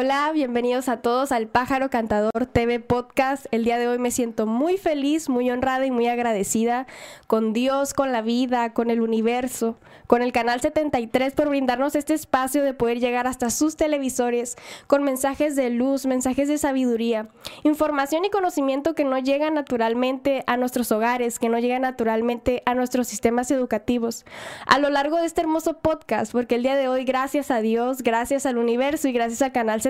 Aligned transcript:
Hola, 0.00 0.30
bienvenidos 0.32 0.88
a 0.88 0.98
todos 0.98 1.32
al 1.32 1.48
Pájaro 1.48 1.90
Cantador 1.90 2.46
TV 2.46 2.78
Podcast. 2.78 3.46
El 3.50 3.64
día 3.64 3.78
de 3.78 3.88
hoy 3.88 3.98
me 3.98 4.12
siento 4.12 4.46
muy 4.46 4.76
feliz, 4.76 5.28
muy 5.28 5.50
honrada 5.50 5.86
y 5.86 5.90
muy 5.90 6.06
agradecida 6.06 6.86
con 7.26 7.52
Dios, 7.52 7.94
con 7.94 8.12
la 8.12 8.22
vida, 8.22 8.72
con 8.74 8.90
el 8.90 9.00
universo, 9.00 9.76
con 10.06 10.22
el 10.22 10.30
Canal 10.30 10.60
73 10.60 11.32
por 11.32 11.48
brindarnos 11.48 11.96
este 11.96 12.14
espacio 12.14 12.62
de 12.62 12.74
poder 12.74 13.00
llegar 13.00 13.26
hasta 13.26 13.50
sus 13.50 13.74
televisores 13.74 14.54
con 14.86 15.02
mensajes 15.02 15.56
de 15.56 15.68
luz, 15.68 16.06
mensajes 16.06 16.46
de 16.46 16.58
sabiduría, 16.58 17.26
información 17.64 18.24
y 18.24 18.30
conocimiento 18.30 18.94
que 18.94 19.02
no 19.02 19.18
llega 19.18 19.50
naturalmente 19.50 20.44
a 20.46 20.56
nuestros 20.56 20.92
hogares, 20.92 21.40
que 21.40 21.48
no 21.48 21.58
llega 21.58 21.80
naturalmente 21.80 22.62
a 22.66 22.74
nuestros 22.76 23.08
sistemas 23.08 23.50
educativos. 23.50 24.24
A 24.64 24.78
lo 24.78 24.90
largo 24.90 25.16
de 25.16 25.26
este 25.26 25.40
hermoso 25.40 25.78
podcast, 25.78 26.30
porque 26.30 26.54
el 26.54 26.62
día 26.62 26.76
de 26.76 26.86
hoy, 26.86 27.04
gracias 27.04 27.50
a 27.50 27.60
Dios, 27.60 28.02
gracias 28.02 28.46
al 28.46 28.58
universo 28.58 29.08
y 29.08 29.12
gracias 29.12 29.42
al 29.42 29.50
Canal 29.50 29.82
73 29.82 29.87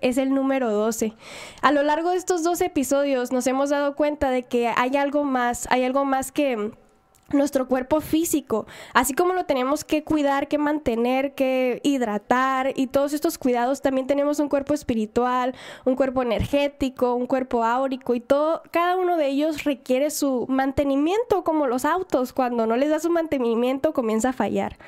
es 0.00 0.18
el 0.18 0.34
número 0.34 0.70
12. 0.70 1.14
A 1.62 1.72
lo 1.72 1.82
largo 1.82 2.10
de 2.10 2.16
estos 2.16 2.42
12 2.42 2.66
episodios 2.66 3.32
nos 3.32 3.46
hemos 3.46 3.70
dado 3.70 3.94
cuenta 3.94 4.30
de 4.30 4.42
que 4.42 4.68
hay 4.68 4.96
algo 4.96 5.24
más, 5.24 5.66
hay 5.70 5.84
algo 5.84 6.04
más 6.04 6.32
que 6.32 6.72
nuestro 7.30 7.68
cuerpo 7.68 8.00
físico, 8.00 8.66
así 8.94 9.12
como 9.12 9.34
lo 9.34 9.44
tenemos 9.44 9.84
que 9.84 10.02
cuidar, 10.02 10.48
que 10.48 10.56
mantener, 10.56 11.34
que 11.34 11.80
hidratar 11.82 12.72
y 12.74 12.86
todos 12.86 13.12
estos 13.12 13.36
cuidados, 13.36 13.82
también 13.82 14.06
tenemos 14.06 14.38
un 14.38 14.48
cuerpo 14.48 14.72
espiritual, 14.72 15.54
un 15.84 15.94
cuerpo 15.94 16.22
energético, 16.22 17.14
un 17.14 17.26
cuerpo 17.26 17.64
áurico 17.64 18.14
y 18.14 18.20
todo, 18.20 18.62
cada 18.70 18.96
uno 18.96 19.18
de 19.18 19.28
ellos 19.28 19.64
requiere 19.64 20.10
su 20.10 20.46
mantenimiento 20.48 21.44
como 21.44 21.66
los 21.66 21.84
autos, 21.84 22.32
cuando 22.32 22.66
no 22.66 22.76
les 22.76 22.88
da 22.88 22.98
su 22.98 23.10
mantenimiento 23.10 23.92
comienza 23.92 24.30
a 24.30 24.32
fallar. 24.32 24.78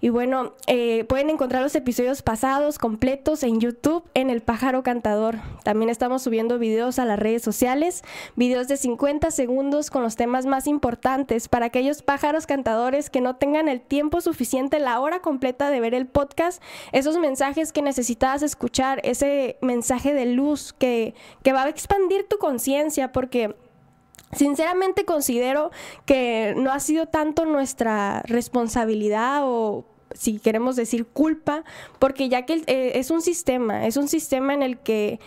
Y 0.00 0.10
bueno, 0.10 0.54
eh, 0.68 1.04
pueden 1.04 1.28
encontrar 1.28 1.62
los 1.62 1.74
episodios 1.74 2.22
pasados 2.22 2.78
completos 2.78 3.42
en 3.42 3.60
YouTube 3.60 4.04
en 4.14 4.30
El 4.30 4.42
Pájaro 4.42 4.84
Cantador. 4.84 5.38
También 5.64 5.90
estamos 5.90 6.22
subiendo 6.22 6.58
videos 6.58 7.00
a 7.00 7.04
las 7.04 7.18
redes 7.18 7.42
sociales, 7.42 8.04
videos 8.36 8.68
de 8.68 8.76
50 8.76 9.32
segundos 9.32 9.90
con 9.90 10.04
los 10.04 10.14
temas 10.14 10.46
más 10.46 10.68
importantes 10.68 11.48
para 11.48 11.66
aquellos 11.66 12.02
pájaros 12.02 12.46
cantadores 12.46 13.10
que 13.10 13.20
no 13.20 13.36
tengan 13.36 13.68
el 13.68 13.80
tiempo 13.80 14.20
suficiente, 14.20 14.78
la 14.78 15.00
hora 15.00 15.18
completa 15.18 15.68
de 15.70 15.80
ver 15.80 15.94
el 15.94 16.06
podcast, 16.06 16.62
esos 16.92 17.18
mensajes 17.18 17.72
que 17.72 17.82
necesitabas 17.82 18.42
escuchar, 18.42 19.00
ese 19.02 19.58
mensaje 19.62 20.14
de 20.14 20.26
luz 20.26 20.72
que, 20.72 21.14
que 21.42 21.52
va 21.52 21.64
a 21.64 21.68
expandir 21.68 22.26
tu 22.28 22.38
conciencia 22.38 23.10
porque... 23.10 23.56
Sinceramente 24.32 25.04
considero 25.04 25.70
que 26.04 26.54
no 26.56 26.70
ha 26.72 26.80
sido 26.80 27.06
tanto 27.06 27.44
nuestra 27.46 28.22
responsabilidad 28.26 29.40
o 29.44 29.84
si 30.14 30.38
queremos 30.38 30.76
decir 30.76 31.06
culpa, 31.06 31.64
porque 31.98 32.28
ya 32.28 32.44
que 32.44 32.62
eh, 32.66 32.92
es 32.94 33.10
un 33.10 33.22
sistema, 33.22 33.86
es 33.86 33.96
un 33.96 34.08
sistema 34.08 34.54
en 34.54 34.62
el 34.62 34.78
que 34.78 35.20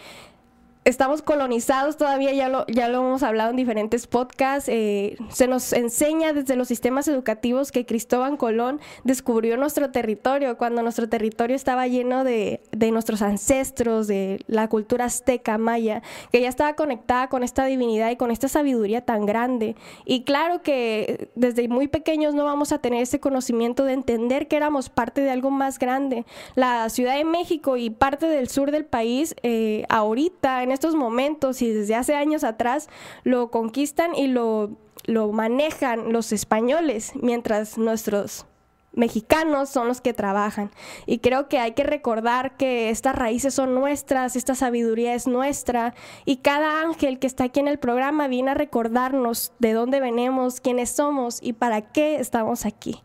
estamos 0.83 1.21
colonizados 1.21 1.95
todavía, 1.97 2.33
ya 2.33 2.49
lo, 2.49 2.65
ya 2.67 2.87
lo 2.87 2.99
hemos 2.99 3.23
hablado 3.23 3.51
en 3.51 3.55
diferentes 3.55 4.07
podcasts, 4.07 4.67
eh, 4.67 5.15
se 5.29 5.47
nos 5.47 5.73
enseña 5.73 6.33
desde 6.33 6.55
los 6.55 6.67
sistemas 6.67 7.07
educativos 7.07 7.71
que 7.71 7.85
Cristóbal 7.85 8.37
Colón 8.37 8.79
descubrió 9.03 9.57
nuestro 9.57 9.91
territorio, 9.91 10.57
cuando 10.57 10.81
nuestro 10.81 11.07
territorio 11.07 11.55
estaba 11.55 11.87
lleno 11.87 12.23
de, 12.23 12.61
de 12.71 12.91
nuestros 12.91 13.21
ancestros, 13.21 14.07
de 14.07 14.43
la 14.47 14.67
cultura 14.69 15.05
azteca, 15.05 15.57
maya, 15.57 16.01
que 16.31 16.41
ya 16.41 16.49
estaba 16.49 16.73
conectada 16.73 17.27
con 17.29 17.43
esta 17.43 17.65
divinidad 17.65 18.09
y 18.09 18.15
con 18.15 18.31
esta 18.31 18.47
sabiduría 18.47 19.01
tan 19.01 19.25
grande. 19.25 19.75
Y 20.05 20.23
claro 20.23 20.61
que 20.63 21.29
desde 21.35 21.67
muy 21.67 21.87
pequeños 21.87 22.33
no 22.33 22.45
vamos 22.45 22.71
a 22.71 22.79
tener 22.79 23.03
ese 23.03 23.19
conocimiento 23.19 23.85
de 23.85 23.93
entender 23.93 24.47
que 24.47 24.55
éramos 24.57 24.89
parte 24.89 25.21
de 25.21 25.29
algo 25.29 25.51
más 25.51 25.77
grande. 25.77 26.25
La 26.55 26.89
Ciudad 26.89 27.15
de 27.17 27.25
México 27.25 27.77
y 27.77 27.91
parte 27.91 28.25
del 28.25 28.49
sur 28.49 28.71
del 28.71 28.85
país, 28.85 29.35
eh, 29.43 29.85
ahorita, 29.89 30.63
en 30.63 30.70
estos 30.71 30.95
momentos 30.95 31.61
y 31.61 31.71
desde 31.71 31.95
hace 31.95 32.15
años 32.15 32.43
atrás 32.43 32.89
lo 33.23 33.51
conquistan 33.51 34.15
y 34.15 34.27
lo, 34.27 34.71
lo 35.05 35.31
manejan 35.31 36.11
los 36.11 36.31
españoles, 36.31 37.13
mientras 37.15 37.77
nuestros 37.77 38.45
mexicanos 38.93 39.69
son 39.69 39.87
los 39.87 40.01
que 40.01 40.13
trabajan. 40.13 40.71
Y 41.05 41.19
creo 41.19 41.47
que 41.47 41.59
hay 41.59 41.71
que 41.73 41.83
recordar 41.83 42.57
que 42.57 42.89
estas 42.89 43.15
raíces 43.15 43.53
son 43.53 43.73
nuestras, 43.73 44.35
esta 44.35 44.55
sabiduría 44.55 45.13
es 45.13 45.27
nuestra, 45.27 45.93
y 46.25 46.37
cada 46.37 46.81
ángel 46.81 47.19
que 47.19 47.27
está 47.27 47.45
aquí 47.45 47.59
en 47.59 47.67
el 47.67 47.79
programa 47.79 48.27
viene 48.27 48.51
a 48.51 48.53
recordarnos 48.53 49.53
de 49.59 49.73
dónde 49.73 49.99
venimos, 49.99 50.61
quiénes 50.61 50.89
somos 50.89 51.39
y 51.41 51.53
para 51.53 51.81
qué 51.81 52.17
estamos 52.17 52.65
aquí. 52.65 53.01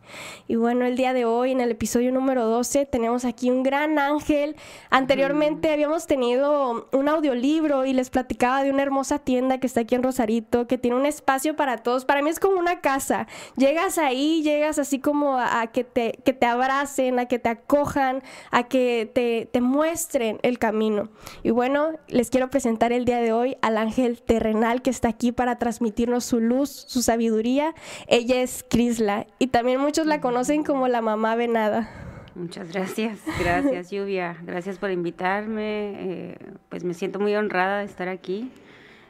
Y 0.49 0.57
bueno, 0.57 0.85
el 0.85 0.97
día 0.97 1.13
de 1.13 1.25
hoy, 1.25 1.53
en 1.53 1.61
el 1.61 1.71
episodio 1.71 2.13
número 2.13 2.47
12, 2.47 2.87
tenemos 2.87 3.25
aquí 3.25 3.51
un 3.51 3.63
gran 3.63 3.99
ángel. 3.99 4.57
Anteriormente 4.91 5.73
habíamos 5.73 6.07
tenido 6.07 6.89
un 6.93 7.09
audiolibro 7.09 7.85
y 7.85 7.93
les 7.93 8.11
platicaba 8.11 8.63
de 8.63 8.71
una 8.71 8.83
hermosa 8.83 9.19
tienda 9.19 9.59
que 9.59 9.67
está 9.67 9.81
aquí 9.81 9.95
en 9.95 10.03
Rosarito, 10.03 10.67
que 10.67 10.79
tiene 10.79 10.97
un 10.97 11.07
espacio 11.07 11.57
para 11.57 11.79
todos. 11.79 12.05
Para 12.05 12.23
mí 12.23 12.31
es 12.31 12.41
como 12.41 12.59
una 12.59 12.81
casa. 12.81 13.27
Llegas 13.57 13.99
ahí, 13.99 14.43
llegas 14.43 14.79
así 14.79 14.99
como 14.99 15.39
a 15.39 15.67
que 15.77 15.85
te, 15.85 16.19
que 16.25 16.33
te 16.33 16.47
abracen, 16.47 17.19
a 17.19 17.27
que 17.27 17.39
te 17.39 17.51
acojan, 17.51 18.23
a 18.51 18.63
que 18.63 19.11
te, 19.13 19.47
te 19.53 19.61
muestren 19.61 20.39
el 20.41 20.59
camino. 20.59 21.11
Y 21.43 21.51
bueno, 21.51 21.91
les 22.09 22.31
quiero 22.31 22.49
presentar 22.49 22.95
el 22.95 23.05
día 23.05 23.19
de 23.19 23.35
hoy 23.35 23.59
al 23.61 23.77
ángel 23.77 24.23
terrenal 24.23 24.81
que 24.81 24.89
está 24.89 25.09
aquí 25.09 25.33
para 25.33 25.59
transmitirnos 25.59 26.25
su 26.25 26.41
luz, 26.41 26.71
su 26.71 27.03
sabiduría. 27.03 27.75
Ella 28.07 28.41
es 28.41 28.65
Crisla 28.71 29.27
y 29.39 29.49
también 29.49 29.79
muchos 29.79 30.07
la 30.07 30.23
conocen 30.23 30.65
como 30.65 30.89
la 30.89 31.03
mamá 31.03 31.35
venada. 31.35 31.91
Muchas 32.35 32.73
gracias, 32.73 33.19
gracias 33.39 33.91
Lluvia, 33.91 34.39
gracias 34.45 34.79
por 34.79 34.91
invitarme, 34.91 35.93
eh, 35.99 36.39
pues 36.71 36.85
me 36.85 36.95
siento 36.95 37.19
muy 37.19 37.35
honrada 37.35 37.81
de 37.81 37.85
estar 37.85 38.09
aquí, 38.09 38.51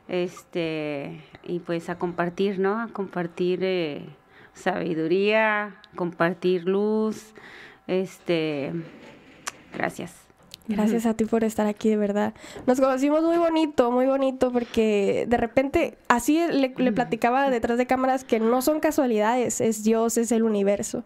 este, 0.09 1.21
y 1.45 1.61
pues 1.61 1.89
a 1.91 1.97
compartir, 1.97 2.59
¿no? 2.59 2.81
A 2.81 2.89
compartir 2.89 3.61
eh, 3.63 4.03
sabiduría, 4.57 5.77
compartir 5.95 6.65
luz. 6.65 7.35
Este, 7.87 8.73
gracias. 9.73 10.27
Gracias 10.69 11.07
a 11.07 11.15
ti 11.15 11.25
por 11.25 11.45
estar 11.45 11.67
aquí, 11.67 11.89
de 11.89 11.97
verdad. 11.97 12.35
Nos 12.67 12.81
conocimos 12.81 13.23
muy 13.23 13.37
bonito, 13.37 13.93
muy 13.93 14.07
bonito, 14.07 14.51
porque 14.51 15.25
de 15.29 15.37
repente, 15.37 15.97
así 16.09 16.41
le, 16.51 16.71
platicaba 16.71 17.49
detrás 17.51 17.79
de 17.79 17.87
cámaras 17.87 18.25
que 18.25 18.41
no 18.41 18.63
son 18.63 18.81
casualidades, 18.81 19.61
es 19.61 19.85
Dios, 19.85 20.17
es 20.17 20.33
el 20.33 20.43
universo. 20.43 21.05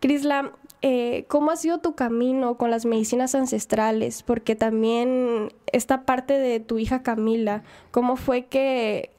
Crisla, 0.00 0.52
eh, 0.82 1.24
¿cómo 1.28 1.52
ha 1.52 1.56
sido 1.56 1.78
tu 1.78 1.94
camino 1.94 2.58
con 2.58 2.70
las 2.70 2.84
medicinas 2.84 3.34
ancestrales? 3.34 4.22
Porque 4.22 4.56
también 4.56 5.54
esta 5.72 6.04
parte 6.04 6.34
de 6.34 6.60
tu 6.60 6.78
hija 6.78 7.02
Camila, 7.02 7.62
¿cómo 7.92 8.16
fue 8.16 8.44
que 8.44 9.11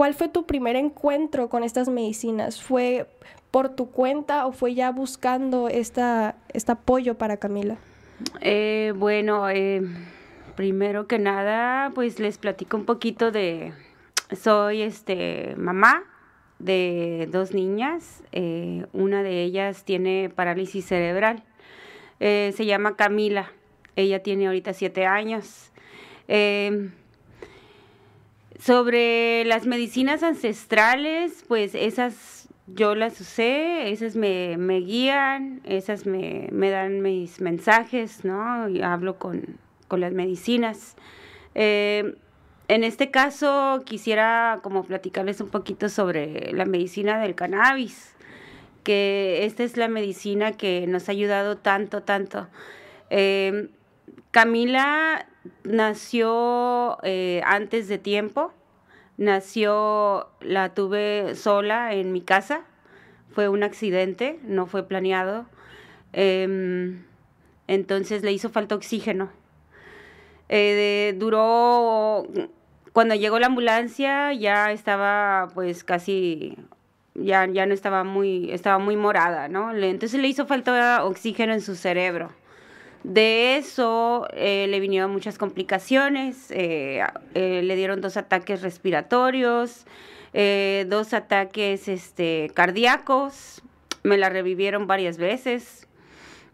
¿Cuál 0.00 0.14
fue 0.14 0.28
tu 0.28 0.46
primer 0.46 0.76
encuentro 0.76 1.50
con 1.50 1.62
estas 1.62 1.90
medicinas? 1.90 2.62
¿Fue 2.62 3.06
por 3.50 3.68
tu 3.68 3.90
cuenta 3.90 4.46
o 4.46 4.52
fue 4.52 4.72
ya 4.72 4.92
buscando 4.92 5.68
esta, 5.68 6.36
este 6.54 6.72
apoyo 6.72 7.18
para 7.18 7.36
Camila? 7.36 7.76
Eh, 8.40 8.94
bueno, 8.96 9.50
eh, 9.50 9.82
primero 10.56 11.06
que 11.06 11.18
nada, 11.18 11.90
pues 11.94 12.18
les 12.18 12.38
platico 12.38 12.78
un 12.78 12.86
poquito 12.86 13.30
de, 13.30 13.74
soy 14.32 14.80
este 14.80 15.54
mamá 15.58 16.04
de 16.58 17.28
dos 17.30 17.52
niñas, 17.52 18.22
eh, 18.32 18.86
una 18.94 19.22
de 19.22 19.42
ellas 19.42 19.84
tiene 19.84 20.32
parálisis 20.34 20.86
cerebral, 20.86 21.42
se 22.18 22.64
llama 22.64 22.96
Camila, 22.96 23.52
ella 23.96 24.22
tiene 24.22 24.46
ahorita 24.46 24.72
siete 24.72 25.04
años. 25.04 25.70
Sobre 28.60 29.44
las 29.46 29.66
medicinas 29.66 30.22
ancestrales, 30.22 31.44
pues 31.48 31.74
esas 31.74 32.48
yo 32.66 32.94
las 32.94 33.18
usé, 33.20 33.90
esas 33.90 34.16
me, 34.16 34.56
guían, 34.80 35.62
esas 35.64 36.04
me, 36.04 36.48
dan 36.52 37.00
mis 37.00 37.40
mensajes, 37.40 38.24
¿no? 38.24 38.68
Y 38.68 38.82
hablo 38.82 39.18
con, 39.18 39.58
las 39.90 40.12
medicinas. 40.12 40.94
Eh, 41.54 42.14
en 42.68 42.84
este 42.84 43.10
caso 43.10 43.82
quisiera 43.84 44.60
como 44.62 44.84
platicarles 44.84 45.40
un 45.40 45.48
poquito 45.48 45.88
sobre 45.88 46.52
la 46.52 46.66
medicina 46.66 47.18
del 47.18 47.34
cannabis, 47.34 48.14
que 48.84 49.46
esta 49.46 49.64
es 49.64 49.76
la 49.78 49.88
medicina 49.88 50.52
que 50.52 50.86
nos 50.86 51.08
ha 51.08 51.12
ayudado 51.12 51.56
tanto, 51.56 52.02
tanto. 52.02 52.46
Eh, 53.08 53.70
Camila 54.30 55.26
nació 55.64 56.98
eh, 57.02 57.42
antes 57.44 57.88
de 57.88 57.98
tiempo, 57.98 58.52
nació, 59.16 60.28
la 60.40 60.74
tuve 60.74 61.34
sola 61.34 61.94
en 61.94 62.12
mi 62.12 62.20
casa, 62.20 62.62
fue 63.32 63.48
un 63.48 63.62
accidente, 63.62 64.38
no 64.42 64.66
fue 64.66 64.86
planeado, 64.86 65.46
em, 66.12 67.04
entonces 67.68 68.22
le 68.22 68.32
hizo 68.32 68.50
falta 68.50 68.74
oxígeno. 68.74 69.30
Eh, 70.48 71.14
duró, 71.16 72.26
cuando 72.92 73.14
llegó 73.14 73.38
la 73.38 73.46
ambulancia 73.46 74.32
ya 74.32 74.72
estaba 74.72 75.48
pues 75.54 75.84
casi 75.84 76.56
ya, 77.14 77.46
ya 77.46 77.66
no 77.66 77.74
estaba 77.74 78.04
muy, 78.04 78.50
estaba 78.50 78.78
muy 78.78 78.96
morada, 78.96 79.48
¿no? 79.48 79.72
Entonces 79.72 80.20
le 80.20 80.28
hizo 80.28 80.46
falta 80.46 81.04
oxígeno 81.04 81.52
en 81.52 81.60
su 81.60 81.76
cerebro. 81.76 82.30
De 83.02 83.56
eso 83.56 84.28
eh, 84.34 84.66
le 84.68 84.78
vinieron 84.78 85.10
muchas 85.10 85.38
complicaciones, 85.38 86.50
eh, 86.50 87.02
eh, 87.34 87.62
le 87.62 87.76
dieron 87.76 88.00
dos 88.00 88.16
ataques 88.16 88.60
respiratorios, 88.60 89.86
dos 90.32 91.12
ataques 91.12 91.88
este, 91.88 92.52
cardíacos, 92.54 93.62
me 94.02 94.16
la 94.16 94.28
revivieron 94.28 94.86
varias 94.86 95.16
veces. 95.16 95.88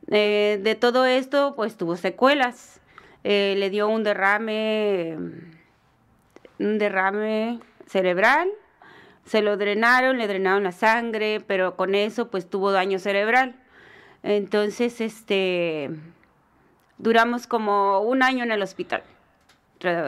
de 0.06 0.78
todo 0.80 1.04
esto, 1.04 1.54
pues 1.56 1.76
tuvo 1.76 1.96
secuelas. 1.96 2.80
le 3.24 3.68
dio 3.70 3.88
un 3.88 4.02
derrame, 4.04 5.16
un 6.58 6.78
derrame 6.78 7.58
cerebral, 7.86 8.48
se 9.26 9.42
lo 9.42 9.56
drenaron, 9.56 10.16
le 10.16 10.28
drenaron 10.28 10.62
la 10.62 10.72
sangre, 10.72 11.42
pero 11.46 11.76
con 11.76 11.94
eso 11.94 12.30
pues 12.30 12.48
tuvo 12.48 12.70
daño 12.70 12.98
cerebral. 12.98 13.56
Entonces, 14.22 15.00
este, 15.00 15.90
duramos 16.98 17.46
como 17.46 18.00
un 18.00 18.22
año 18.22 18.44
en 18.44 18.52
el 18.52 18.62
hospital, 18.62 19.02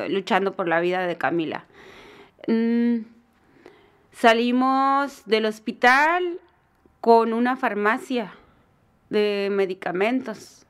luchando 0.09 0.55
por 0.55 0.69
la 0.69 0.81
vida 0.81 1.07
de 1.07 1.17
Camila. 1.17 1.65
Mm, 2.47 3.01
salimos 4.13 5.23
del 5.27 5.47
hospital 5.47 6.41
con 7.01 7.33
una 7.33 7.57
farmacia 7.57 8.33
de 9.11 9.49
medicamentos 9.51 10.67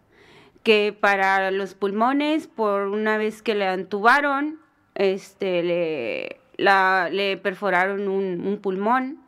que 0.62 0.96
para 0.98 1.50
los 1.50 1.74
pulmones, 1.74 2.46
por 2.46 2.88
una 2.88 3.16
vez 3.16 3.42
que 3.42 3.54
le 3.54 3.66
antubaron, 3.66 4.58
este, 4.94 5.62
le, 5.62 6.40
le 6.58 7.36
perforaron 7.36 8.08
un 8.08 8.58
pulmón 8.60 9.27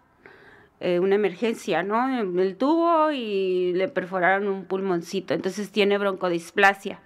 eh, 0.82 0.98
una 0.98 1.14
emergencia, 1.14 1.82
¿no? 1.82 2.20
El 2.40 2.56
tubo 2.56 3.10
y 3.10 3.74
le 3.74 3.88
perforaron 3.88 4.48
un 4.48 4.64
pulmoncito. 4.64 5.34
Entonces 5.34 5.70
tiene 5.70 5.98
broncodisplasia. 5.98 7.00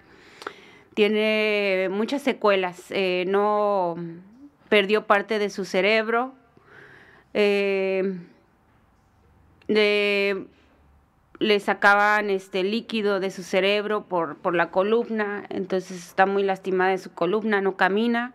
Tiene 0.93 1.89
muchas 1.91 2.21
secuelas. 2.21 2.85
Eh, 2.89 3.25
no 3.27 3.97
perdió 4.69 5.05
parte 5.07 5.39
de 5.39 5.49
su 5.49 5.65
cerebro. 5.65 6.33
Eh, 7.33 8.17
le, 9.67 10.47
sacaban 11.59 12.29
este 12.29 12.63
líquido 12.63 13.19
de 13.19 13.29
su 13.29 13.43
cerebro 13.43 14.05
por, 14.05 14.37
por 14.37 14.55
la 14.55 14.71
columna. 14.71 15.43
Entonces 15.49 15.97
está 15.97 16.25
muy 16.25 16.43
lastimada 16.43 16.91
de 16.91 16.97
su 16.97 17.13
columna. 17.13 17.59
No 17.59 17.75
camina, 17.75 18.31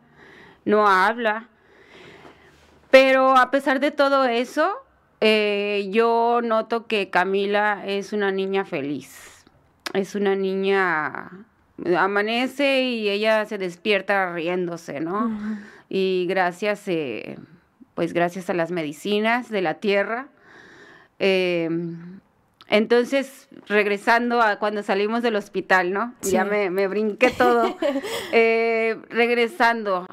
no 0.66 0.87
habla. 0.87 1.48
Pero 2.90 3.38
a 3.38 3.50
pesar 3.50 3.81
de 3.81 3.90
todo 3.90 4.26
eso, 4.26 4.84
eh, 5.20 5.88
yo 5.90 6.40
noto 6.43 6.87
que 6.87 7.11
Camila 7.11 7.82
es 7.87 8.12
una 8.12 8.32
niña 8.32 8.64
feliz. 8.64 9.44
Es 9.93 10.14
una 10.14 10.34
niña, 10.34 11.31
amanece 11.96 12.82
y 12.82 13.08
ella 13.08 13.44
se 13.44 13.58
despierta 13.58 14.32
riéndose, 14.32 15.00
¿no? 15.00 15.31
Y 15.88 16.26
gracias, 16.28 16.87
eh, 16.87 17.38
pues 17.94 18.12
gracias 18.12 18.49
a 18.49 18.55
las 18.55 18.70
medicinas 18.70 19.50
de 19.50 19.62
la 19.62 19.75
tierra. 19.75 20.28
Em, 21.19 22.20
entonces, 22.69 23.49
regresando 23.66 24.40
a 24.40 24.58
cuando 24.61 24.82
salimos 24.82 25.23
del 25.23 25.37
hospital, 25.37 25.93
¿no? 25.93 26.14
Ya 26.23 26.44
me, 26.44 26.70
me, 26.70 26.87
brinqué 26.87 27.31
todo. 27.31 27.76
Eh, 28.32 28.96
regresando, 29.08 30.06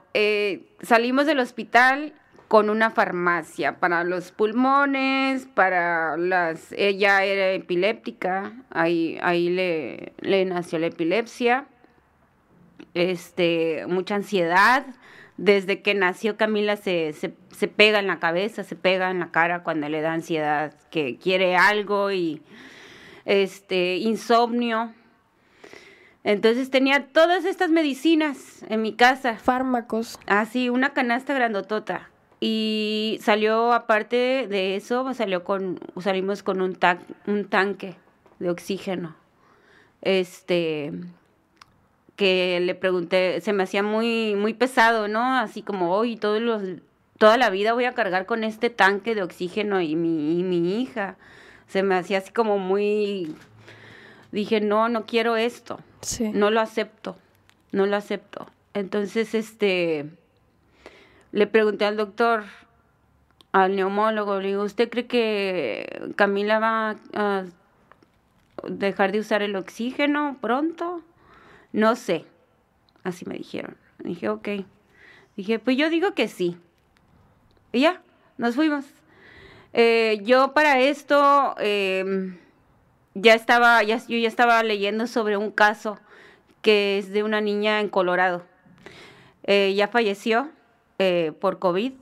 salimos 0.82 1.28
del 1.28 1.40
hospital 1.40 2.14
con 2.48 2.70
una 2.70 2.92
farmacia 2.92 3.80
para 3.80 4.04
los 4.04 4.32
pulmones, 4.32 5.48
para 5.54 6.16
las... 6.18 6.72
Ella 6.72 7.24
era 7.24 7.52
epiléptica, 7.52 8.54
ahí, 8.70 9.18
ahí 9.22 9.50
le, 9.50 10.14
le 10.20 10.46
nació 10.46 10.80
la 10.80 10.88
epilepsia, 10.88 11.66
este, 12.94 13.86
mucha 13.88 14.16
ansiedad. 14.16 14.86
Desde 15.36 15.82
que 15.84 15.94
nació 15.94 16.36
Camila 16.36 16.78
se, 16.78 17.14
se, 17.14 17.34
se 17.52 17.68
pega 17.68 18.00
en 18.00 18.08
la 18.08 18.20
cabeza, 18.20 18.64
se 18.64 18.76
pega 18.76 19.12
en 19.12 19.20
la 19.20 19.32
cara 19.32 19.62
cuando 19.62 19.88
le 19.88 20.02
da 20.02 20.14
ansiedad, 20.14 20.74
que 20.90 21.18
quiere 21.18 21.56
algo 21.56 22.12
y 22.12 22.42
este, 23.26 23.98
insomnio. 23.98 24.94
Entonces 26.24 26.72
tenía 26.72 27.08
todas 27.08 27.46
estas 27.46 27.70
medicinas 27.70 28.66
en 28.70 28.82
mi 28.82 28.94
casa. 28.94 29.38
Fármacos. 29.38 30.20
Ah, 30.26 30.46
sí, 30.46 30.70
una 30.70 30.94
canasta 30.94 31.34
grandotota. 31.34 32.10
Y 32.40 33.20
salió, 33.22 33.74
aparte 33.74 34.48
de 34.48 34.76
eso, 34.76 35.14
salió 35.14 35.44
con, 35.44 35.80
salimos 36.00 36.44
con 36.44 36.62
un, 36.62 36.78
un 37.26 37.46
tanque 37.46 37.96
de 38.40 38.50
oxígeno. 38.50 39.16
Este, 40.02 40.94
que 42.16 42.60
le 42.60 42.76
pregunté, 42.76 43.42
se 43.42 43.54
me 43.54 43.64
hacía 43.64 43.82
muy, 43.82 44.36
muy 44.36 44.54
pesado, 44.54 45.08
¿no? 45.08 45.38
Así 45.38 45.62
como, 45.62 45.96
hoy 45.96 46.18
todos 46.18 46.42
los, 46.42 46.62
toda 47.18 47.38
la 47.38 47.50
vida 47.50 47.74
voy 47.74 47.86
a 47.86 47.94
cargar 47.94 48.26
con 48.26 48.44
este 48.44 48.70
tanque 48.70 49.16
de 49.16 49.24
oxígeno 49.24 49.82
y 49.82 49.96
mi, 49.96 50.40
y 50.40 50.44
mi 50.44 50.82
hija. 50.82 51.16
Se 51.68 51.84
me 51.84 51.96
hacía 51.96 52.20
así 52.20 52.32
como 52.32 52.60
muy, 52.60 53.36
dije, 54.32 54.62
no, 54.62 54.90
no 54.90 55.06
quiero 55.06 55.38
esto. 55.38 55.80
Sí. 56.02 56.30
No 56.34 56.52
lo 56.52 56.62
acepto, 56.62 57.18
no 57.72 57.86
lo 57.88 57.96
acepto. 57.96 58.48
Entonces, 58.74 59.34
este, 59.34 60.06
le 61.38 61.46
pregunté 61.46 61.86
al 61.86 61.98
doctor, 61.98 62.46
al 63.52 63.76
neumólogo, 63.76 64.40
le 64.40 64.48
digo, 64.48 64.64
¿usted 64.64 64.90
cree 64.90 65.06
que 65.06 66.12
Camila 66.16 66.58
va 66.58 66.96
a 67.14 67.46
dejar 68.68 69.12
de 69.12 69.20
usar 69.20 69.44
el 69.44 69.56
oxígeno 69.56 70.40
pronto? 70.42 71.04
No 71.74 71.96
sé. 71.96 72.26
Así 73.04 73.26
me 73.28 73.36
dijeron. 73.36 73.78
Dije, 74.00 74.30
ok. 74.30 74.48
Dije, 75.36 75.60
pues 75.60 75.78
yo 75.78 75.92
digo 75.92 76.16
que 76.16 76.28
sí. 76.28 76.58
Y 77.72 77.82
ya, 77.82 78.02
nos 78.40 78.56
fuimos. 78.56 78.86
Eh, 79.74 80.22
yo 80.24 80.54
para 80.54 80.80
esto 80.80 81.54
em, 81.60 82.40
ya 83.14 83.36
estaba, 83.36 83.84
ya, 83.84 83.98
yo 84.08 84.18
ya 84.18 84.28
estaba 84.28 84.64
leyendo 84.64 85.06
sobre 85.06 85.38
un 85.38 85.52
caso 85.52 86.00
que 86.64 86.98
es 86.98 87.12
de 87.12 87.22
una 87.22 87.42
niña 87.42 87.80
en 87.80 87.90
Colorado. 87.90 88.44
Eh, 89.44 89.76
ya 89.76 89.88
falleció, 89.88 90.50
eh, 91.00 91.32
por 91.40 91.60
COVID. 91.60 91.94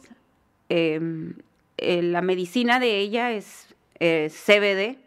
Em, 0.69 1.35
eh, 1.77 2.01
la 2.01 2.21
medicina 2.21 2.79
de 2.79 2.99
ella 2.99 3.31
es 3.31 3.67
CBD, 3.99 4.97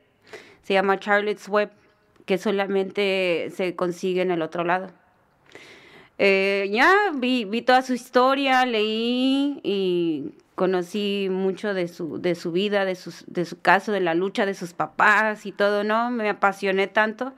se 0.62 0.74
llama 0.74 0.98
Charlotte's 0.98 1.48
Web, 1.48 1.70
que 2.26 2.38
solamente 2.38 3.50
se 3.54 3.74
consigue 3.74 4.22
en 4.22 4.30
el 4.30 4.42
otro 4.42 4.64
lado. 4.64 4.88
Eh, 6.18 6.68
ya 6.72 7.12
vi, 7.14 7.44
vi, 7.44 7.62
toda 7.62 7.82
su 7.82 7.94
historia, 7.94 8.66
leí 8.66 9.60
y 9.62 10.32
conocí 10.56 11.28
mucho 11.30 11.74
de 11.74 11.86
su, 11.86 12.20
de 12.20 12.34
su 12.34 12.50
vida, 12.50 12.84
de, 12.84 12.98
de 13.28 13.44
su 13.44 13.60
caso, 13.60 13.92
de 13.92 14.00
la 14.00 14.14
lucha 14.14 14.44
de 14.44 14.54
sus 14.54 14.72
papás 14.72 15.46
y 15.46 15.52
todo, 15.52 15.84
¿no? 15.84 16.10
Me 16.10 16.28
apasioné 16.28 16.88
tanto 16.88 17.32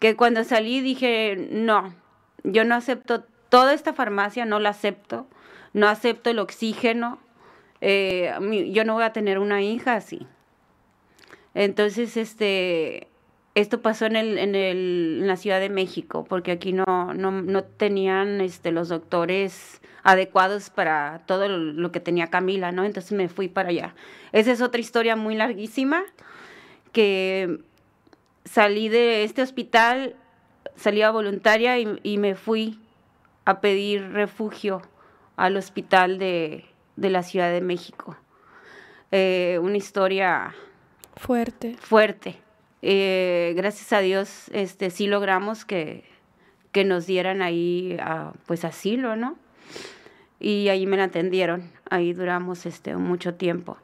que 0.00 0.16
cuando 0.16 0.42
salí 0.42 0.80
dije, 0.80 1.48
no, 1.52 1.94
yo 2.42 2.64
no 2.64 2.74
acepto 2.74 3.22
toda 3.48 3.72
esta 3.72 3.92
farmacia, 3.92 4.44
no 4.44 4.58
la 4.58 4.70
acepto 4.70 5.28
no 5.72 5.88
acepto 5.88 6.30
el 6.30 6.38
oxígeno, 6.38 7.18
eh, 7.80 8.32
yo 8.70 8.84
no 8.84 8.94
voy 8.94 9.04
a 9.04 9.12
tener 9.12 9.38
una 9.38 9.62
hija 9.62 9.94
así. 9.94 10.26
Entonces, 11.54 12.16
este, 12.16 13.08
esto 13.54 13.82
pasó 13.82 14.06
en, 14.06 14.16
el, 14.16 14.38
en, 14.38 14.54
el, 14.54 15.18
en 15.20 15.26
la 15.26 15.36
Ciudad 15.36 15.60
de 15.60 15.68
México, 15.68 16.24
porque 16.28 16.52
aquí 16.52 16.72
no, 16.72 16.84
no, 16.86 17.30
no 17.30 17.64
tenían 17.64 18.40
este, 18.40 18.70
los 18.70 18.88
doctores 18.88 19.80
adecuados 20.04 20.70
para 20.70 21.22
todo 21.26 21.48
lo, 21.48 21.92
que 21.92 22.00
tenía 22.00 22.28
Camila, 22.28 22.72
¿no? 22.72 22.84
Entonces 22.84 23.12
me 23.12 23.28
fui 23.28 23.48
para 23.48 23.68
allá. 23.68 23.94
Esa 24.32 24.52
es 24.52 24.62
otra 24.62 24.80
historia 24.80 25.16
muy 25.16 25.34
larguísima, 25.34 26.04
que 26.92 27.60
salí 28.44 28.88
de 28.88 29.24
este 29.24 29.42
hospital, 29.42 30.16
salí 30.76 31.02
a 31.02 31.10
voluntaria 31.10 31.78
y, 31.78 31.98
y 32.02 32.18
me 32.18 32.34
fui 32.34 32.78
a 33.44 33.60
pedir 33.60 34.12
refugio 34.12 34.82
al 35.36 35.56
hospital 35.56 36.18
de, 36.18 36.64
la 36.96 37.22
Ciudad 37.22 37.52
de 37.52 37.60
México. 37.60 38.16
Eh, 39.10 39.58
una 39.62 39.76
historia 39.76 40.54
fuerte. 41.16 41.76
Fuerte. 41.80 42.36
Eh, 42.82 43.52
gracias 43.56 43.92
a 43.92 44.00
Dios, 44.00 44.48
este, 44.52 44.90
sí 44.90 45.06
logramos 45.06 45.64
que, 45.64 46.04
que 46.72 46.84
nos 46.84 47.06
dieran 47.06 47.42
ahí, 47.42 47.96
pues 48.46 48.64
asilo, 48.64 49.14
¿no? 49.14 49.36
Y 50.40 50.68
ahí 50.68 50.86
me 50.86 50.96
la 50.96 51.04
atendieron. 51.04 51.70
Ahí 51.88 52.12
duramos 52.12 52.66
este, 52.66 52.96
mucho 52.96 53.34
tiempo. 53.34 53.76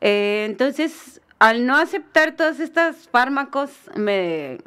Eh, 0.00 0.44
entonces, 0.46 1.22
al 1.38 1.64
no 1.64 1.76
aceptar 1.76 2.36
todos 2.36 2.60
estos 2.60 3.08
fármacos, 3.08 3.70
me 3.96 4.58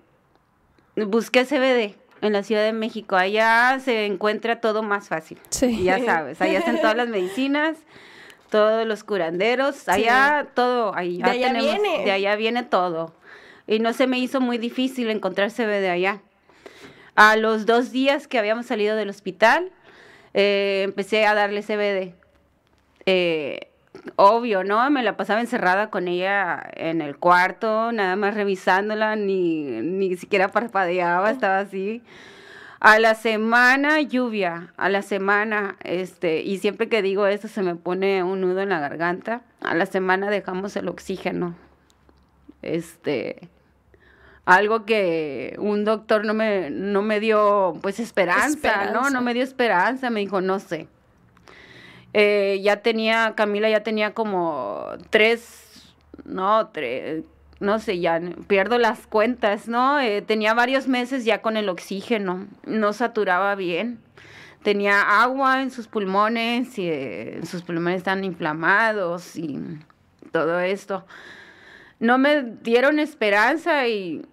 busqué 0.96 1.46
CBD 1.46 2.01
en 2.22 2.34
la 2.34 2.44
Ciudad 2.44 2.64
de 2.64 2.74
México. 2.74 3.16
Allá 3.16 3.80
se 3.84 4.06
encuentra 4.06 4.62
todo 4.62 4.84
más 4.84 5.10
fácil. 5.10 5.40
Sí. 5.50 5.84
Ya 5.84 6.04
sabes, 6.04 6.42
allá 6.42 6.60
están 6.60 6.78
todas 6.78 6.96
las 6.96 7.10
medicinas, 7.10 7.78
todos 8.50 8.86
los 8.86 9.04
curanderos, 9.04 9.88
allá 9.90 10.48
todo, 10.54 10.96
ahí 10.96 11.18
de 11.22 11.30
allá 11.30 11.54
viene. 11.54 12.04
De 12.06 12.12
allá 12.12 12.36
viene 12.36 12.64
todo. 12.64 13.14
Y 13.68 13.80
no 13.80 13.94
se 13.94 14.08
me 14.08 14.20
hizo 14.20 14.42
muy 14.42 14.58
difícil 14.58 15.10
encontrar 15.10 15.52
CBD 15.52 15.90
allá. 15.90 16.22
A 17.16 17.36
los 17.36 17.66
dos 17.66 17.92
días 17.92 18.28
que 18.28 18.40
habíamos 18.40 18.66
salido 18.66 18.96
del 18.96 19.10
hospital, 19.10 19.72
eh, 20.34 20.82
empecé 20.84 21.26
a 21.26 21.34
darle 21.34 21.62
CBD. 21.62 22.14
Eh, 23.06 23.71
obvio, 24.16 24.64
¿no? 24.64 24.90
Me 24.90 25.04
la 25.04 25.18
pasaba 25.18 25.42
encerrada 25.42 25.90
con 25.90 26.08
ella 26.08 26.62
en 26.74 27.02
el 27.02 27.18
cuarto, 27.18 27.92
nada 27.92 28.16
más 28.16 28.34
revisándola, 28.36 29.16
ni, 29.16 29.64
ni 29.82 30.16
siquiera 30.18 30.50
parpadeaba, 30.50 31.32
estaba 31.32 31.60
así. 31.60 32.02
A 32.80 32.98
la 32.98 33.14
semana 33.14 34.02
lluvia, 34.02 34.74
a 34.76 34.90
la 34.90 35.04
semana, 35.04 35.76
este, 35.84 36.42
y 36.42 36.58
siempre 36.58 36.90
que 36.90 37.04
digo 37.04 37.28
eso 37.28 37.48
se 37.48 37.62
me 37.62 37.76
pone 37.76 38.24
un 38.24 38.42
nudo 38.42 38.62
en 38.62 38.70
la 38.70 38.80
garganta. 38.80 39.42
A 39.62 39.76
la 39.76 39.86
semana 39.86 40.32
dejamos 40.32 40.76
el 40.76 40.88
oxígeno. 40.88 41.54
Este, 42.64 43.50
algo 44.46 44.86
que 44.86 45.56
un 45.60 45.86
doctor 45.86 46.26
no 46.26 46.34
me, 46.34 46.72
no 46.72 47.04
me 47.04 47.20
dio, 47.20 47.78
pues, 47.84 48.00
esperanza, 48.00 48.92
¿no? 48.92 49.12
No 49.12 49.22
me 49.22 49.36
dio 49.36 49.44
esperanza, 49.44 50.10
me 50.10 50.22
dijo, 50.22 50.42
no 50.42 50.58
sé. 50.60 50.88
Eh, 52.14 52.60
ya 52.62 52.82
tenía, 52.82 53.34
Camila 53.36 53.70
ya 53.70 53.84
tenía 53.84 54.14
como 54.14 54.86
tres, 55.10 55.94
no, 56.26 56.68
tres, 56.68 57.24
no 57.60 57.80
sé, 57.80 58.00
ya 58.00 58.20
pierdo 58.48 58.78
las 58.78 59.08
cuentas, 59.08 59.68
¿no? 59.68 60.00
Eh, 60.00 60.22
tenía 60.22 60.54
varios 60.54 60.88
meses 60.88 61.24
ya 61.24 61.42
con 61.42 61.58
el 61.58 61.70
oxígeno, 61.70 62.48
no 62.66 62.94
saturaba 62.94 63.56
bien. 63.56 64.00
Tenía 64.64 65.22
agua 65.24 65.62
en 65.62 65.72
sus 65.72 65.88
pulmones 65.88 66.78
y 66.78 66.88
eh, 66.88 67.40
sus 67.46 67.64
pulmones 67.64 67.98
están 67.98 68.24
inflamados 68.24 69.36
y 69.36 69.60
todo 70.32 70.60
esto. 70.60 71.06
No 72.00 72.18
me 72.18 72.44
dieron 72.44 73.00
esperanza 73.00 73.88
y 73.88 74.26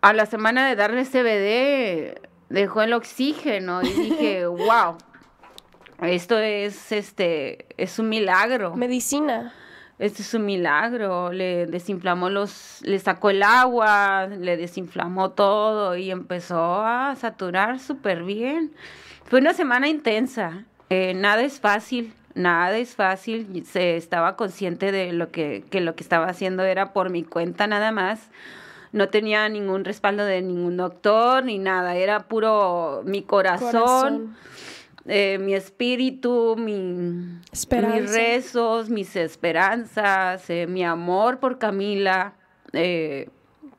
a 0.00 0.12
la 0.12 0.26
semana 0.26 0.66
de 0.68 0.76
darle 0.76 1.04
CBD 1.04 2.20
dejó 2.50 2.82
el 2.82 2.92
oxígeno 2.92 3.82
y 3.82 3.88
dije, 3.88 4.46
wow, 4.46 4.98
esto 6.02 6.38
es 6.38 6.92
este 6.92 7.66
es 7.76 7.98
un 7.98 8.08
milagro. 8.08 8.74
Medicina. 8.76 9.52
Este 10.00 10.22
es 10.22 10.34
un 10.34 10.44
milagro, 10.44 11.32
le 11.32 11.66
desinflamó 11.66 12.28
los, 12.28 12.80
le 12.82 12.98
sacó 12.98 13.30
el 13.30 13.44
agua, 13.44 14.26
le 14.26 14.56
desinflamó 14.56 15.30
todo 15.30 15.94
y 15.96 16.10
empezó 16.10 16.82
a 16.82 17.14
saturar 17.14 17.78
súper 17.78 18.24
bien. 18.24 18.72
Fue 19.24 19.38
una 19.38 19.54
semana 19.54 19.86
intensa, 19.86 20.64
eh, 20.90 21.14
nada 21.14 21.42
es 21.42 21.60
fácil, 21.60 22.12
nada 22.34 22.76
es 22.76 22.96
fácil, 22.96 23.64
se 23.64 23.96
estaba 23.96 24.34
consciente 24.34 24.90
de 24.90 25.12
lo 25.12 25.30
que, 25.30 25.64
que 25.70 25.80
lo 25.80 25.94
que 25.94 26.02
estaba 26.02 26.26
haciendo 26.26 26.64
era 26.64 26.92
por 26.92 27.10
mi 27.10 27.22
cuenta 27.22 27.68
nada 27.68 27.92
más. 27.92 28.30
No 28.90 29.10
tenía 29.10 29.48
ningún 29.48 29.84
respaldo 29.84 30.24
de 30.24 30.42
ningún 30.42 30.76
doctor 30.76 31.44
ni 31.44 31.58
nada, 31.58 31.94
era 31.94 32.26
puro 32.26 33.02
mi 33.04 33.22
corazón 33.22 34.34
eh, 35.06 35.38
mi 35.38 35.54
espíritu, 35.54 36.56
mi, 36.56 37.40
mis 37.52 38.12
rezos, 38.12 38.88
mis 38.88 39.14
esperanzas, 39.16 40.48
eh, 40.48 40.66
mi 40.66 40.82
amor 40.82 41.40
por 41.40 41.58
Camila. 41.58 42.34
Eh, 42.72 43.28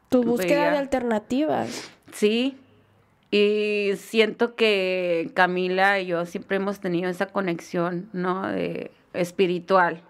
tu 0.10 0.24
búsqueda 0.24 0.72
de 0.72 0.78
alternativas. 0.78 1.90
Sí, 2.12 2.58
y 3.32 3.94
siento 3.98 4.56
que 4.56 5.32
Camila 5.34 6.00
y 6.00 6.08
yo 6.08 6.26
siempre 6.28 6.58
hemos 6.58 6.80
tenido 6.80 7.10
esa 7.10 7.26
conexión, 7.26 8.08
¿no? 8.14 8.48
De, 8.48 8.92
espiritual, 9.14 10.02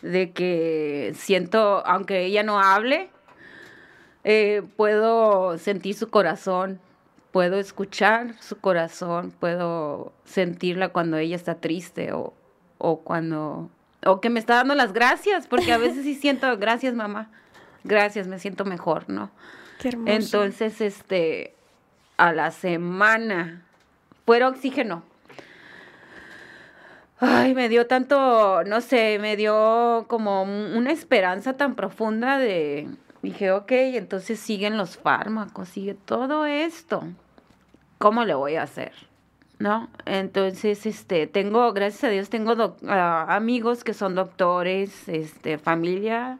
de 0.00 0.30
que 0.30 1.12
siento, 1.16 1.84
aunque 1.84 2.24
ella 2.24 2.42
no 2.42 2.60
hable, 2.60 3.10
puedo 4.76 5.58
sentir 5.58 5.94
su 5.94 6.08
corazón, 6.08 6.80
puedo 7.36 7.58
escuchar 7.58 8.34
su 8.40 8.56
corazón, 8.60 9.30
puedo 9.30 10.14
sentirla 10.24 10.88
cuando 10.88 11.18
ella 11.18 11.36
está 11.36 11.56
triste 11.56 12.14
o, 12.14 12.32
o 12.78 13.00
cuando, 13.00 13.68
o 14.06 14.22
que 14.22 14.30
me 14.30 14.40
está 14.40 14.54
dando 14.54 14.74
las 14.74 14.94
gracias, 14.94 15.46
porque 15.46 15.70
a 15.74 15.76
veces 15.76 16.04
sí 16.04 16.14
siento, 16.22 16.56
gracias 16.56 16.94
mamá, 16.94 17.28
gracias, 17.84 18.26
me 18.26 18.38
siento 18.38 18.64
mejor, 18.64 19.10
¿no? 19.10 19.30
Qué 19.78 19.88
hermoso. 19.88 20.12
Entonces, 20.12 20.80
este, 20.80 21.52
a 22.16 22.32
la 22.32 22.52
semana, 22.52 23.66
fuera 24.24 24.48
oxígeno. 24.48 25.02
Ay, 27.20 27.54
me 27.54 27.68
dio 27.68 27.86
tanto, 27.86 28.64
no 28.64 28.80
sé, 28.80 29.18
me 29.20 29.36
dio 29.36 30.06
como 30.08 30.44
una 30.44 30.90
esperanza 30.90 31.54
tan 31.58 31.74
profunda 31.74 32.38
de, 32.38 32.88
dije, 33.20 33.52
ok, 33.52 33.72
entonces 33.72 34.40
siguen 34.40 34.78
los 34.78 34.96
fármacos, 34.96 35.68
sigue 35.68 35.92
todo 35.92 36.46
esto. 36.46 37.04
¿Cómo 37.98 38.24
le 38.24 38.34
voy 38.34 38.56
a 38.56 38.62
hacer? 38.62 38.92
¿No? 39.58 39.88
Entonces, 40.04 40.84
este, 40.84 41.26
tengo, 41.26 41.72
gracias 41.72 42.04
a 42.04 42.08
Dios, 42.08 42.28
tengo 42.28 42.76
ah, 42.88 43.26
amigos 43.28 43.84
que 43.84 43.94
son 43.94 44.14
doctores, 44.14 45.08
este, 45.08 45.58
familia. 45.58 46.38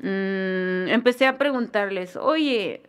Mm, 0.00 0.88
empecé 0.88 1.26
a 1.26 1.38
preguntarles, 1.38 2.16
oye, 2.16 2.82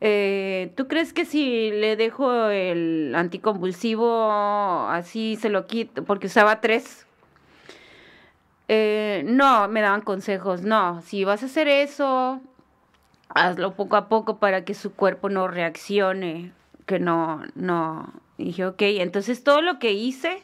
eh, 0.00 0.72
¿tú 0.76 0.88
crees 0.88 1.12
que 1.12 1.24
si 1.24 1.70
le 1.70 1.96
dejo 1.96 2.48
el 2.48 3.14
anticonvulsivo 3.14 4.88
así 4.88 5.36
se 5.36 5.50
lo 5.50 5.66
quito? 5.66 6.04
Porque 6.04 6.26
usaba 6.26 6.60
tres. 6.60 7.06
Eh, 8.68 9.22
no, 9.26 9.68
me 9.68 9.80
daban 9.80 10.00
consejos, 10.00 10.62
no, 10.62 11.02
si 11.02 11.24
vas 11.24 11.42
a 11.42 11.46
hacer 11.46 11.68
eso, 11.68 12.40
hazlo 13.28 13.74
poco 13.74 13.96
a 13.96 14.08
poco 14.08 14.38
para 14.38 14.64
que 14.64 14.74
su 14.74 14.92
cuerpo 14.94 15.28
no 15.28 15.48
reaccione 15.48 16.52
que 16.86 16.98
no, 16.98 17.42
no, 17.54 18.12
dije, 18.38 18.66
ok, 18.66 18.82
entonces 18.82 19.44
todo 19.44 19.62
lo 19.62 19.78
que 19.78 19.92
hice 19.92 20.42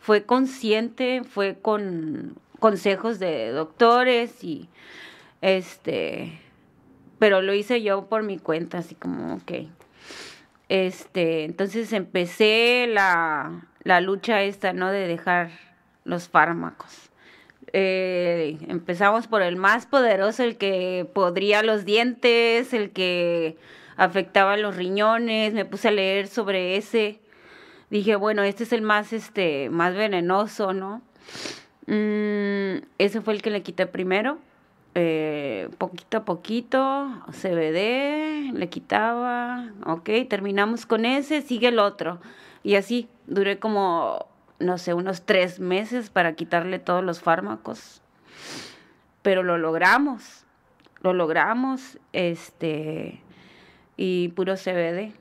fue 0.00 0.24
consciente, 0.24 1.22
fue 1.24 1.58
con 1.60 2.36
consejos 2.58 3.18
de 3.18 3.50
doctores 3.50 4.42
y 4.44 4.68
este, 5.40 6.40
pero 7.18 7.42
lo 7.42 7.54
hice 7.54 7.82
yo 7.82 8.06
por 8.06 8.22
mi 8.22 8.38
cuenta, 8.38 8.78
así 8.78 8.94
como, 8.94 9.34
ok. 9.34 9.68
Este, 10.68 11.44
entonces 11.44 11.92
empecé 11.92 12.86
la, 12.88 13.66
la 13.82 14.00
lucha 14.00 14.42
esta, 14.42 14.72
¿no? 14.72 14.90
De 14.90 15.06
dejar 15.06 15.50
los 16.04 16.28
fármacos. 16.28 17.10
Eh, 17.72 18.58
empezamos 18.68 19.26
por 19.26 19.42
el 19.42 19.56
más 19.56 19.86
poderoso, 19.86 20.42
el 20.42 20.56
que 20.56 21.08
podría 21.12 21.62
los 21.62 21.84
dientes, 21.84 22.72
el 22.72 22.90
que 22.90 23.58
afectaba 23.96 24.56
los 24.56 24.76
riñones, 24.76 25.52
me 25.52 25.64
puse 25.64 25.88
a 25.88 25.92
leer 25.92 26.26
sobre 26.26 26.76
ese. 26.76 27.20
Dije, 27.90 28.16
bueno, 28.16 28.42
este 28.42 28.64
es 28.64 28.72
el 28.72 28.82
más, 28.82 29.12
este, 29.12 29.70
más 29.70 29.94
venenoso, 29.94 30.72
¿no? 30.72 31.02
Mm, 31.86 32.84
ese 32.98 33.20
fue 33.20 33.34
el 33.34 33.42
que 33.42 33.50
le 33.50 33.62
quité 33.62 33.86
primero. 33.86 34.38
Eh, 34.96 35.68
poquito 35.78 36.18
a 36.18 36.24
poquito, 36.24 37.10
CBD, 37.32 38.52
le 38.52 38.68
quitaba, 38.68 39.72
ok, 39.86 40.08
terminamos 40.28 40.86
con 40.86 41.04
ese, 41.04 41.42
sigue 41.42 41.68
el 41.68 41.80
otro. 41.80 42.20
Y 42.62 42.76
así, 42.76 43.08
duré 43.26 43.58
como, 43.58 44.26
no 44.60 44.78
sé, 44.78 44.94
unos 44.94 45.22
tres 45.22 45.58
meses 45.58 46.10
para 46.10 46.34
quitarle 46.34 46.78
todos 46.78 47.02
los 47.02 47.20
fármacos. 47.20 48.02
Pero 49.22 49.42
lo 49.42 49.58
logramos, 49.58 50.44
lo 51.00 51.12
logramos, 51.12 51.98
este, 52.12 53.20
y 53.96 54.28
puro 54.28 54.54
CBD, 54.54 55.12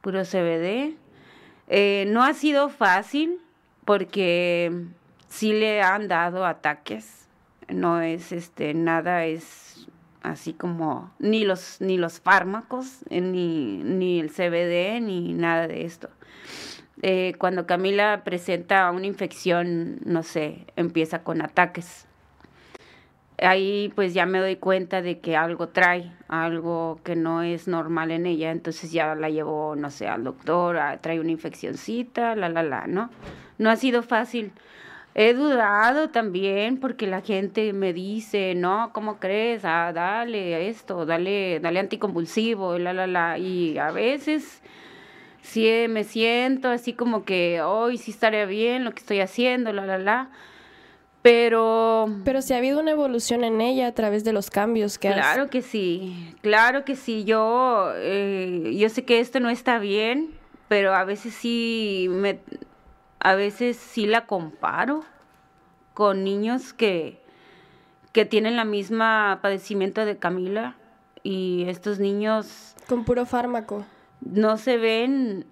puro 0.00 0.22
CBD. 0.22 0.96
Eh, 1.68 2.04
no 2.08 2.22
ha 2.22 2.34
sido 2.34 2.68
fácil 2.68 3.38
porque 3.84 4.72
sí 5.28 5.52
le 5.52 5.82
han 5.82 6.08
dado 6.08 6.46
ataques. 6.46 7.28
No 7.68 8.00
es 8.00 8.32
este 8.32 8.74
nada 8.74 9.24
es 9.24 9.88
así 10.22 10.52
como 10.52 11.12
ni 11.18 11.44
los 11.44 11.80
ni 11.80 11.98
los 11.98 12.20
fármacos 12.20 13.04
eh, 13.10 13.20
ni, 13.20 13.82
ni 13.82 14.20
el 14.20 14.30
CBD 14.30 15.00
ni 15.00 15.32
nada 15.32 15.66
de 15.66 15.84
esto. 15.84 16.10
Eh, 17.02 17.34
cuando 17.38 17.66
Camila 17.66 18.22
presenta 18.24 18.90
una 18.90 19.06
infección, 19.06 19.98
no 20.04 20.22
sé, 20.22 20.66
empieza 20.76 21.22
con 21.22 21.42
ataques 21.42 22.06
ahí 23.38 23.92
pues 23.94 24.14
ya 24.14 24.26
me 24.26 24.38
doy 24.38 24.56
cuenta 24.56 25.02
de 25.02 25.18
que 25.18 25.36
algo 25.36 25.68
trae, 25.68 26.12
algo 26.28 27.00
que 27.04 27.16
no 27.16 27.42
es 27.42 27.68
normal 27.68 28.10
en 28.10 28.26
ella, 28.26 28.50
entonces 28.50 28.92
ya 28.92 29.14
la 29.14 29.28
llevo, 29.28 29.74
no 29.76 29.90
sé, 29.90 30.06
al 30.06 30.24
doctor, 30.24 30.78
trae 31.00 31.20
una 31.20 31.30
infeccióncita, 31.30 32.36
la, 32.36 32.48
la, 32.48 32.62
la, 32.62 32.86
¿no? 32.86 33.10
No 33.58 33.70
ha 33.70 33.76
sido 33.76 34.02
fácil. 34.02 34.52
He 35.16 35.32
dudado 35.32 36.10
también 36.10 36.78
porque 36.78 37.06
la 37.06 37.20
gente 37.20 37.72
me 37.72 37.92
dice, 37.92 38.54
no, 38.56 38.90
¿cómo 38.92 39.18
crees? 39.20 39.64
Ah, 39.64 39.92
dale 39.94 40.68
esto, 40.68 41.06
dale, 41.06 41.60
dale 41.60 41.78
anticonvulsivo, 41.78 42.78
la, 42.78 42.92
la, 42.92 43.06
la, 43.06 43.38
y 43.38 43.78
a 43.78 43.92
veces 43.92 44.60
sí 45.40 45.68
me 45.88 46.02
siento 46.02 46.68
así 46.68 46.94
como 46.94 47.24
que 47.24 47.62
hoy 47.62 47.96
sí 47.96 48.10
estaría 48.10 48.44
bien 48.44 48.84
lo 48.84 48.90
que 48.92 49.00
estoy 49.00 49.20
haciendo, 49.20 49.72
la, 49.72 49.86
la, 49.86 49.98
la 49.98 50.30
Pero... 51.24 52.06
Pero 52.22 52.42
si 52.42 52.52
ha 52.52 52.58
habido 52.58 52.78
una 52.78 52.90
evolución 52.90 53.44
en 53.44 53.62
ella 53.62 53.86
a 53.86 53.92
través 53.92 54.24
de 54.24 54.34
los 54.34 54.50
cambios 54.50 54.98
que 54.98 55.10
Claro 55.10 55.48
que 55.48 55.62
sí, 55.62 56.34
claro 56.42 56.84
que 56.84 56.96
sí. 56.96 57.24
Yo, 57.24 57.92
eh, 57.96 58.76
yo 58.76 58.90
sé 58.90 59.06
que 59.06 59.20
esto 59.20 59.40
no 59.40 59.48
está 59.48 59.78
bien, 59.78 60.32
pero 60.68 60.94
a 60.94 61.04
veces 61.04 61.32
sí 61.32 62.08
me... 62.10 62.40
A 63.20 63.36
veces 63.36 63.78
sí 63.78 64.04
la 64.04 64.26
comparo 64.26 65.02
con 65.94 66.24
niños 66.24 66.74
que, 66.74 67.22
que 68.12 68.26
tienen 68.26 68.54
la 68.54 68.66
misma 68.66 69.38
padecimiento 69.40 70.04
de 70.04 70.18
Camila 70.18 70.76
y 71.22 71.64
estos 71.68 72.00
niños... 72.00 72.74
Con 72.86 73.06
puro 73.06 73.24
fármaco. 73.24 73.86
No 74.20 74.58
se 74.58 74.76
ven, 74.76 75.46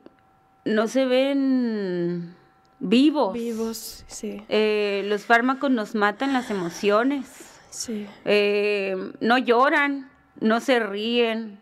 no 0.66 0.86
se 0.86 1.06
ven 1.06 2.36
vivos. 2.82 3.32
Vivos, 3.32 4.04
sí. 4.08 4.42
Eh, 4.48 5.04
los 5.06 5.24
fármacos 5.24 5.70
nos 5.70 5.94
matan 5.94 6.32
las 6.32 6.50
emociones. 6.50 7.26
Sí. 7.70 8.06
Eh, 8.24 9.12
no 9.20 9.38
lloran, 9.38 10.10
no 10.40 10.60
se 10.60 10.80
ríen, 10.80 11.58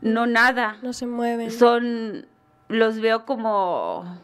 no 0.00 0.26
nada. 0.26 0.78
No 0.82 0.92
se 0.92 1.06
mueven. 1.06 1.50
Son, 1.50 2.26
los 2.68 3.00
veo 3.00 3.26
como, 3.26 4.20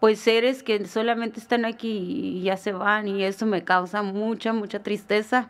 pues 0.00 0.18
seres 0.20 0.62
que 0.62 0.84
solamente 0.86 1.40
están 1.40 1.64
aquí 1.64 2.38
y 2.38 2.42
ya 2.42 2.56
se 2.56 2.72
van 2.72 3.08
y 3.08 3.24
eso 3.24 3.46
me 3.46 3.64
causa 3.64 4.02
mucha, 4.02 4.52
mucha 4.52 4.82
tristeza. 4.82 5.48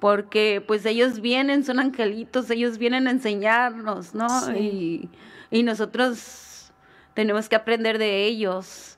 Porque 0.00 0.62
pues 0.64 0.86
ellos 0.86 1.20
vienen, 1.20 1.64
son 1.64 1.80
angelitos, 1.80 2.50
ellos 2.50 2.78
vienen 2.78 3.08
a 3.08 3.10
enseñarnos, 3.10 4.14
¿no? 4.14 4.28
Y, 4.56 5.08
y 5.50 5.64
nosotros 5.64 6.47
tenemos 7.18 7.48
que 7.48 7.56
aprender 7.56 7.98
de 7.98 8.26
ellos. 8.26 8.96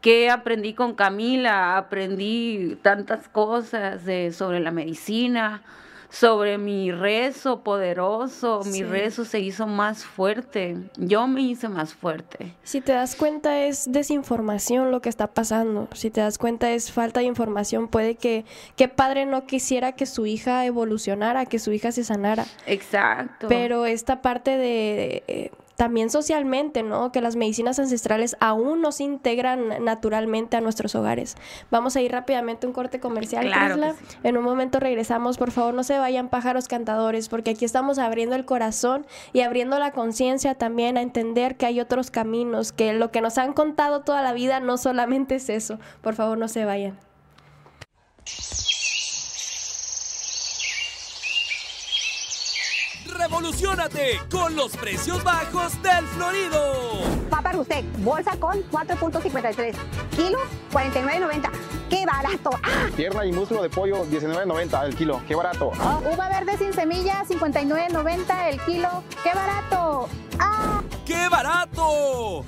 ¿Qué 0.00 0.30
aprendí 0.30 0.72
con 0.72 0.94
Camila? 0.94 1.76
Aprendí 1.76 2.78
tantas 2.80 3.28
cosas 3.28 4.06
de, 4.06 4.32
sobre 4.32 4.58
la 4.58 4.70
medicina, 4.70 5.62
sobre 6.08 6.56
mi 6.56 6.90
rezo 6.92 7.62
poderoso, 7.62 8.62
mi 8.64 8.82
rezo 8.82 9.26
se 9.26 9.40
hizo 9.40 9.66
más 9.66 10.02
fuerte, 10.02 10.78
yo 10.96 11.26
me 11.26 11.42
hice 11.42 11.68
más 11.68 11.92
fuerte. 11.92 12.54
Si 12.62 12.80
te 12.80 12.92
das 12.92 13.16
cuenta 13.16 13.64
es 13.64 13.84
desinformación 13.92 14.90
lo 14.90 15.02
que 15.02 15.10
está 15.10 15.26
pasando. 15.26 15.88
Si 15.92 16.10
te 16.10 16.22
das 16.22 16.38
cuenta 16.38 16.70
es 16.70 16.90
falta 16.90 17.20
de 17.20 17.26
información. 17.26 17.88
Puede 17.88 18.14
que, 18.14 18.46
que 18.76 18.88
padre 18.88 19.26
no 19.26 19.44
quisiera 19.44 19.92
que 19.92 20.06
su 20.06 20.24
hija 20.24 20.64
evolucionara, 20.64 21.44
que 21.44 21.58
su 21.58 21.70
hija 21.70 21.92
se 21.92 22.02
sanara. 22.02 22.46
Exacto. 22.64 23.46
Pero 23.48 23.84
esta 23.84 24.22
parte 24.22 24.56
de, 24.56 25.22
eh, 25.28 25.50
también 25.82 26.10
socialmente, 26.10 26.84
¿no? 26.84 27.10
Que 27.10 27.20
las 27.20 27.34
medicinas 27.34 27.76
ancestrales 27.80 28.36
aún 28.38 28.80
no 28.80 28.92
se 28.92 29.02
integran 29.02 29.84
naturalmente 29.84 30.56
a 30.56 30.60
nuestros 30.60 30.94
hogares. 30.94 31.36
Vamos 31.72 31.96
a 31.96 32.00
ir 32.00 32.12
rápidamente 32.12 32.66
a 32.66 32.68
un 32.68 32.72
corte 32.72 33.00
comercial, 33.00 33.46
Claro 33.46 33.74
sí. 33.98 34.04
En 34.22 34.36
un 34.36 34.44
momento 34.44 34.78
regresamos. 34.78 35.38
Por 35.38 35.50
favor, 35.50 35.74
no 35.74 35.82
se 35.82 35.98
vayan 35.98 36.28
pájaros 36.28 36.68
cantadores, 36.68 37.28
porque 37.28 37.50
aquí 37.50 37.64
estamos 37.64 37.98
abriendo 37.98 38.36
el 38.36 38.44
corazón 38.44 39.06
y 39.32 39.40
abriendo 39.40 39.76
la 39.80 39.90
conciencia 39.90 40.54
también 40.54 40.96
a 40.96 41.02
entender 41.02 41.56
que 41.56 41.66
hay 41.66 41.80
otros 41.80 42.12
caminos, 42.12 42.70
que 42.70 42.92
lo 42.92 43.10
que 43.10 43.20
nos 43.20 43.36
han 43.36 43.52
contado 43.52 44.02
toda 44.02 44.22
la 44.22 44.34
vida 44.34 44.60
no 44.60 44.78
solamente 44.78 45.34
es 45.34 45.48
eso. 45.48 45.80
Por 46.00 46.14
favor, 46.14 46.38
no 46.38 46.46
se 46.46 46.64
vayan. 46.64 46.96
Revolucionate 53.22 54.20
con 54.28 54.56
los 54.56 54.76
precios 54.76 55.22
bajos 55.22 55.80
del 55.80 56.04
Florido. 56.08 56.58
Papa 57.30 57.52
Rustec, 57.52 57.84
bolsa 57.98 58.32
con 58.36 58.58
4.53. 58.68 59.74
Kilo, 60.16 60.38
49.90. 60.72 61.50
¡Qué 61.88 62.04
barato! 62.04 62.50
¡Ah! 62.64 62.88
Pierna 62.96 63.24
y 63.24 63.30
muslo 63.30 63.62
de 63.62 63.70
pollo, 63.70 64.04
19.90 64.06 64.86
el 64.86 64.96
kilo. 64.96 65.22
Qué 65.28 65.36
barato. 65.36 65.70
Ah, 65.78 66.00
Uva 66.12 66.28
verde 66.30 66.58
sin 66.58 66.72
semilla, 66.72 67.24
59.90 67.28 68.48
el 68.48 68.60
kilo. 68.62 69.04
¡Qué 69.22 69.30
barato! 69.32 70.08
¡Ah! 70.40 70.82
¡Qué 71.06 71.28
barato! 71.28 72.44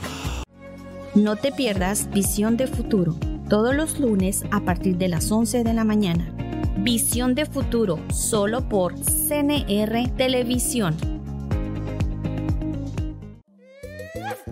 No 1.14 1.36
te 1.36 1.52
pierdas 1.52 2.10
Visión 2.10 2.56
de 2.56 2.66
Futuro, 2.66 3.14
todos 3.48 3.76
los 3.76 4.00
lunes 4.00 4.42
a 4.50 4.58
partir 4.58 4.96
de 4.96 5.06
las 5.06 5.30
11 5.30 5.62
de 5.62 5.72
la 5.72 5.84
mañana. 5.84 6.34
Visión 6.76 7.34
de 7.34 7.46
Futuro, 7.46 7.98
solo 8.12 8.68
por 8.68 8.94
CNR 8.98 10.10
Televisión. 10.16 10.96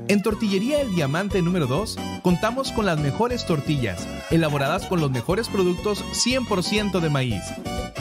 En 0.09 0.23
Tortillería 0.23 0.81
El 0.81 0.95
Diamante 0.95 1.43
número 1.43 1.67
2 1.67 1.99
contamos 2.23 2.73
con 2.73 2.87
las 2.87 2.99
mejores 2.99 3.45
tortillas, 3.47 4.09
elaboradas 4.31 4.87
con 4.87 5.01
los 5.01 5.11
mejores 5.11 5.49
productos 5.49 6.03
100% 6.13 7.01
de 7.01 7.11
maíz. 7.11 7.43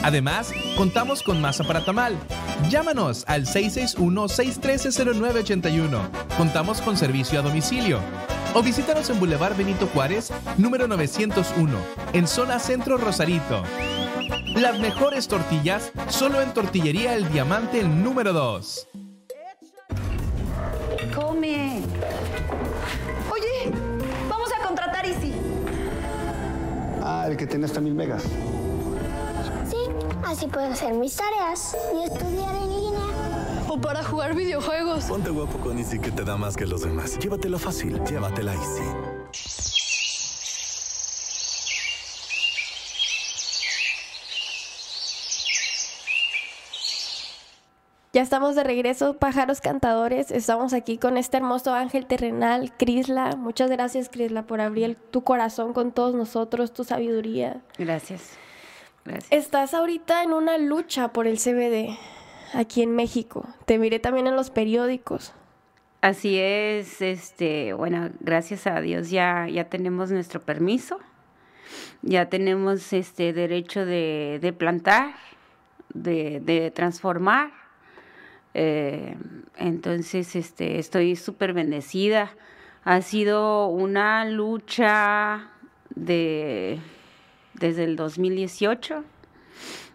Además, 0.03 0.53
contamos 0.77 1.23
con 1.23 1.41
masa 1.41 1.63
para 1.63 1.85
tamal. 1.85 2.17
Llámanos 2.69 3.23
al 3.27 3.45
661-613-0981. 3.45 6.09
Contamos 6.37 6.81
con 6.81 6.97
servicio 6.97 7.39
a 7.39 7.43
domicilio. 7.43 7.99
O 8.53 8.61
visítanos 8.61 9.09
en 9.09 9.17
Boulevard 9.19 9.55
Benito 9.55 9.87
Juárez, 9.87 10.33
número 10.57 10.85
901, 10.87 11.77
en 12.13 12.27
zona 12.27 12.59
centro 12.59 12.97
Rosarito. 12.97 13.63
Las 14.55 14.79
mejores 14.79 15.27
tortillas 15.27 15.91
solo 16.09 16.41
en 16.41 16.53
Tortillería 16.53 17.15
El 17.15 17.31
Diamante 17.31 17.83
número 17.83 18.33
2. 18.33 18.87
¡Come! 21.15 21.81
Oye, 23.31 23.71
vamos 24.29 24.49
a 24.51 24.67
contratar 24.67 25.05
Easy. 25.05 25.33
Ah, 27.01 27.25
el 27.27 27.37
que 27.37 27.47
tiene 27.47 27.65
hasta 27.65 27.79
mil 27.79 27.93
megas. 27.93 28.23
Sí, 29.69 29.77
así 30.23 30.47
puedo 30.47 30.67
hacer 30.67 30.93
mis 30.93 31.15
tareas 31.15 31.75
y 31.95 32.03
estudiar 32.03 32.55
en 32.55 32.69
línea. 32.69 33.65
O 33.69 33.79
para 33.79 34.03
jugar 34.03 34.35
videojuegos. 34.35 35.05
Ponte 35.05 35.29
guapo 35.29 35.57
con 35.59 35.77
Easy 35.77 35.99
que 35.99 36.11
te 36.11 36.23
da 36.23 36.37
más 36.37 36.57
que 36.57 36.65
los 36.65 36.81
demás. 36.81 37.17
Llévatela 37.19 37.57
fácil, 37.57 38.03
llévatela 38.03 38.53
Easy. 38.53 39.80
Ya 48.13 48.21
estamos 48.21 48.55
de 48.55 48.65
regreso, 48.65 49.15
pájaros 49.17 49.61
cantadores. 49.61 50.31
Estamos 50.31 50.73
aquí 50.73 50.97
con 50.97 51.15
este 51.15 51.37
hermoso 51.37 51.73
ángel 51.73 52.05
terrenal, 52.05 52.73
Crisla. 52.77 53.37
Muchas 53.37 53.71
gracias, 53.71 54.09
Crisla, 54.09 54.43
por 54.43 54.59
abrir 54.59 54.97
tu 55.11 55.23
corazón 55.23 55.71
con 55.71 55.93
todos 55.93 56.13
nosotros, 56.13 56.73
tu 56.73 56.83
sabiduría. 56.83 57.61
Gracias. 57.77 58.37
Gracias. 59.05 59.31
Estás 59.31 59.73
ahorita 59.73 60.23
en 60.23 60.33
una 60.33 60.57
lucha 60.57 61.13
por 61.13 61.25
el 61.25 61.37
CBD 61.37 61.97
aquí 62.53 62.81
en 62.81 62.97
México. 62.97 63.47
Te 63.65 63.77
miré 63.77 63.99
también 63.99 64.27
en 64.27 64.35
los 64.35 64.49
periódicos. 64.49 65.33
Así 66.01 66.37
es, 66.37 67.01
este, 67.01 67.71
bueno, 67.71 68.09
gracias 68.19 68.67
a 68.67 68.81
Dios 68.81 69.09
ya, 69.09 69.47
ya 69.47 69.69
tenemos 69.69 70.11
nuestro 70.11 70.41
permiso, 70.41 70.99
ya 72.01 72.27
tenemos 72.27 72.91
este 72.91 73.31
derecho 73.31 73.85
de, 73.85 74.39
de 74.41 74.51
plantar, 74.51 75.13
de, 75.93 76.41
de 76.41 76.71
transformar. 76.71 77.60
Eh, 78.53 79.15
entonces, 79.57 80.35
este, 80.35 80.79
estoy 80.79 81.15
súper 81.15 81.53
bendecida. 81.53 82.31
Ha 82.83 83.01
sido 83.01 83.67
una 83.67 84.25
lucha 84.25 85.49
de 85.95 86.79
desde 87.53 87.83
el 87.83 87.95
2018. 87.95 89.03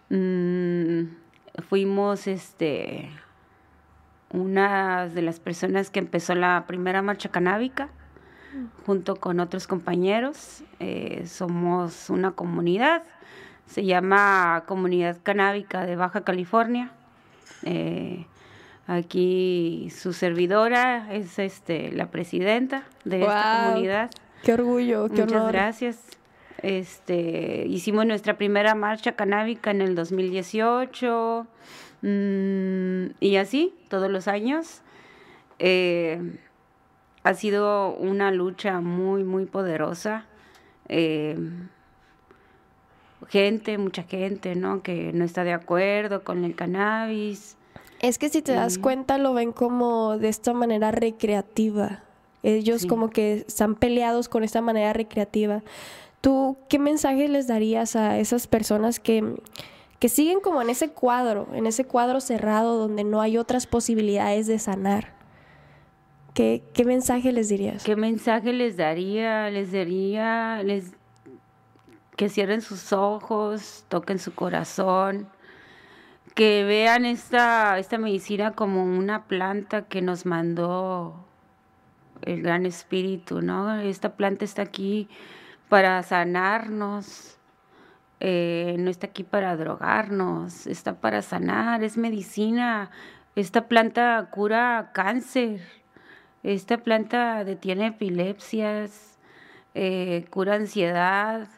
Mm, 0.09 1.09
fuimos 1.69 2.27
este 2.27 3.11
una 4.31 5.09
de 5.09 5.23
las 5.23 5.41
personas 5.41 5.91
que 5.91 5.99
empezó 5.99 6.35
la 6.35 6.65
primera 6.67 7.03
marcha 7.03 7.31
canábica 7.31 7.89
junto 8.85 9.17
con 9.17 9.41
otros 9.41 9.67
compañeros. 9.67 10.63
Eh, 10.79 11.25
somos 11.27 12.11
una 12.11 12.33
comunidad, 12.33 13.03
se 13.67 13.85
llama 13.85 14.65
Comunidad 14.67 15.19
Canábica 15.23 15.87
de 15.87 15.97
Baja 15.97 16.23
California. 16.23 16.91
Eh, 17.63 18.27
aquí 18.87 19.89
su 19.95 20.13
servidora 20.13 21.13
es 21.13 21.39
este, 21.39 21.93
la 21.93 22.11
presidenta 22.11 22.85
de 23.05 23.23
esta 23.23 23.65
comunidad. 23.67 24.11
Qué 24.43 24.53
orgullo, 24.53 25.09
qué 25.09 25.23
Muchas 25.23 25.33
honor. 25.33 25.53
gracias. 25.53 25.99
Este, 26.63 27.67
hicimos 27.69 28.07
nuestra 28.07 28.39
primera 28.39 28.75
marcha 28.75 29.13
canábica 29.13 29.71
en 29.71 29.83
el 29.83 29.95
2018 29.95 31.47
mm, 32.03 33.07
y 33.21 33.37
así 33.37 33.75
todos 33.89 34.11
los 34.11 34.29
años. 34.29 34.83
Eh, 35.59 36.39
ha 37.25 37.35
sido 37.35 37.93
una 37.95 38.31
lucha 38.31 38.81
muy, 38.81 39.25
muy 39.25 39.47
poderosa. 39.47 40.27
Eh, 40.89 41.37
gente, 43.29 43.79
mucha 43.79 44.05
gente, 44.05 44.55
¿no? 44.55 44.83
Que 44.83 45.13
no 45.13 45.25
está 45.25 45.43
de 45.43 45.53
acuerdo 45.53 46.23
con 46.23 46.45
el 46.45 46.55
cannabis. 46.55 47.56
Es 48.01 48.19
que 48.19 48.29
si 48.29 48.43
te 48.43 48.53
das 48.53 48.79
cuenta 48.79 49.19
lo 49.19 49.33
ven 49.35 49.53
como 49.53 50.19
de 50.19 50.29
esta 50.29 50.53
manera 50.53 50.91
recreativa. 50.91 52.03
Ellos 52.43 52.83
Sí. 52.83 52.89
como 52.89 53.11
que 53.11 53.45
están 53.49 53.75
peleados 53.75 54.29
con 54.29 54.45
esta 54.45 54.61
manera 54.61 54.93
recreativa. 54.93 55.63
¿Tú 56.21 56.57
qué 56.69 56.79
mensaje 56.79 57.29
les 57.29 57.47
darías 57.47 57.97
a 57.97 58.19
esas 58.19 58.47
personas 58.47 59.01
que, 59.01 59.35
que 59.99 60.09
siguen 60.09 60.41
como 60.41 60.61
en 60.63 60.71
ese 60.71 60.91
cuadro, 60.91 61.49
en 61.55 61.67
ese 61.67 61.85
cuadro 61.85 62.21
cerrado 62.21 62.77
donde 62.79 63.05
no 63.05 63.21
hay 63.21 63.39
otras 63.39 63.67
posibilidades 63.67 64.47
de 64.47 64.59
sanar? 64.59 65.15
¿Qué, 66.35 66.63
qué 66.75 66.85
mensaje 66.85 67.33
les 67.33 67.49
dirías? 67.49 67.83
¿Qué 67.83 67.97
mensaje 67.97 68.53
les 68.53 68.77
daría? 68.77 69.49
Les 69.51 69.73
daría 69.73 70.63
les, 70.63 70.93
que 72.17 72.29
cierren 72.29 72.61
sus 72.61 72.93
ojos, 72.93 73.85
toquen 73.89 74.19
su 74.19 74.35
corazón, 74.35 75.29
que 76.37 76.65
vean 76.65 77.07
esta, 77.07 77.79
esta 77.79 77.97
medicina 77.97 78.53
como 78.53 78.85
una 78.85 79.25
planta 79.25 79.87
que 79.89 80.03
nos 80.03 80.27
mandó 80.27 81.27
el 82.21 82.43
gran 82.43 82.67
espíritu, 82.67 83.41
¿no? 83.41 83.81
Esta 83.81 84.17
planta 84.17 84.45
está 84.45 84.61
aquí 84.61 85.09
para 85.71 86.03
sanarnos, 86.03 87.39
eh, 88.21 88.77
no 88.79 88.91
está 88.91 89.07
aquí 89.07 89.25
para 89.25 89.57
drogarnos, 89.57 90.67
está 90.67 91.01
para 91.01 91.23
sanar, 91.23 91.83
es 91.83 91.97
medicina. 91.97 92.91
Esta 93.35 93.67
planta 93.67 94.29
cura 94.31 94.91
cáncer, 94.93 95.63
esta 96.43 96.77
planta 96.77 97.45
detiene 97.45 97.87
epilepsias, 97.87 99.19
eh, 99.73 100.27
cura 100.29 100.57
ansiedad, 100.57 101.49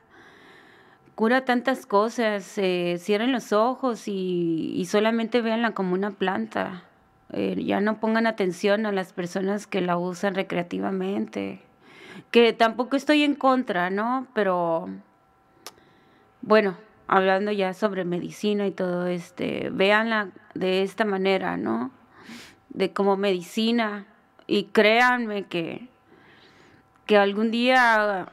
cura 1.18 1.44
tantas 1.44 1.85
cosas. 1.85 2.57
Eh, 2.59 2.94
cierren 3.00 3.33
los 3.33 3.52
ojos 3.52 4.04
y, 4.07 4.87
solamente 4.88 5.42
véanla 5.42 5.72
como 5.72 5.94
una 5.94 6.12
planta. 6.12 6.85
Eh, 7.33 7.61
ya 7.64 7.81
no 7.81 7.98
pongan 7.98 8.28
atención 8.28 8.87
a 8.87 8.92
las 8.92 9.12
personas 9.12 9.66
que 9.66 9.81
la 9.81 9.98
usan 9.98 10.37
recreativamente, 10.37 11.61
que 12.31 12.52
tampoco 12.52 12.94
estoy 12.94 13.24
en 13.24 13.35
contra, 13.35 13.90
¿no? 13.90 14.28
Pero 14.33 14.90
bueno, 16.40 16.76
hablando 17.09 17.50
ya 17.50 17.74
sobre 17.74 18.04
medicina 18.04 18.68
y 18.68 18.70
todo 18.70 19.09
este, 19.09 19.70
véanla 19.72 20.28
de 20.54 20.85
esta 20.85 21.04
manera, 21.04 21.57
¿no? 21.57 21.90
De 22.68 22.92
como 22.92 23.16
medicina 23.16 24.07
y 24.46 24.66
créanme 24.66 25.46
que 25.46 25.88
que 27.07 27.16
algún 27.16 27.50
día 27.50 28.28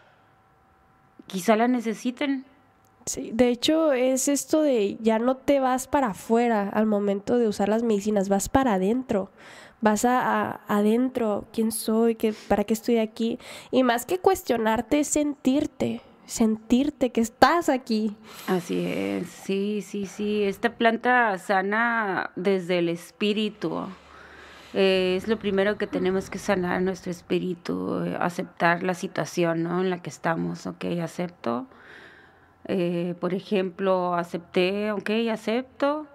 quizá 1.26 1.56
la 1.56 1.68
necesiten. 1.68 2.46
De 3.06 3.50
hecho 3.50 3.94
es 3.94 4.28
esto 4.28 4.64
de 4.64 4.98
ya 5.00 5.20
no 5.20 5.38
te 5.38 5.60
vas 5.60 5.88
para 5.88 6.08
afuera 6.08 6.70
al 6.70 6.88
momento 6.88 7.38
de 7.38 7.48
usar 7.48 7.70
las 7.70 7.84
medicinas, 7.84 8.30
vas 8.30 8.50
para 8.50 8.74
adentro. 8.74 9.30
Vas 9.80 10.06
a, 10.06 10.62
adentro, 10.68 11.46
quién 11.54 11.72
soy, 11.72 12.16
¿Qué, 12.16 12.34
para 12.48 12.64
qué 12.64 12.74
estoy 12.74 12.98
aquí. 12.98 13.38
Y 13.70 13.84
más 13.84 14.08
que 14.08 14.18
cuestionarte, 14.18 15.04
sentirte, 15.04 16.02
sentirte 16.26 17.12
que 17.12 17.22
estás 17.22 17.70
aquí. 17.70 18.16
Así 18.48 18.84
es, 18.84 19.28
sí, 19.28 19.84
sí, 19.84 20.08
sí. 20.08 20.44
Esta 20.44 20.76
planta 20.76 21.38
sana 21.38 22.32
desde 22.36 22.80
el 22.80 22.90
espíritu. 22.90 23.86
Eh, 24.74 25.14
es 25.16 25.28
lo 25.28 25.38
primero 25.38 25.78
que 25.78 25.86
tenemos 25.86 26.32
que 26.32 26.40
sanar 26.40 26.82
nuestro 26.82 27.12
espíritu, 27.12 28.04
eh, 28.04 28.18
aceptar 28.20 28.82
la 28.82 28.96
situación 28.96 29.62
¿no? 29.62 29.82
en 29.82 29.92
la 29.92 30.02
que 30.02 30.10
estamos. 30.10 30.66
Ok, 30.66 30.86
acepto 31.04 31.68
eh, 32.68 33.16
por 33.20 33.34
ejemplo, 33.34 34.16
acepté, 34.16 34.92
ok, 34.92 35.10
acepto. 35.32 36.08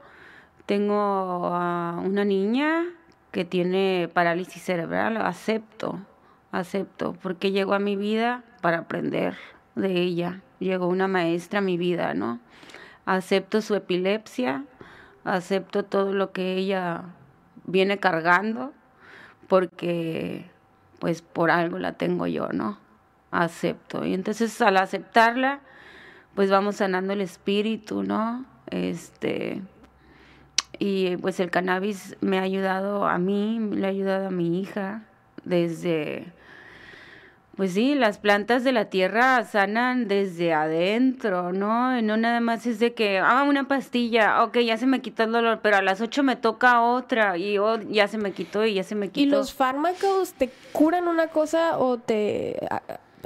Tengo 0.67 1.51
a 1.55 2.01
una 2.05 2.25
niña 2.25 2.85
que 3.33 3.45
tiene 3.45 4.11
parálisis 4.13 4.63
cerebral, 4.63 5.17
acepto, 5.17 6.01
acepto, 6.53 7.15
porque 7.23 7.53
llegó 7.53 7.75
a 7.75 7.79
mi 7.79 7.97
vida 7.97 8.45
para 8.61 8.79
aprender 8.79 9.37
de 9.75 9.93
ella. 9.93 10.43
Llegó 10.59 10.89
una 10.89 11.09
maestra 11.09 11.61
a 11.61 11.63
mi 11.63 11.77
vida, 11.77 12.15
¿no? 12.15 12.41
Acepto 13.07 13.63
su 13.63 13.75
epilepsia, 13.75 14.65
acepto 15.25 15.85
todo 15.85 16.13
lo 16.13 16.33
que 16.33 16.55
ella 16.55 17.05
viene 17.65 17.99
cargando, 17.99 18.73
porque 19.49 20.51
pues 20.99 21.23
por 21.23 21.51
algo 21.51 21.79
la 21.79 21.93
tengo 21.93 22.27
yo, 22.27 22.49
¿no? 22.53 22.79
Acepto. 23.31 24.05
Y 24.05 24.15
entonces 24.15 24.61
al 24.61 24.77
aceptarla, 24.77 25.61
pues 26.41 26.49
vamos 26.49 26.77
sanando 26.77 27.13
el 27.13 27.21
espíritu, 27.21 28.03
¿no? 28.03 28.47
Este, 28.71 29.61
y 30.79 31.19
pues 31.19 31.39
el 31.39 31.51
cannabis 31.51 32.17
me 32.23 32.39
ha 32.39 32.43
ayudado 32.45 33.07
a 33.07 33.19
mí, 33.19 33.61
le 33.75 33.87
ha 33.87 33.91
ayudado 33.91 34.29
a 34.29 34.31
mi 34.31 34.59
hija 34.59 35.03
desde, 35.45 36.33
pues 37.57 37.75
sí, 37.75 37.95
las 37.95 38.17
plantas 38.17 38.65
de 38.65 38.73
la 38.73 38.87
tierra 38.87 39.45
sanan 39.45 40.09
desde 40.09 40.55
adentro, 40.55 41.53
¿no? 41.53 42.01
no 42.01 42.17
nada 42.17 42.41
más 42.41 42.65
es 42.65 42.79
de 42.79 42.95
que, 42.95 43.19
ah, 43.19 43.45
una 43.47 43.69
pastilla, 43.69 44.43
ok, 44.43 44.61
ya 44.61 44.79
se 44.79 44.87
me 44.87 45.03
quitó 45.03 45.25
el 45.25 45.33
dolor, 45.33 45.61
pero 45.63 45.77
a 45.77 45.83
las 45.83 46.01
ocho 46.01 46.23
me 46.23 46.37
toca 46.37 46.81
otra 46.81 47.37
y 47.37 47.59
oh, 47.59 47.79
ya 47.83 48.09
se 48.09 48.17
me 48.17 48.33
quitó 48.33 48.65
y 48.65 48.73
ya 48.73 48.83
se 48.83 48.95
me 48.95 49.09
quitó. 49.09 49.21
¿Y 49.21 49.27
los 49.27 49.53
fármacos 49.53 50.33
te 50.33 50.49
curan 50.73 51.07
una 51.07 51.27
cosa 51.27 51.77
o 51.77 51.99
te 51.99 52.57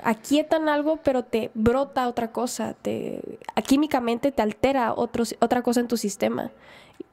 aquietan 0.03 0.69
algo, 0.69 0.99
pero 0.99 1.25
te 1.25 1.51
brota 1.55 2.09
otra 2.09 2.33
cosa, 2.33 2.75
te, 2.75 3.39
químicamente 3.67 4.33
te 4.33 4.43
altera 4.43 4.95
otra 4.95 5.63
cosa 5.63 5.81
en 5.81 5.89
tu 5.89 5.97
sistema. 5.97 6.51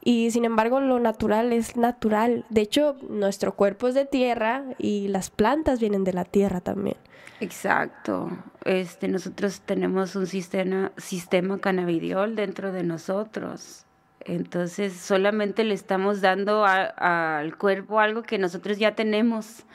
Y 0.04 0.32
sin 0.32 0.46
embargo, 0.46 0.80
lo 0.80 1.00
natural 1.00 1.54
es 1.54 1.76
natural. 1.76 2.46
De 2.50 2.62
hecho, 2.62 2.96
nuestro 3.10 3.56
cuerpo 3.56 3.88
es 3.88 3.94
de 3.94 4.06
tierra 4.06 4.64
y 4.78 5.08
las 5.10 5.30
plantas 5.30 5.80
vienen 5.80 6.04
de 6.04 6.14
la 6.14 6.26
tierra 6.26 6.60
también. 6.60 6.98
Exacto. 7.40 8.30
Este, 8.66 9.08
nosotros 9.08 9.62
tenemos 9.62 10.16
un 10.16 10.28
sistema, 10.28 10.92
sistema 10.98 11.60
cannabidiol 11.60 12.36
dentro 12.36 12.72
de 12.72 12.84
nosotros. 12.84 13.86
Entonces, 14.22 14.94
solamente 14.94 15.64
le 15.64 15.74
estamos 15.74 16.22
dando 16.22 16.66
al 16.66 17.58
cuerpo 17.58 18.00
algo 18.00 18.24
que 18.24 18.38
nosotros 18.38 18.78
ya 18.78 18.96
tenemos. 18.96 19.66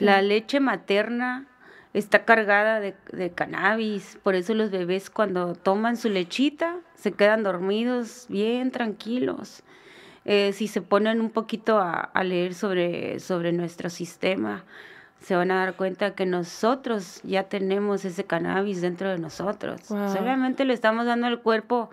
La 0.00 0.22
leche 0.22 0.60
materna 0.60 1.46
está 1.94 2.24
cargada 2.24 2.80
de, 2.80 3.32
cannabis. 3.34 4.18
Por 4.22 4.34
eso 4.34 4.54
los 4.54 4.70
bebés 4.70 5.10
cuando 5.10 5.54
toman 5.54 5.96
su 5.96 6.08
lechita 6.08 6.76
se 6.94 7.12
quedan 7.12 7.42
dormidos 7.42 8.26
bien 8.28 8.70
tranquilos. 8.70 9.62
Eh, 10.24 10.52
si 10.52 10.68
se 10.68 10.82
ponen 10.82 11.20
un 11.20 11.30
poquito 11.30 11.78
a, 11.78 12.10
leer 12.22 12.54
sobre, 12.54 13.18
sobre 13.20 13.52
nuestro 13.52 13.88
sistema, 13.88 14.64
se 15.20 15.34
van 15.34 15.50
a 15.50 15.56
dar 15.56 15.74
cuenta 15.74 16.14
que 16.14 16.26
nosotros 16.26 17.20
ya 17.22 17.44
tenemos 17.44 18.04
ese 18.04 18.24
cannabis 18.24 18.80
dentro 18.82 19.08
de 19.10 19.18
nosotros. 19.18 19.80
Solamente 19.86 20.64
le 20.64 20.74
estamos 20.74 21.06
dando 21.06 21.26
al 21.26 21.40
cuerpo 21.40 21.90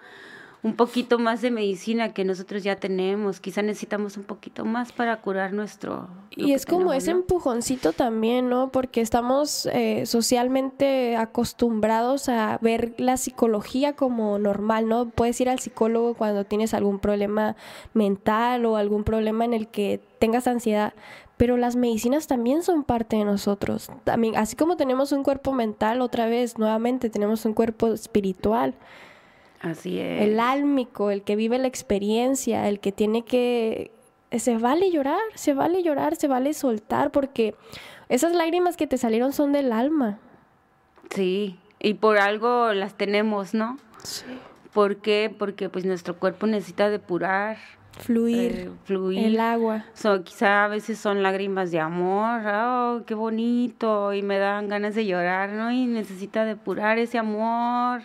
un 0.65 0.75
poquito 0.75 1.19
más 1.19 1.43
de 1.43 1.51
medicina 1.51 2.11
que 2.11 2.25
nosotros 2.25 2.63
ya 2.63 2.75
tenemos. 2.77 3.39
Quizá 3.39 3.61
necesitamos 3.61 4.17
un 4.17 4.23
poquito 4.23 4.65
más 4.65 4.91
para 4.91 5.21
curar 5.21 5.53
nuestro... 5.53 6.07
Y 6.35 6.53
es 6.53 6.65
como 6.65 6.91
ese 6.91 7.11
empujoncito 7.11 7.93
también, 7.93 8.49
¿no? 8.49 8.71
Porque 8.71 8.99
estamos 9.01 9.67
eh, 9.67 10.07
socialmente 10.07 11.17
acostumbrados 11.17 12.29
a 12.29 12.57
ver 12.63 12.95
la 12.97 13.17
psicología 13.17 13.93
como 13.93 14.39
normal, 14.39 14.89
¿no? 14.89 15.07
Puedes 15.07 15.39
ir 15.39 15.49
al 15.49 15.59
psicólogo 15.59 16.15
cuando 16.15 16.45
tienes 16.45 16.73
algún 16.73 16.97
problema 16.97 17.55
mental 17.93 18.65
o 18.65 18.75
algún 18.75 19.03
problema 19.03 19.45
en 19.45 19.53
el 19.53 19.67
que 19.67 20.01
tengas 20.17 20.47
ansiedad, 20.47 20.93
pero 21.37 21.57
las 21.57 21.75
medicinas 21.75 22.25
también 22.25 22.63
son 22.63 22.83
parte 22.83 23.17
de 23.17 23.25
nosotros. 23.25 23.91
También, 24.03 24.35
así 24.35 24.55
como 24.55 24.77
tenemos 24.77 25.11
un 25.11 25.21
cuerpo 25.21 25.53
mental, 25.53 26.01
otra 26.01 26.25
vez, 26.25 26.57
nuevamente 26.57 27.11
tenemos 27.11 27.45
un 27.45 27.53
cuerpo 27.53 27.89
espiritual. 27.89 28.73
Así 29.61 29.99
es. 29.99 30.21
El 30.21 30.39
álmico, 30.39 31.11
el 31.11 31.23
que 31.23 31.35
vive 31.35 31.57
la 31.57 31.67
experiencia, 31.67 32.67
el 32.67 32.79
que 32.79 32.91
tiene 32.91 33.23
que... 33.23 33.91
Se 34.31 34.57
vale 34.57 34.91
llorar, 34.91 35.21
se 35.35 35.53
vale 35.53 35.81
llorar, 35.81 36.15
se 36.15 36.27
vale 36.27 36.53
soltar, 36.53 37.11
porque 37.11 37.55
esas 38.09 38.33
lágrimas 38.33 38.75
que 38.75 38.87
te 38.87 38.97
salieron 38.97 39.33
son 39.33 39.53
del 39.53 39.71
alma. 39.71 40.19
Sí, 41.09 41.57
y 41.79 41.93
por 41.95 42.17
algo 42.17 42.73
las 42.73 42.95
tenemos, 42.95 43.53
¿no? 43.53 43.77
Sí. 44.03 44.25
¿Por 44.73 44.97
qué? 44.97 45.33
Porque 45.37 45.69
pues 45.69 45.85
nuestro 45.85 46.17
cuerpo 46.17 46.47
necesita 46.47 46.89
depurar. 46.89 47.57
Fluir, 47.99 48.51
eh, 48.51 48.69
fluir. 48.83 49.25
El 49.25 49.39
agua. 49.39 49.85
So, 49.93 50.21
quizá 50.23 50.65
a 50.65 50.67
veces 50.67 50.99
son 50.99 51.23
lágrimas 51.23 51.71
de 51.71 51.79
amor, 51.79 52.41
oh, 52.45 53.03
qué 53.07 53.13
bonito, 53.13 54.13
y 54.13 54.21
me 54.21 54.37
dan 54.37 54.67
ganas 54.67 54.95
de 54.95 55.05
llorar, 55.05 55.51
¿no? 55.51 55.71
Y 55.71 55.85
necesita 55.85 56.43
depurar 56.43 56.99
ese 56.99 57.17
amor 57.17 58.01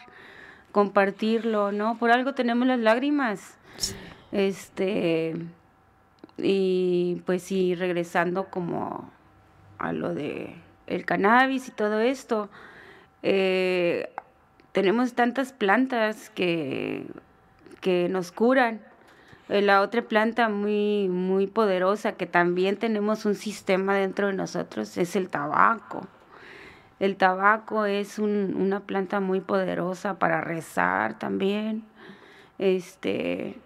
compartirlo, 0.72 1.72
¿no? 1.72 1.98
Por 1.98 2.10
algo 2.10 2.34
tenemos 2.34 2.66
las 2.66 2.78
lágrimas. 2.78 3.56
Este, 4.32 5.34
y 6.38 7.22
pues 7.26 7.42
sí, 7.42 7.74
regresando 7.74 8.46
como 8.46 9.10
a 9.78 9.92
lo 9.92 10.14
de 10.14 10.54
el 10.86 11.04
cannabis 11.04 11.68
y 11.68 11.70
todo 11.70 12.00
esto, 12.00 12.48
eh, 13.22 14.10
tenemos 14.72 15.14
tantas 15.14 15.52
plantas 15.52 16.30
que, 16.30 17.06
que 17.80 18.08
nos 18.08 18.32
curan. 18.32 18.80
Eh, 19.48 19.62
la 19.62 19.82
otra 19.82 20.02
planta 20.02 20.48
muy, 20.48 21.08
muy 21.08 21.46
poderosa 21.46 22.12
que 22.12 22.26
también 22.26 22.76
tenemos 22.76 23.24
un 23.24 23.34
sistema 23.34 23.94
dentro 23.94 24.28
de 24.28 24.34
nosotros 24.34 24.96
es 24.96 25.16
el 25.16 25.28
tabaco. 25.28 26.06
El 27.00 27.16
tabaco 27.16 27.86
es 27.86 28.18
una 28.18 28.80
planta 28.80 29.20
muy 29.20 29.40
poderosa 29.40 30.18
para 30.18 30.40
rezar 30.42 31.18
también. 31.18 31.82
Este 32.58 33.58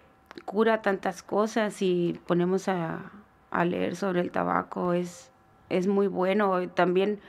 cura 0.45 0.81
tantas 0.81 1.21
cosas 1.21 1.81
y 1.81 2.19
ponemos 2.27 2.67
a, 2.67 3.11
leer 3.65 3.95
sobre 3.95 4.21
el 4.21 4.31
tabaco 4.31 4.93
es, 4.93 5.31
es 5.69 5.87
muy 5.87 6.07
bueno. 6.07 6.67
También 6.69 7.19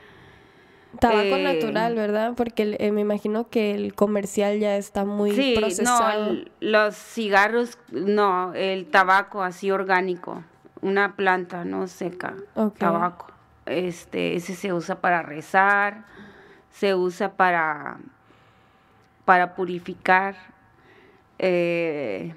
Tabaco 0.99 1.35
eh, 1.35 1.43
natural, 1.43 1.95
¿verdad? 1.95 2.33
Porque 2.35 2.75
eh, 2.79 2.91
me 2.91 3.01
imagino 3.01 3.49
que 3.49 3.75
el 3.75 3.93
comercial 3.93 4.59
ya 4.59 4.77
está 4.77 5.05
muy 5.05 5.31
sí, 5.31 5.55
procesado. 5.57 6.33
No, 6.33 6.39
los 6.59 6.95
cigarros, 6.95 7.77
no, 7.91 8.53
el 8.53 8.87
tabaco 8.87 9.43
así 9.43 9.69
orgánico, 9.69 10.43
una 10.81 11.15
planta, 11.15 11.65
no 11.65 11.87
seca, 11.87 12.35
tabaco. 12.77 13.27
Este, 13.67 14.35
ese 14.35 14.55
se 14.55 14.73
usa 14.73 15.01
para 15.01 15.21
rezar, 15.21 16.05
se 16.71 16.95
usa 16.95 17.33
para, 17.33 17.97
para 19.25 19.55
purificar. 19.55 20.35
Eh, 21.39 22.33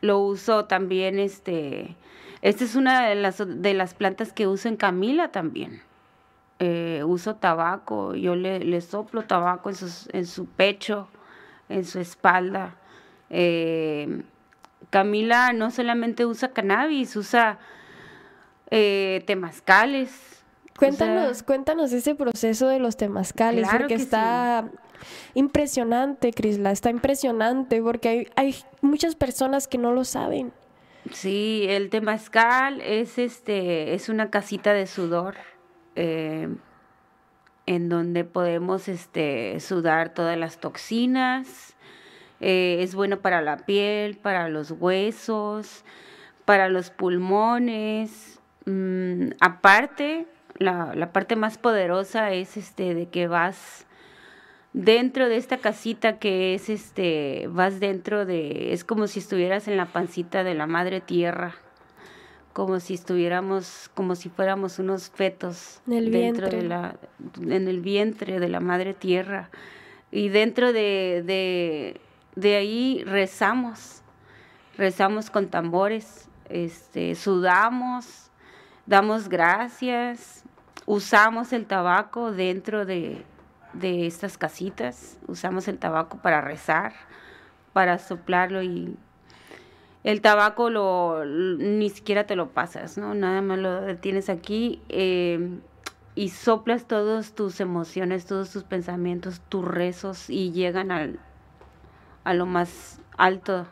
lo 0.00 0.18
uso 0.18 0.64
también, 0.64 1.18
este, 1.18 1.96
esta 2.42 2.64
es 2.64 2.74
una 2.74 3.08
de 3.08 3.14
las, 3.14 3.42
de 3.46 3.74
las 3.74 3.94
plantas 3.94 4.32
que 4.32 4.48
uso 4.48 4.68
en 4.68 4.76
Camila 4.76 5.28
también 5.28 5.82
eh, 6.64 7.02
uso 7.04 7.34
tabaco, 7.34 8.14
yo 8.14 8.36
le, 8.36 8.80
soplo 8.82 9.22
tabaco 9.22 9.68
en, 9.68 9.76
en, 10.12 10.26
su 10.26 10.46
pecho, 10.46 11.08
en 11.68 11.84
su 11.84 11.98
espalda. 11.98 12.76
Eh, 13.30 14.22
Camila 14.90 15.52
no 15.54 15.72
solamente 15.72 16.24
usa 16.24 16.52
cannabis, 16.52 17.16
usa 17.16 17.58
eh, 18.74 19.22
temazcales. 19.26 20.10
Cuéntanos, 20.78 21.42
cuéntanos 21.42 21.92
ese 21.92 22.14
proceso 22.14 22.68
de 22.68 22.78
los 22.78 22.96
temazcales, 22.96 23.68
porque 23.70 23.94
está 23.94 24.64
impresionante, 25.34 26.32
Crisla, 26.32 26.70
está 26.70 26.88
impresionante, 26.88 27.82
porque 27.82 28.08
hay, 28.08 28.28
hay 28.34 28.56
muchas 28.80 29.14
personas 29.14 29.68
que 29.68 29.76
no 29.76 29.92
lo 29.92 30.04
saben. 30.04 30.52
Sí, 31.12 31.66
el 31.68 31.90
temazcal 31.90 32.80
es 32.80 33.18
este, 33.18 33.92
es 33.92 34.08
una 34.08 34.30
casita 34.30 34.72
de 34.72 34.86
sudor 34.86 35.34
eh, 35.94 36.48
en 37.66 37.88
donde 37.90 38.24
podemos 38.24 38.88
este, 38.88 39.60
sudar 39.60 40.14
todas 40.14 40.38
las 40.38 40.58
toxinas. 40.58 41.76
Eh, 42.40 42.78
es 42.80 42.94
bueno 42.94 43.20
para 43.20 43.42
la 43.42 43.58
piel, 43.58 44.16
para 44.16 44.48
los 44.48 44.70
huesos, 44.70 45.84
para 46.46 46.70
los 46.70 46.88
pulmones. 46.88 48.38
Mm, 48.66 49.30
aparte, 49.40 50.26
la, 50.58 50.94
la, 50.94 51.12
parte 51.12 51.36
más 51.36 51.58
poderosa 51.58 52.32
es 52.32 52.56
este 52.56 52.94
de 52.94 53.06
que 53.06 53.26
vas 53.26 53.86
dentro 54.72 55.28
de 55.28 55.36
esta 55.36 55.58
casita 55.58 56.18
que 56.18 56.54
es 56.54 56.68
este, 56.68 57.48
vas 57.50 57.80
dentro 57.80 58.24
de, 58.24 58.72
es 58.72 58.84
como 58.84 59.06
si 59.06 59.18
estuvieras 59.18 59.68
en 59.68 59.76
la 59.76 59.86
pancita 59.86 60.44
de 60.44 60.54
la 60.54 60.66
madre 60.66 61.00
tierra 61.00 61.54
como 62.52 62.80
si 62.80 62.94
estuviéramos, 62.94 63.90
como 63.94 64.14
si 64.14 64.28
fuéramos 64.28 64.78
unos 64.78 65.10
fetos 65.10 65.80
dentro 65.86 66.48
de 66.48 66.62
la, 66.62 66.96
en 67.40 67.68
el 67.68 67.80
vientre 67.80 68.40
de 68.40 68.48
la 68.48 68.60
madre 68.60 68.94
tierra. 68.94 69.50
Y 70.10 70.28
dentro 70.28 70.72
de, 70.72 71.22
de, 71.24 72.00
de 72.36 72.56
ahí 72.56 73.02
rezamos, 73.06 74.02
rezamos 74.76 75.30
con 75.30 75.48
tambores, 75.48 76.28
este, 76.50 77.14
sudamos, 77.14 78.30
damos 78.86 79.28
gracias, 79.28 80.44
usamos 80.86 81.52
el 81.52 81.66
tabaco 81.66 82.32
dentro 82.32 82.84
de, 82.84 83.24
de 83.72 84.06
estas 84.06 84.38
casitas, 84.38 85.18
usamos 85.26 85.68
el 85.68 85.78
tabaco 85.78 86.18
para 86.18 86.40
rezar, 86.40 86.92
para 87.72 87.98
soplarlo 87.98 88.62
y 88.62 88.96
el 90.04 90.20
tabaco 90.20 90.68
lo 90.68 91.24
ni 91.24 91.88
siquiera 91.90 92.26
te 92.26 92.34
lo 92.34 92.50
pasas, 92.50 92.98
¿no? 92.98 93.14
Nada 93.14 93.40
más 93.40 93.58
lo 93.58 93.82
detienes 93.82 94.28
aquí 94.28 94.82
eh, 94.88 95.58
y 96.14 96.30
soplas 96.30 96.86
todas 96.86 97.34
tus 97.34 97.60
emociones, 97.60 98.26
todos 98.26 98.50
tus 98.50 98.64
pensamientos, 98.64 99.40
tus 99.48 99.64
rezos 99.64 100.28
y 100.28 100.50
llegan 100.50 100.90
al, 100.90 101.20
a 102.24 102.34
lo 102.34 102.46
más 102.46 103.00
alto. 103.16 103.66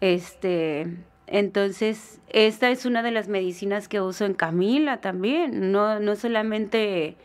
Este, 0.00 0.96
entonces, 1.30 2.18
esta 2.28 2.70
es 2.70 2.84
una 2.84 3.04
de 3.04 3.12
las 3.12 3.28
medicinas 3.28 3.86
que 3.86 4.00
uso 4.00 4.24
en 4.24 4.34
Camila 4.34 5.00
también, 5.00 5.70
no, 5.70 6.00
no 6.00 6.16
solamente 6.16 7.16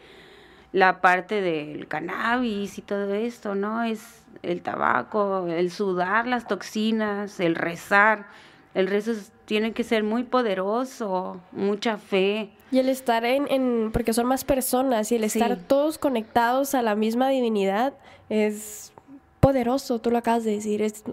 la 0.71 1.01
parte 1.01 1.41
del 1.41 1.87
cannabis 1.87 2.77
y 2.77 2.83
todo 2.83 3.15
esto, 3.15 3.55
¿no? 3.55 3.83
Es 3.83 4.21
el 4.43 4.61
tabaco, 4.61 5.47
el 5.47 5.71
sudar 5.71 6.27
las 6.27 6.47
toxinas, 6.47 7.39
el 7.39 7.55
rezar. 7.55 8.27
El 8.75 8.87
rezo 8.87 9.13
tiene 9.45 9.71
que 9.71 9.83
ser 9.83 10.03
muy 10.03 10.23
poderoso, 10.23 11.41
mucha 11.51 11.97
fe. 11.97 12.51
Y 12.71 12.77
el 12.77 12.89
estar 12.89 13.25
en, 13.25 13.49
en 13.49 13.89
porque 13.91 14.13
son 14.13 14.27
más 14.27 14.43
personas 14.43 15.11
y 15.11 15.15
el 15.15 15.23
estar 15.23 15.57
todos 15.57 15.97
conectados 15.97 16.75
a 16.75 16.83
la 16.83 16.93
misma 16.93 17.29
divinidad 17.29 17.93
es 18.29 18.91
poderoso, 19.39 19.99
tú 19.99 20.11
lo 20.11 20.17
acabas 20.17 20.43
de 20.43 20.51
decir, 20.51 20.81
es 20.81 21.03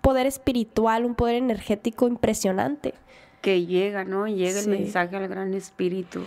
poder 0.00 0.26
espiritual, 0.26 1.04
un 1.04 1.14
poder 1.14 1.36
energético 1.36 2.08
impresionante. 2.08 2.94
Que 3.42 3.64
llega, 3.66 4.04
¿no? 4.04 4.26
Llega 4.26 4.60
el 4.60 4.68
mensaje 4.68 5.16
al 5.16 5.28
gran 5.28 5.54
espíritu. 5.54 6.22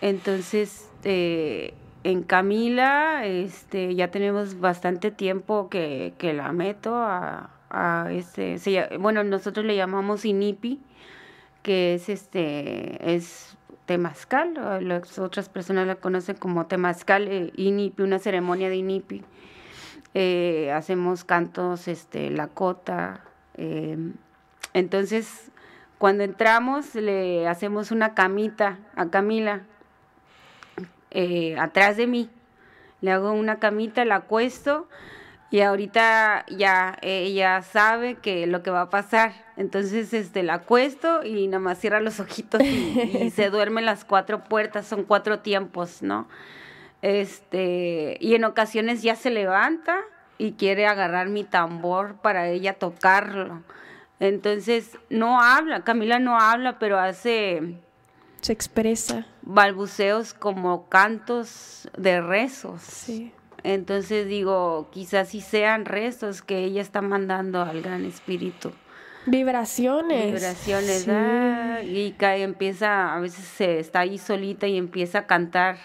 Entonces, 0.00 0.88
eh, 1.04 1.74
en 2.04 2.22
Camila, 2.22 3.26
este, 3.26 3.94
ya 3.94 4.10
tenemos 4.10 4.60
bastante 4.60 5.10
tiempo 5.10 5.68
que, 5.68 6.14
que 6.18 6.32
la 6.32 6.52
meto 6.52 6.94
a, 6.94 7.50
a 7.70 8.08
este, 8.10 8.56
bueno, 8.98 9.24
nosotros 9.24 9.66
le 9.66 9.76
llamamos 9.76 10.24
INIPI, 10.24 10.80
que 11.62 11.94
es 11.94 12.08
este, 12.08 13.14
es 13.14 13.56
temazcal, 13.86 14.54
las 14.86 15.18
otras 15.18 15.48
personas 15.48 15.86
la 15.86 15.96
conocen 15.96 16.36
como 16.36 16.66
temazcal, 16.66 17.26
eh, 17.28 17.52
INIPI, 17.56 18.02
una 18.02 18.18
ceremonia 18.18 18.68
de 18.68 18.76
INIPI. 18.76 19.22
Eh, 20.14 20.72
hacemos 20.72 21.24
cantos, 21.24 21.88
este, 21.88 22.34
cota 22.54 23.20
Eh, 23.54 23.96
entonces, 24.72 25.50
cuando 25.98 26.24
entramos, 26.24 26.94
le 26.94 27.48
hacemos 27.48 27.90
una 27.90 28.14
camita 28.14 28.78
a 28.94 29.10
Camila, 29.10 29.62
eh, 31.10 31.56
atrás 31.58 31.96
de 31.96 32.06
mí. 32.06 32.30
Le 33.00 33.12
hago 33.12 33.32
una 33.32 33.58
camita, 33.58 34.04
la 34.04 34.16
acuesto 34.16 34.88
y 35.50 35.60
ahorita 35.60 36.44
ya 36.48 36.98
ella 37.00 37.62
sabe 37.62 38.16
que 38.16 38.46
lo 38.46 38.62
que 38.62 38.70
va 38.70 38.82
a 38.82 38.90
pasar. 38.90 39.32
Entonces, 39.56 40.12
este, 40.12 40.42
la 40.42 40.54
acuesto 40.54 41.24
y 41.24 41.46
nada 41.46 41.60
más 41.60 41.78
cierra 41.78 42.00
los 42.00 42.20
ojitos 42.20 42.60
y, 42.62 43.30
se 43.30 43.50
duerme 43.50 43.82
las 43.82 44.04
cuatro 44.04 44.44
puertas, 44.44 44.86
son 44.86 45.04
cuatro 45.04 45.40
tiempos, 45.40 46.02
¿no? 46.02 46.28
Este, 47.02 48.16
y 48.20 48.34
en 48.34 48.44
ocasiones 48.44 49.02
ya 49.02 49.14
se 49.14 49.30
levanta 49.30 50.00
y 50.36 50.52
quiere 50.52 50.86
agarrar 50.86 51.28
mi 51.28 51.44
tambor 51.44 52.16
para 52.16 52.48
ella 52.48 52.74
tocarlo. 52.74 53.62
Entonces, 54.20 54.98
no 55.10 55.40
habla, 55.40 55.84
Camila 55.84 56.18
no 56.18 56.40
habla, 56.40 56.78
pero 56.78 56.98
hace 56.98 57.78
se 58.40 58.52
expresa. 58.52 59.26
Balbuceos 59.42 60.32
como 60.32 60.88
cantos 60.88 61.88
de 61.96 62.20
rezos. 62.20 62.82
Sí. 62.82 63.32
Entonces 63.64 64.28
digo, 64.28 64.88
quizás 64.92 65.30
sí 65.30 65.40
sean 65.40 65.84
rezos 65.84 66.42
que 66.42 66.64
ella 66.64 66.80
está 66.80 67.02
mandando 67.02 67.62
al 67.62 67.82
Gran 67.82 68.04
Espíritu. 68.04 68.72
Vibraciones. 69.26 70.26
Vibraciones, 70.26 71.06
y 71.84 72.12
cae, 72.12 72.42
empieza, 72.42 73.14
a 73.14 73.20
veces 73.20 73.44
se 73.44 73.80
está 73.80 74.00
ahí 74.00 74.16
solita 74.16 74.68
y 74.68 74.78
empieza 74.78 75.20
a 75.20 75.26
cantar 75.26 75.76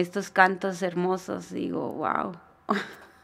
estos 0.00 0.30
cantos 0.30 0.82
hermosos. 0.82 1.52
Digo, 1.52 1.92
wow, 1.92 2.36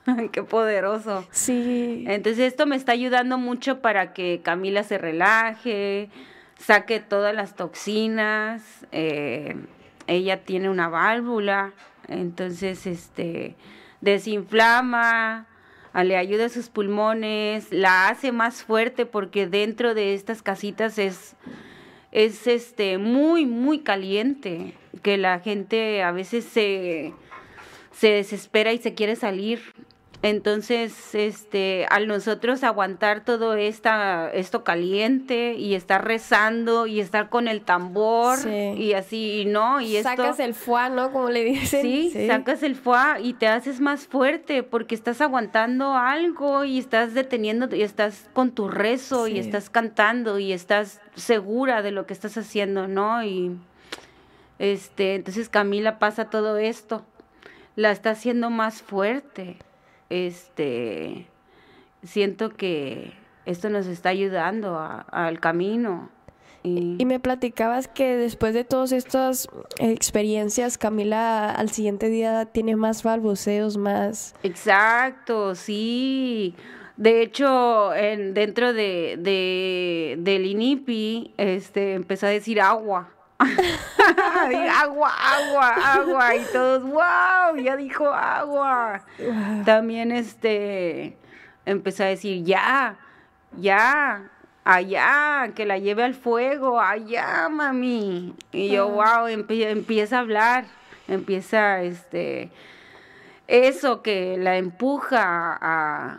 qué 0.33 0.43
poderoso. 0.43 1.27
Sí. 1.31 2.05
Entonces 2.07 2.53
esto 2.53 2.67
me 2.67 2.77
está 2.77 2.93
ayudando 2.93 3.39
mucho 3.39 3.81
para 3.81 4.13
que 4.13 4.41
Camila 4.43 4.83
se 4.83 4.99
relaje, 4.99 6.11
saque 6.59 7.01
todas 7.01 7.35
las 7.35 7.55
toxinas. 7.57 8.63
Eh, 8.93 9.57
ella 10.07 10.45
tiene 10.45 10.69
una 10.69 10.89
válvula, 10.89 11.73
entonces 12.09 12.87
este 12.87 13.57
desinflama, 14.01 15.47
le 15.95 16.17
ayuda 16.17 16.47
a 16.47 16.49
sus 16.49 16.71
pulmones, 16.71 17.71
la 17.71 18.09
hace 18.09 18.33
más 18.33 18.65
fuerte 18.65 19.07
porque 19.07 19.47
dentro 19.47 19.95
de 19.95 20.15
estas 20.15 20.43
casitas 20.43 20.99
es 20.99 21.37
es 22.13 22.47
este 22.47 22.99
muy 22.99 23.47
muy 23.47 23.81
caliente, 23.81 24.75
que 25.03 25.17
la 25.17 25.41
gente 25.41 26.03
a 26.03 26.13
veces 26.13 26.45
se 26.45 27.13
se 27.93 28.09
desespera 28.09 28.73
y 28.73 28.79
se 28.79 28.95
quiere 28.95 29.17
salir 29.17 29.61
Entonces, 30.23 31.17
este, 31.17 31.85
al 31.91 32.07
nosotros 32.07 32.63
aguantar 32.63 33.25
todo 33.25 33.55
esta, 33.55 34.31
esto 34.33 34.63
caliente 34.63 35.55
y 35.55 35.75
estar 35.75 36.05
rezando 36.07 36.87
y 36.87 37.01
estar 37.01 37.29
con 37.29 37.49
el 37.49 37.63
tambor 37.63 38.39
y 38.49 38.93
así, 38.93 39.45
¿no? 39.47 39.81
Y 39.81 40.01
sacas 40.01 40.39
el 40.39 40.55
fuá, 40.55 40.89
¿no? 40.91 41.11
Como 41.11 41.29
le 41.29 41.43
dicen. 41.43 41.83
Sí, 41.83 42.27
sacas 42.29 42.63
el 42.63 42.77
fuá 42.77 43.19
y 43.21 43.33
te 43.33 43.49
haces 43.49 43.81
más 43.81 44.07
fuerte 44.07 44.63
porque 44.63 44.95
estás 44.95 45.21
aguantando 45.21 45.97
algo 45.97 46.63
y 46.63 46.79
estás 46.79 47.15
deteniendo 47.15 47.75
y 47.75 47.83
estás 47.83 48.31
con 48.33 48.53
tu 48.53 48.69
rezo 48.69 49.27
y 49.27 49.41
estás 49.41 49.71
cantando 49.71 50.39
y 50.39 50.53
estás 50.53 51.01
segura 51.17 51.83
de 51.83 51.91
lo 51.91 52.07
que 52.07 52.13
estás 52.13 52.39
haciendo, 52.39 52.87
¿no? 52.87 53.25
Y 53.25 53.59
este, 54.61 55.17
entonces 55.17 55.49
Camila 55.49 55.99
pasa 55.99 56.31
todo 56.31 56.59
esto, 56.59 57.05
la 57.75 57.91
está 57.91 58.11
haciendo 58.11 58.51
más 58.51 58.83
fuerte 58.83 59.57
este, 60.13 61.27
siento 62.03 62.51
que 62.51 63.13
esto 63.47 63.71
nos 63.71 63.87
está 63.87 64.11
ayudando 64.11 64.79
al 64.79 65.41
camino. 65.41 66.11
Y... 66.65 67.05
me 67.05 67.19
platicabas 67.19 67.89
que 67.89 68.17
después 68.17 68.55
de 68.55 68.63
todas 68.63 68.93
estas 68.93 69.49
experiencias, 69.81 70.79
Camila 70.79 71.51
al 71.51 71.71
siguiente 71.71 72.09
día 72.09 72.47
tiene 72.47 72.77
más 72.77 73.03
balbuceos, 73.03 73.77
más... 73.77 74.37
Exacto, 74.45 75.57
sí. 75.57 76.55
De 76.97 77.23
hecho, 77.23 77.93
en, 77.95 78.33
dentro 78.33 78.73
de, 78.73 79.17
de, 79.19 80.17
del 80.21 80.47
INIPI, 80.47 81.35
este, 81.37 81.95
empezó 81.95 82.27
a 82.27 82.31
decir 82.31 82.61
agua. 82.61 83.11
Agua, 83.43 85.11
agua, 85.11 85.69
agua. 85.95 86.37
Y 86.37 86.45
todos, 86.53 86.83
wow, 86.83 87.57
ya 87.63 87.77
dijo 87.77 88.07
agua. 88.13 89.03
También 89.65 90.13
este 90.13 91.17
empezó 91.65 92.05
a 92.05 92.07
decir, 92.07 92.45
ya, 92.45 92.97
ya, 93.57 94.31
allá, 94.65 95.53
que 95.55 95.67
la 95.67 95.79
lleve 95.79 96.05
al 96.05 96.15
fuego, 96.15 96.81
allá, 96.81 97.49
mami. 97.49 98.35
Y 98.53 98.71
yo, 98.71 98.89
wow, 98.89 99.27
empieza 99.29 100.17
a 100.17 100.21
hablar, 100.21 100.65
empieza 101.09 101.83
este 101.83 102.51
eso 103.49 104.03
que 104.03 104.37
la 104.39 104.57
empuja 104.57 105.59
a, 105.61 106.19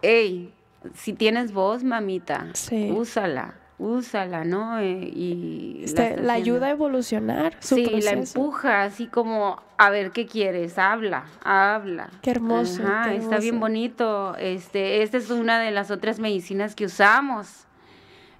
hey, 0.00 0.54
si 0.94 1.12
tienes 1.12 1.52
voz, 1.52 1.84
mamita, 1.84 2.46
úsala 2.90 3.61
úsala, 3.82 4.44
¿no? 4.44 4.78
Eh, 4.78 5.10
y 5.12 5.80
este, 5.84 6.16
la, 6.16 6.34
ayuda 6.34 6.66
a 6.66 6.70
evolucionar. 6.70 7.56
sí, 7.60 7.84
la 8.02 8.12
empuja, 8.12 8.82
así 8.84 9.06
como, 9.06 9.60
a 9.76 9.90
ver, 9.90 10.12
¿qué 10.12 10.26
quieres? 10.26 10.78
Habla, 10.78 11.24
habla. 11.42 12.10
Qué 12.22 12.30
hermoso. 12.30 12.82
está 13.10 13.38
bien 13.38 13.60
bonito. 13.60 14.36
Este, 14.36 15.02
esta 15.02 15.18
es 15.18 15.30
una 15.30 15.60
de 15.60 15.70
las 15.72 15.90
otras 15.90 16.18
medicinas 16.18 16.74
que 16.74 16.86
usamos. 16.86 17.66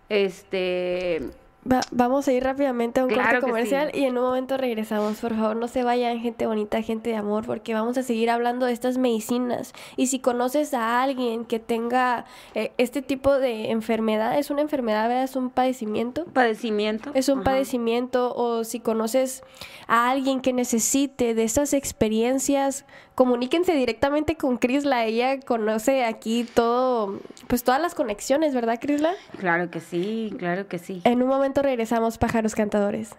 Este, 0.08 1.30
vamos 1.64 2.26
a 2.26 2.32
ir 2.32 2.42
rápidamente 2.42 3.00
a 3.00 3.04
un 3.04 3.10
corte 3.10 3.40
comercial 3.40 3.90
y 3.94 4.04
en 4.04 4.18
un 4.18 4.24
momento 4.24 4.56
regresamos. 4.56 5.18
Por 5.18 5.34
favor, 5.34 5.56
no 5.56 5.68
se 5.68 5.84
vayan, 5.84 6.18
gente 6.20 6.46
bonita, 6.46 6.82
gente 6.82 7.10
de 7.10 7.16
amor, 7.16 7.46
porque 7.46 7.74
vamos 7.74 7.96
a 7.98 8.02
seguir 8.02 8.30
hablando 8.30 8.66
de 8.66 8.72
estas 8.72 8.98
medicinas. 8.98 9.72
Y 9.96 10.08
si 10.08 10.18
conoces 10.18 10.74
a 10.74 11.02
alguien 11.02 11.44
que 11.44 11.60
tenga 11.60 12.24
eh, 12.54 12.72
este 12.78 13.02
tipo 13.02 13.38
de 13.38 13.70
enfermedad, 13.70 14.38
es 14.38 14.50
una 14.50 14.62
enfermedad, 14.62 15.08
¿verdad? 15.08 15.24
Es 15.24 15.36
un 15.36 15.50
padecimiento. 15.50 16.24
Padecimiento. 16.26 17.10
Es 17.14 17.28
un 17.28 17.42
padecimiento. 17.42 18.34
O 18.34 18.64
si 18.64 18.80
conoces 18.80 19.42
a 19.86 20.10
alguien 20.10 20.40
que 20.40 20.52
necesite 20.52 21.34
de 21.34 21.44
estas 21.44 21.72
experiencias, 21.74 22.84
comuníquense 23.22 23.72
directamente 23.74 24.34
con 24.34 24.58
Crisla. 24.58 25.04
Ella 25.04 25.38
conoce 25.38 26.04
aquí 26.04 26.42
todo, 26.42 27.20
pues 27.46 27.62
todas 27.62 27.80
las 27.80 27.94
conexiones, 27.94 28.52
¿verdad, 28.52 28.80
Crisla? 28.80 29.12
Claro 29.38 29.70
que 29.70 29.78
sí, 29.78 30.34
claro 30.40 30.66
que 30.66 30.80
sí. 30.80 31.02
En 31.04 31.22
un 31.22 31.28
momento 31.28 31.62
regresamos, 31.62 32.18
pájaros 32.18 32.56
cantadores. 32.56 33.10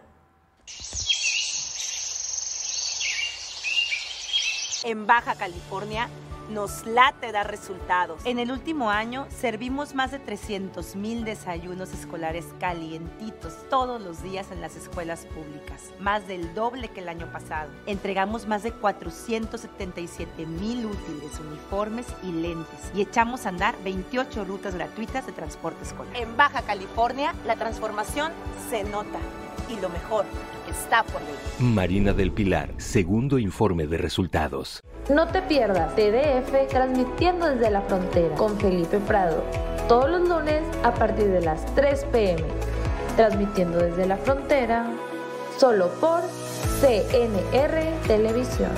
En 4.84 5.08
Baja 5.08 5.36
California 5.36 6.10
nos 6.49 6.86
late 6.86 7.32
dar 7.32 7.49
resultados. 7.49 8.21
En 8.25 8.39
el 8.39 8.51
último 8.51 8.89
año 8.89 9.27
servimos 9.29 9.95
más 9.95 10.12
de 10.12 10.19
300 10.19 10.95
mil 10.95 11.23
desayunos 11.23 11.93
escolares 11.93 12.45
calientitos 12.60 13.53
todos 13.69 14.01
los 14.01 14.21
días 14.23 14.51
en 14.51 14.62
las 14.62 14.75
escuelas 14.75 15.25
públicas, 15.27 15.91
más 15.99 16.27
del 16.27 16.53
doble 16.53 16.89
que 16.89 17.01
el 17.01 17.10
año 17.10 17.32
pasado. 17.32 17.69
Entregamos 17.86 18.47
más 18.47 18.63
de 18.63 18.71
477 18.71 20.45
mil 20.45 20.86
útiles, 20.86 21.39
uniformes 21.39 22.08
y 22.23 22.32
lentes 22.32 22.91
y 22.95 23.01
echamos 23.01 23.45
a 23.45 23.49
andar 23.49 23.75
28 23.84 24.45
rutas 24.45 24.75
gratuitas 24.75 25.25
de 25.25 25.32
transporte 25.32 25.84
escolar. 25.84 26.15
En 26.15 26.36
Baja 26.38 26.62
California, 26.62 27.34
la 27.45 27.56
transformación 27.56 28.32
se 28.69 28.84
nota 28.84 29.19
y 29.69 29.79
lo 29.79 29.89
mejor 29.89 30.25
está 30.69 31.03
por 31.03 31.21
venir. 31.21 31.73
Marina 31.73 32.13
del 32.13 32.32
Pilar, 32.32 32.73
segundo 32.77 33.38
informe 33.39 33.88
de 33.88 33.97
resultados. 33.97 34.84
No 35.10 35.28
te 35.28 35.42
pierdas 35.42 35.94
TDF 35.96 36.70
transmitiendo 36.70 37.46
desde 37.50 37.70
la 37.70 37.82
frontera 37.82 38.34
con 38.36 38.58
Felipe 38.58 39.00
Prado, 39.00 39.44
todos 39.89 40.10
los 40.10 40.30
lunes 40.30 40.63
a 40.82 40.94
partir 40.94 41.28
de 41.28 41.42
las 41.42 41.66
3 41.76 42.06
pm, 42.06 42.42
transmitiendo 43.18 43.80
desde 43.80 44.06
la 44.08 44.16
frontera, 44.16 44.86
solo 45.58 45.89
por 46.00 46.22
CNR 46.80 48.08
Televisión. 48.08 48.72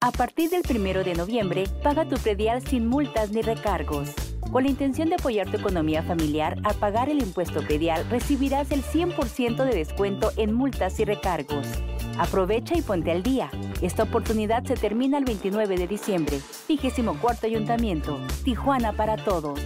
A 0.00 0.10
partir 0.10 0.50
del 0.50 0.62
1 0.68 1.04
de 1.04 1.14
noviembre, 1.14 1.64
paga 1.84 2.04
tu 2.04 2.16
predial 2.16 2.66
sin 2.66 2.88
multas 2.88 3.30
ni 3.30 3.42
recargos. 3.42 4.10
Con 4.50 4.64
la 4.64 4.70
intención 4.70 5.08
de 5.08 5.14
apoyar 5.14 5.48
tu 5.48 5.56
economía 5.56 6.02
familiar, 6.02 6.56
al 6.64 6.74
pagar 6.74 7.08
el 7.10 7.22
impuesto 7.22 7.60
predial 7.62 8.04
recibirás 8.10 8.72
el 8.72 8.82
100% 8.82 9.64
de 9.64 9.72
descuento 9.72 10.32
en 10.36 10.52
multas 10.52 10.98
y 10.98 11.04
recargos. 11.04 11.68
Aprovecha 12.18 12.76
y 12.76 12.82
ponte 12.82 13.10
al 13.10 13.24
día. 13.24 13.50
Esta 13.82 14.04
oportunidad 14.04 14.62
se 14.64 14.74
termina 14.74 15.18
el 15.18 15.24
29 15.24 15.76
de 15.76 15.86
diciembre. 15.88 16.40
24 16.68 17.48
Ayuntamiento. 17.48 18.20
Tijuana 18.44 18.92
para 18.92 19.16
todos. 19.16 19.60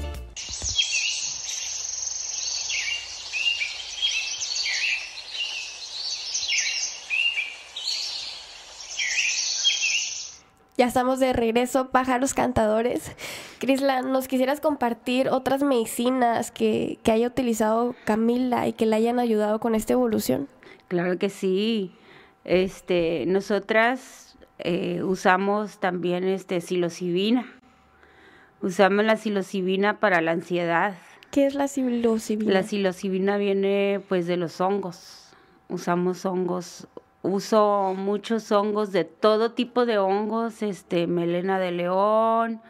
Ya 10.79 10.87
estamos 10.87 11.19
de 11.19 11.33
regreso, 11.33 11.89
pájaros 11.89 12.35
cantadores. 12.35 13.13
Crisla, 13.59 14.01
¿nos 14.03 14.29
quisieras 14.29 14.61
compartir 14.61 15.29
otras 15.29 15.63
medicinas 15.65 16.53
que, 16.53 16.99
haya 17.05 17.27
utilizado 17.27 17.97
Camila 18.05 18.69
y 18.69 18.73
que 18.73 18.87
le 18.87 18.95
hayan 18.97 19.19
ayudado 19.19 19.59
con 19.59 19.75
esta 19.75 19.95
evolución? 19.95 20.49
Claro 20.87 21.19
que 21.19 21.29
sí. 21.29 21.93
Este, 22.45 23.25
nosotras 23.27 24.37
eh, 24.59 25.03
usamos 25.03 25.79
también 25.79 26.25
este 26.25 26.61
psilocibina. 26.61 27.47
Usamos 28.61 29.05
la 29.05 29.17
psilocibina 29.17 30.01
para 30.01 30.21
la 30.21 30.33
ansiedad. 30.33 30.95
¿Qué 31.31 31.47
es 31.47 31.55
la 31.55 31.69
psilocibina? 31.69 32.53
La 32.53 32.63
psilocibina 32.63 33.37
viene 33.37 34.01
pues 34.09 34.27
de 34.27 34.37
los 34.37 34.61
hongos. 34.61 35.33
Usamos 35.69 36.25
hongos 36.25 36.89
uso 37.23 37.95
muchos 37.97 38.51
hongos 38.53 38.93
de 38.93 39.05
todo 39.05 39.53
tipo 39.53 39.87
de 39.87 39.99
hongos, 39.99 40.63
este, 40.63 41.07
melena 41.07 41.59
de 41.59 41.73
león, 41.73 42.61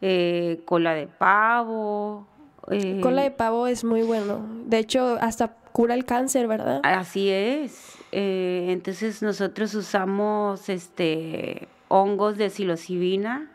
eh, 0.00 0.62
cola 0.64 0.94
de 0.94 1.06
pavo. 1.06 2.26
Eh, 2.70 3.00
cola 3.02 3.22
de 3.22 3.30
pavo 3.30 3.66
es 3.66 3.84
muy 3.84 4.02
bueno. 4.02 4.46
De 4.66 4.78
hecho, 4.78 5.18
hasta 5.20 5.48
cura 5.72 5.94
el 5.94 6.04
cáncer, 6.04 6.46
¿verdad? 6.46 6.80
Así 6.82 7.30
es. 7.30 7.96
Eh, 8.12 8.66
entonces 8.70 9.22
nosotros 9.22 9.74
usamos 9.74 10.68
este 10.68 11.68
hongos 11.88 12.36
de 12.36 12.50
psilocibina 12.50 13.50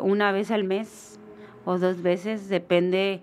una 0.00 0.32
vez 0.32 0.50
al 0.50 0.64
mes 0.64 1.20
o 1.64 1.78
dos 1.78 2.02
veces, 2.02 2.48
depende 2.48 3.22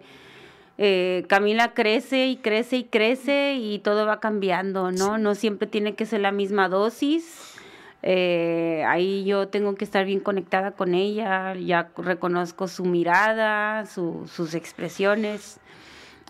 eh, 0.81 1.25
Camila 1.27 1.73
crece 1.73 2.27
y 2.27 2.37
crece 2.37 2.77
y 2.77 2.83
crece 2.85 3.55
y 3.55 3.79
todo 3.79 4.05
va 4.05 4.21
cambiando, 4.21 4.93
¿no? 4.93 5.17
No 5.17 5.35
siempre 5.35 5.67
tiene 5.67 5.93
que 5.93 6.05
ser 6.05 6.21
la 6.21 6.31
misma 6.31 6.69
dosis. 6.69 7.55
Eh, 8.01 8.85
ahí 8.87 9.25
yo 9.25 9.49
tengo 9.49 9.75
que 9.75 9.83
estar 9.83 10.05
bien 10.05 10.21
conectada 10.21 10.71
con 10.71 10.95
ella, 10.95 11.53
ya 11.55 11.89
reconozco 11.97 12.69
su 12.69 12.85
mirada, 12.85 13.87
sus 13.87 14.53
expresiones. 14.55 15.59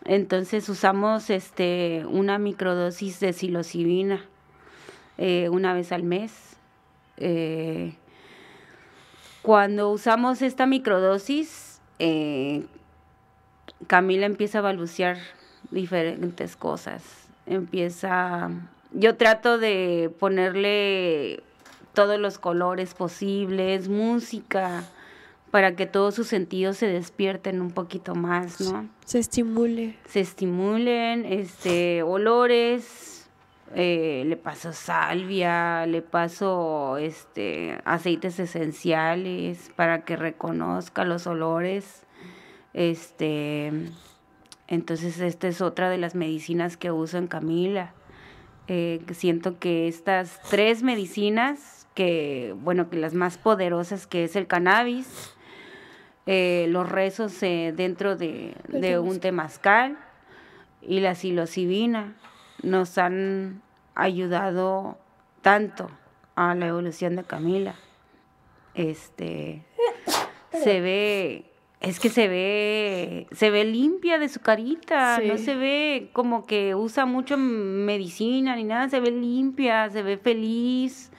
Entonces 0.05 0.69
usamos 0.69 1.29
este, 1.29 2.05
una 2.07 2.37
microdosis 2.39 3.19
de 3.19 3.33
psilocibina 3.33 4.25
eh, 5.17 5.49
una 5.49 5.73
vez 5.73 5.91
al 5.91 6.03
mes. 6.03 6.55
cuando 9.41 9.89
usamos 9.89 10.41
esta 10.41 10.65
microdosis, 10.65 11.81
Camila 13.87 14.25
empieza 14.25 14.59
a 14.59 14.61
balbucear 14.61 15.17
diferentes 15.71 16.55
cosas. 16.55 17.03
Empieza. 17.45 18.49
Yo 18.91 19.15
trato 19.15 19.57
de 19.57 20.11
ponerle 20.19 21.43
todos 21.93 22.19
los 22.19 22.39
colores 22.39 22.93
posibles, 22.93 23.87
música, 23.89 24.83
para 25.51 25.75
que 25.75 25.85
todos 25.85 26.15
sus 26.15 26.27
sentidos 26.27 26.77
se 26.77 26.87
despierten 26.87 27.61
un 27.61 27.71
poquito 27.71 28.15
más, 28.15 28.61
¿no? 28.61 28.87
Se 29.05 29.19
estimule. 29.19 29.95
Se 30.05 30.19
estimulen, 30.19 31.25
este, 31.25 32.03
olores, 32.03 33.09
eh, 33.75 34.23
le 34.25 34.35
paso 34.35 34.73
salvia, 34.73 35.85
le 35.85 36.01
paso 36.01 36.97
este 36.97 37.79
aceites 37.85 38.39
esenciales 38.39 39.71
para 39.75 40.05
que 40.05 40.15
reconozca 40.15 41.05
los 41.05 41.27
olores. 41.27 42.03
Este, 42.73 43.71
entonces 44.67 45.19
esta 45.19 45.47
es 45.47 45.61
otra 45.61 45.89
de 45.89 45.97
las 45.97 46.15
medicinas 46.15 46.77
que 46.77 46.91
uso 46.91 47.17
en 47.17 47.27
Camila. 47.27 47.93
Eh, 48.67 49.01
siento 49.13 49.57
que 49.59 49.87
estas 49.87 50.39
tres 50.49 50.83
medicinas, 50.83 51.87
que 51.95 52.55
bueno, 52.61 52.89
que 52.89 52.97
las 52.97 53.13
más 53.13 53.37
poderosas 53.37 54.07
que 54.07 54.23
es 54.23 54.35
el 54.35 54.45
cannabis, 54.47 55.35
eh, 56.31 56.67
los 56.69 56.87
rezos 56.87 57.41
eh, 57.41 57.73
dentro 57.75 58.15
de, 58.15 58.53
de 58.67 58.99
un 58.99 59.19
temazcal 59.19 59.97
y 60.79 60.99
la 60.99 61.15
psilocibina 61.15 62.13
nos 62.61 62.99
han 62.99 63.63
ayudado 63.95 64.99
tanto 65.41 65.89
a 66.35 66.53
la 66.53 66.67
evolución 66.67 67.15
de 67.15 67.23
Camila. 67.23 67.73
Este 68.75 69.63
se 70.51 70.81
ve 70.81 71.45
es 71.79 71.99
que 71.99 72.09
se 72.09 72.27
ve, 72.27 73.25
se 73.31 73.49
ve 73.49 73.65
limpia 73.65 74.19
de 74.19 74.29
su 74.29 74.39
carita, 74.39 75.19
no 75.21 75.35
se 75.39 75.55
ve 75.55 76.11
como 76.13 76.45
que 76.45 76.75
usa 76.75 77.07
mucho 77.07 77.37
medicina 77.37 78.55
ni 78.55 78.65
nada, 78.65 78.87
se 78.87 78.99
ve 78.99 79.09
limpia, 79.09 79.89
se 79.89 80.03
ve 80.03 80.19
feliz, 80.19 81.09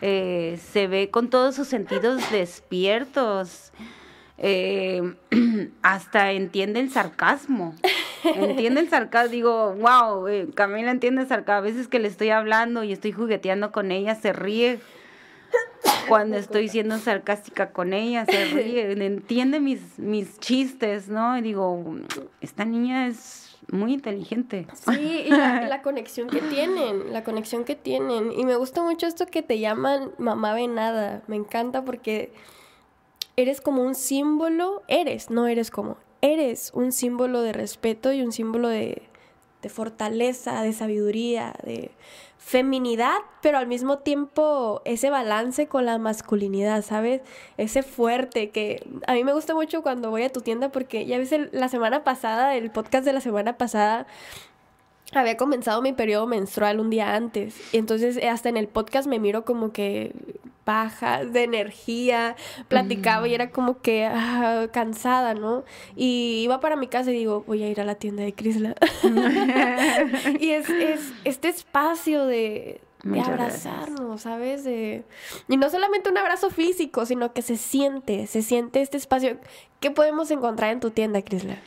eh, 0.00 0.58
se 0.62 0.86
ve 0.86 1.10
con 1.10 1.28
todos 1.28 1.54
sus 1.56 1.68
sentidos 1.68 2.22
despiertos. 2.30 3.74
Eh, 4.38 5.14
hasta 5.82 6.32
entiende 6.32 6.80
el 6.80 6.90
sarcasmo. 6.90 7.74
Entiende 8.24 8.80
el 8.80 8.88
sarcasmo. 8.88 9.30
Digo, 9.30 9.74
wow, 9.74 10.26
eh, 10.28 10.48
Camila 10.54 10.90
entiende 10.90 11.22
el 11.22 11.28
sarcasmo. 11.28 11.58
A 11.58 11.60
veces 11.60 11.88
que 11.88 11.98
le 11.98 12.08
estoy 12.08 12.30
hablando 12.30 12.84
y 12.84 12.92
estoy 12.92 13.12
jugueteando 13.12 13.72
con 13.72 13.90
ella, 13.90 14.14
se 14.14 14.32
ríe 14.32 14.80
cuando 16.08 16.36
estoy 16.36 16.68
siendo 16.68 16.98
sarcástica 16.98 17.70
con 17.70 17.92
ella, 17.92 18.24
se 18.26 18.44
ríe, 18.46 18.92
entiende 18.92 19.60
mis, 19.60 19.98
mis 19.98 20.38
chistes, 20.38 21.08
¿no? 21.08 21.36
Y 21.38 21.42
digo, 21.42 21.84
esta 22.40 22.64
niña 22.64 23.06
es 23.08 23.56
muy 23.70 23.92
inteligente. 23.92 24.66
Sí, 24.74 25.24
y 25.26 25.30
la, 25.30 25.66
la, 25.68 25.82
conexión 25.82 26.28
que 26.28 26.40
tienen, 26.40 27.12
la 27.12 27.24
conexión 27.24 27.64
que 27.64 27.74
tienen. 27.74 28.32
Y 28.32 28.44
me 28.44 28.56
gusta 28.56 28.82
mucho 28.82 29.06
esto 29.06 29.26
que 29.26 29.42
te 29.42 29.58
llaman 29.58 30.12
mamá 30.18 30.54
venada. 30.54 31.22
Me 31.26 31.36
encanta 31.36 31.84
porque 31.84 32.32
eres 33.36 33.60
como 33.60 33.82
un 33.82 33.94
símbolo, 33.94 34.82
eres, 34.88 35.30
no 35.30 35.46
eres 35.46 35.70
como, 35.70 35.98
eres 36.20 36.70
un 36.74 36.92
símbolo 36.92 37.42
de 37.42 37.52
respeto 37.52 38.12
y 38.12 38.22
un 38.22 38.32
símbolo 38.32 38.68
de, 38.68 39.02
de 39.62 39.68
fortaleza, 39.68 40.62
de 40.62 40.72
sabiduría, 40.72 41.54
de 41.62 41.90
feminidad, 42.38 43.16
pero 43.42 43.58
al 43.58 43.66
mismo 43.66 43.98
tiempo 43.98 44.80
ese 44.84 45.10
balance 45.10 45.66
con 45.66 45.84
la 45.84 45.98
masculinidad, 45.98 46.82
¿sabes? 46.82 47.22
Ese 47.56 47.82
fuerte 47.82 48.50
que 48.50 48.86
a 49.08 49.14
mí 49.14 49.24
me 49.24 49.32
gusta 49.32 49.54
mucho 49.54 49.82
cuando 49.82 50.10
voy 50.10 50.22
a 50.22 50.30
tu 50.30 50.40
tienda 50.42 50.70
porque 50.70 51.06
ya 51.06 51.18
ves 51.18 51.34
la 51.52 51.68
semana 51.68 52.04
pasada, 52.04 52.54
el 52.54 52.70
podcast 52.70 53.04
de 53.04 53.12
la 53.12 53.20
semana 53.20 53.58
pasada, 53.58 54.06
había 55.12 55.36
comenzado 55.36 55.82
mi 55.82 55.92
periodo 55.92 56.26
menstrual 56.26 56.80
un 56.80 56.90
día 56.90 57.14
antes. 57.14 57.54
Y 57.72 57.78
entonces 57.78 58.16
eh, 58.16 58.28
hasta 58.28 58.48
en 58.48 58.56
el 58.56 58.68
podcast 58.68 59.08
me 59.08 59.18
miro 59.18 59.44
como 59.44 59.72
que 59.72 60.12
baja 60.64 61.24
de 61.24 61.44
energía, 61.44 62.34
platicaba 62.66 63.28
y 63.28 63.34
era 63.34 63.50
como 63.50 63.80
que 63.80 64.04
ah, 64.04 64.66
cansada, 64.72 65.34
¿no? 65.34 65.64
Y 65.94 66.40
iba 66.42 66.58
para 66.58 66.74
mi 66.74 66.88
casa 66.88 67.12
y 67.12 67.14
digo, 67.18 67.44
voy 67.46 67.62
a 67.62 67.68
ir 67.68 67.80
a 67.80 67.84
la 67.84 67.94
tienda 67.94 68.24
de 68.24 68.34
Crisla. 68.34 68.74
y 70.40 70.50
es, 70.50 70.68
es, 70.68 71.12
este 71.24 71.48
espacio 71.48 72.26
de, 72.26 72.80
de 73.04 73.20
abrazarnos, 73.20 74.22
¿sabes? 74.22 74.64
De... 74.64 75.04
Y 75.48 75.56
no 75.56 75.70
solamente 75.70 76.10
un 76.10 76.18
abrazo 76.18 76.50
físico, 76.50 77.06
sino 77.06 77.32
que 77.32 77.42
se 77.42 77.56
siente, 77.56 78.26
se 78.26 78.42
siente 78.42 78.82
este 78.82 78.96
espacio. 78.96 79.38
¿Qué 79.78 79.92
podemos 79.92 80.32
encontrar 80.32 80.72
en 80.72 80.80
tu 80.80 80.90
tienda, 80.90 81.22
Crisla? 81.22 81.58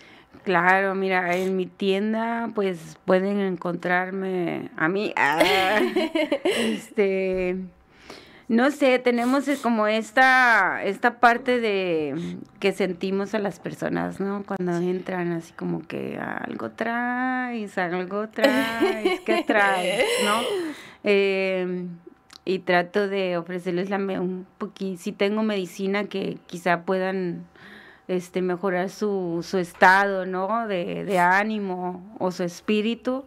Claro, 0.44 0.96
mira, 0.96 1.36
en 1.36 1.56
mi 1.56 1.66
tienda 1.66 2.50
pues 2.56 2.98
pueden 3.06 3.40
encontrarme 3.40 4.72
a 4.78 4.88
mí. 4.88 5.14
Ah, 5.16 5.40
este, 6.44 7.58
no 8.48 8.72
sé, 8.72 8.98
tenemos 8.98 9.46
como 9.62 9.86
esta, 9.86 10.84
esta 10.84 11.20
parte 11.20 11.60
de 11.60 12.38
que 12.60 12.72
sentimos 12.72 13.36
a 13.36 13.40
las 13.40 13.60
personas, 13.60 14.20
¿no? 14.20 14.44
Cuando 14.44 14.76
entran 14.78 15.34
así 15.34 15.54
como 15.54 15.86
que 15.86 16.18
algo 16.18 16.72
traes, 16.72 17.78
algo 17.78 18.28
traes, 18.34 19.20
¿qué 19.22 19.44
traes? 19.46 20.06
¿No? 20.26 20.42
Eh, 21.04 21.86
y 22.46 22.60
trato 22.60 23.08
de 23.08 23.38
ofrecerles 23.38 23.92
la, 23.92 23.98
un 23.98 24.48
poquito, 24.58 25.00
si 25.00 25.12
tengo 25.12 25.44
medicina 25.44 26.06
que 26.06 26.40
quizá 26.48 26.82
puedan 26.82 27.46
este, 28.10 28.42
mejorar 28.42 28.90
su, 28.90 29.46
su 29.48 29.60
estado, 29.60 30.26
¿no? 30.26 30.68
De, 30.68 31.06
de, 31.06 31.20
ánimo 31.20 32.04
o 32.18 32.32
su 32.32 32.42
espíritu, 32.42 33.24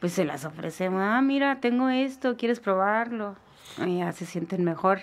pues 0.00 0.14
se 0.14 0.24
las 0.24 0.44
ofrecemos. 0.44 1.00
Ah, 1.00 1.22
mira, 1.22 1.60
tengo 1.60 1.88
esto, 1.88 2.36
¿quieres 2.36 2.58
probarlo? 2.58 3.36
Y 3.86 3.98
ya 3.98 4.10
se 4.10 4.26
sienten 4.26 4.64
mejor. 4.64 4.98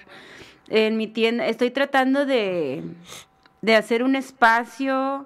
En 0.68 0.98
mi 0.98 1.08
tienda, 1.08 1.48
estoy 1.48 1.72
tratando 1.72 2.26
de, 2.26 2.84
de 3.62 3.76
hacer 3.78 4.04
un 4.04 4.18
espacio 4.18 5.26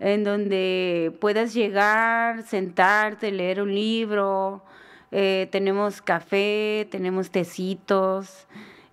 en 0.00 0.24
donde 0.24 1.16
puedas 1.20 1.54
llegar, 1.54 2.42
sentarte, 2.42 3.30
leer 3.30 3.62
un 3.62 3.72
libro. 3.72 4.64
Eh, 5.12 5.46
tenemos 5.52 6.02
café, 6.02 6.88
tenemos 6.90 7.30
tecitos 7.30 8.48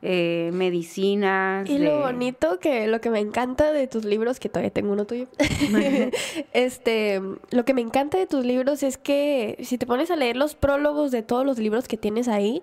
eh, 0.07 0.51
medicinas. 0.53 1.67
Y 1.67 1.79
lo 1.79 2.01
bonito 2.01 2.59
que 2.59 2.85
lo 2.85 3.01
que 3.01 3.09
me 3.09 3.19
encanta 3.19 3.71
de 3.71 3.87
tus 3.87 4.05
libros, 4.05 4.39
que 4.39 4.49
todavía 4.49 4.69
tengo 4.69 4.93
uno 4.93 5.05
tuyo, 5.05 5.25
este, 6.53 7.21
lo 7.49 7.65
que 7.65 7.73
me 7.73 7.81
encanta 7.81 8.19
de 8.19 8.27
tus 8.27 8.45
libros 8.45 8.83
es 8.83 8.99
que 8.99 9.57
si 9.63 9.79
te 9.79 9.87
pones 9.87 10.11
a 10.11 10.15
leer 10.15 10.37
los 10.37 10.53
prólogos 10.53 11.09
de 11.09 11.23
todos 11.23 11.43
los 11.43 11.57
libros 11.57 11.87
que 11.87 11.97
tienes 11.97 12.27
ahí, 12.27 12.61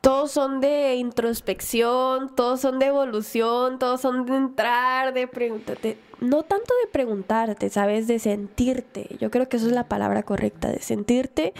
todos 0.00 0.30
son 0.30 0.60
de 0.60 0.94
introspección, 0.94 2.36
todos 2.36 2.60
son 2.60 2.78
de 2.78 2.86
evolución, 2.86 3.80
todos 3.80 4.00
son 4.00 4.24
de 4.24 4.36
entrar, 4.36 5.12
de 5.12 5.26
preguntarte, 5.26 5.98
no 6.20 6.44
tanto 6.44 6.72
de 6.84 6.90
preguntarte, 6.92 7.68
¿sabes? 7.68 8.06
De 8.06 8.20
sentirte. 8.20 9.08
Yo 9.18 9.32
creo 9.32 9.48
que 9.48 9.56
eso 9.56 9.66
es 9.66 9.72
la 9.72 9.88
palabra 9.88 10.22
correcta, 10.22 10.70
de 10.70 10.78
sentirte 10.80 11.52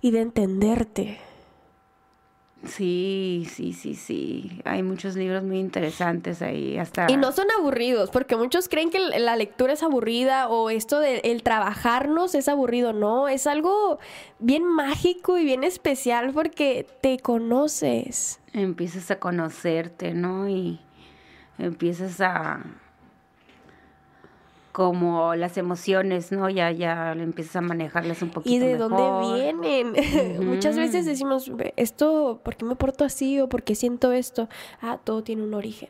y 0.00 0.10
de 0.10 0.20
entenderte. 0.22 1.18
Sí, 2.64 3.46
sí, 3.52 3.72
sí, 3.72 3.94
sí. 3.94 4.60
Hay 4.64 4.82
muchos 4.82 5.14
libros 5.14 5.44
muy 5.44 5.58
interesantes 5.58 6.42
ahí. 6.42 6.76
Hasta... 6.76 7.06
Y 7.08 7.16
no 7.16 7.30
son 7.30 7.46
aburridos, 7.56 8.10
porque 8.10 8.36
muchos 8.36 8.68
creen 8.68 8.90
que 8.90 8.98
la 8.98 9.36
lectura 9.36 9.72
es 9.72 9.82
aburrida 9.82 10.48
o 10.48 10.68
esto 10.68 10.98
de 10.98 11.18
el 11.18 11.42
trabajarnos 11.44 12.34
es 12.34 12.48
aburrido. 12.48 12.92
No, 12.92 13.28
es 13.28 13.46
algo 13.46 14.00
bien 14.40 14.64
mágico 14.64 15.38
y 15.38 15.44
bien 15.44 15.62
especial 15.62 16.32
porque 16.32 16.84
te 17.00 17.18
conoces. 17.18 18.40
Empiezas 18.52 19.10
a 19.12 19.20
conocerte, 19.20 20.12
¿no? 20.12 20.48
Y 20.48 20.80
empiezas 21.58 22.20
a 22.20 22.64
como 24.78 25.34
las 25.34 25.58
emociones, 25.58 26.30
¿no? 26.30 26.48
Ya, 26.48 26.70
ya 26.70 27.10
empiezas 27.10 27.56
a 27.56 27.60
manejarlas 27.62 28.22
un 28.22 28.30
poquito 28.30 28.54
¿Y 28.54 28.60
de 28.60 28.76
dónde 28.76 29.02
vienen? 29.34 30.46
Muchas 30.46 30.76
veces 30.76 31.04
decimos, 31.04 31.50
esto, 31.74 32.40
¿por 32.44 32.54
qué 32.54 32.64
me 32.64 32.76
porto 32.76 33.04
así 33.04 33.40
o 33.40 33.48
por 33.48 33.64
qué 33.64 33.74
siento 33.74 34.12
esto? 34.12 34.48
Ah, 34.80 35.00
todo 35.02 35.24
tiene 35.24 35.42
un 35.42 35.54
origen. 35.54 35.88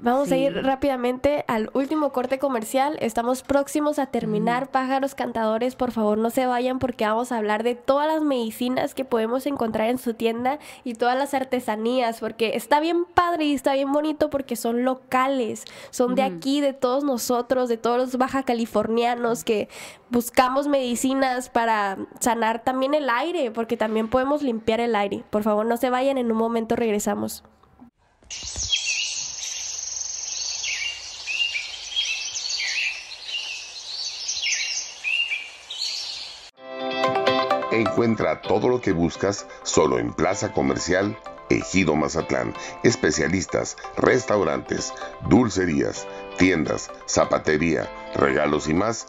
Vamos 0.00 0.30
a 0.30 0.36
ir 0.36 0.54
rápidamente 0.62 1.44
al 1.48 1.70
último 1.74 2.12
corte 2.12 2.38
comercial. 2.38 2.96
Estamos 3.00 3.42
próximos 3.42 3.98
a 3.98 4.06
terminar. 4.06 4.70
Pájaros 4.70 5.16
cantadores, 5.16 5.74
por 5.74 5.90
favor, 5.90 6.18
no 6.18 6.30
se 6.30 6.46
vayan 6.46 6.78
porque 6.78 7.04
vamos 7.04 7.32
a 7.32 7.38
hablar 7.38 7.64
de 7.64 7.74
todas 7.74 8.06
las 8.06 8.22
medicinas 8.22 8.94
que 8.94 9.04
podemos 9.04 9.44
encontrar 9.46 9.88
en 9.90 9.98
su 9.98 10.14
tienda 10.14 10.60
y 10.84 10.94
todas 10.94 11.18
las 11.18 11.34
artesanías, 11.34 12.20
porque 12.20 12.52
está 12.54 12.78
bien 12.78 13.06
padre 13.06 13.46
y 13.46 13.54
está 13.54 13.74
bien 13.74 13.92
bonito 13.92 14.30
porque 14.30 14.54
son 14.54 14.84
locales, 14.84 15.64
son 15.90 16.14
de 16.14 16.22
aquí, 16.22 16.60
de 16.60 16.74
todos 16.74 17.02
nosotros, 17.02 17.68
de 17.68 17.76
todos 17.76 17.98
los 17.98 18.16
baja 18.18 18.44
californianos 18.44 19.42
que 19.42 19.68
buscamos 20.10 20.68
medicinas 20.68 21.50
para 21.50 21.98
sanar 22.20 22.62
también 22.62 22.94
el 22.94 23.10
aire, 23.10 23.50
porque 23.50 23.76
también 23.76 24.08
podemos 24.08 24.42
limpiar 24.42 24.78
el 24.78 24.94
aire. 24.94 25.24
Por 25.30 25.42
favor, 25.42 25.66
no 25.66 25.76
se 25.76 25.90
vayan, 25.90 26.18
en 26.18 26.30
un 26.30 26.38
momento 26.38 26.76
regresamos. 26.76 27.42
Encuentra 37.78 38.42
todo 38.42 38.68
lo 38.68 38.80
que 38.80 38.90
buscas 38.90 39.46
solo 39.62 40.00
en 40.00 40.12
Plaza 40.12 40.50
Comercial 40.52 41.16
Ejido 41.48 41.94
Mazatlán. 41.94 42.52
Especialistas, 42.82 43.76
restaurantes, 43.96 44.92
dulcerías, 45.28 46.04
tiendas, 46.38 46.90
zapatería, 47.06 47.88
regalos 48.16 48.68
y 48.68 48.74
más. 48.74 49.06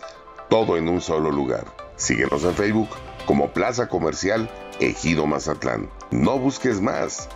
Todo 0.50 0.78
en 0.78 0.88
un 0.88 1.02
solo 1.02 1.32
lugar. 1.32 1.66
Síguenos 1.96 2.44
en 2.44 2.54
Facebook 2.54 2.90
como 3.26 3.52
Plaza 3.54 3.90
Comercial 3.90 4.48
Ejido 4.80 5.26
Mazatlán. 5.26 5.90
No 6.12 6.38
busques 6.38 6.80
más. 6.80 7.28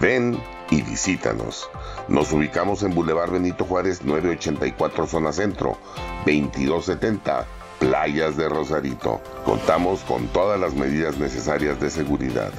Ven 0.00 0.42
y 0.70 0.82
visítanos. 0.82 1.70
Nos 2.08 2.32
ubicamos 2.32 2.82
en 2.82 2.96
Boulevard 2.96 3.30
Benito 3.30 3.64
Juárez 3.64 4.02
984 4.02 5.06
Zona 5.06 5.32
Centro, 5.32 5.78
2270 6.26 7.46
Playas 7.80 8.36
de 8.36 8.48
Rosarito. 8.48 9.20
Contamos 9.44 10.00
con 10.02 10.28
todas 10.28 10.60
las 10.60 10.74
medidas 10.74 11.18
necesarias 11.18 11.80
de 11.80 11.90
seguridad. 11.90 12.52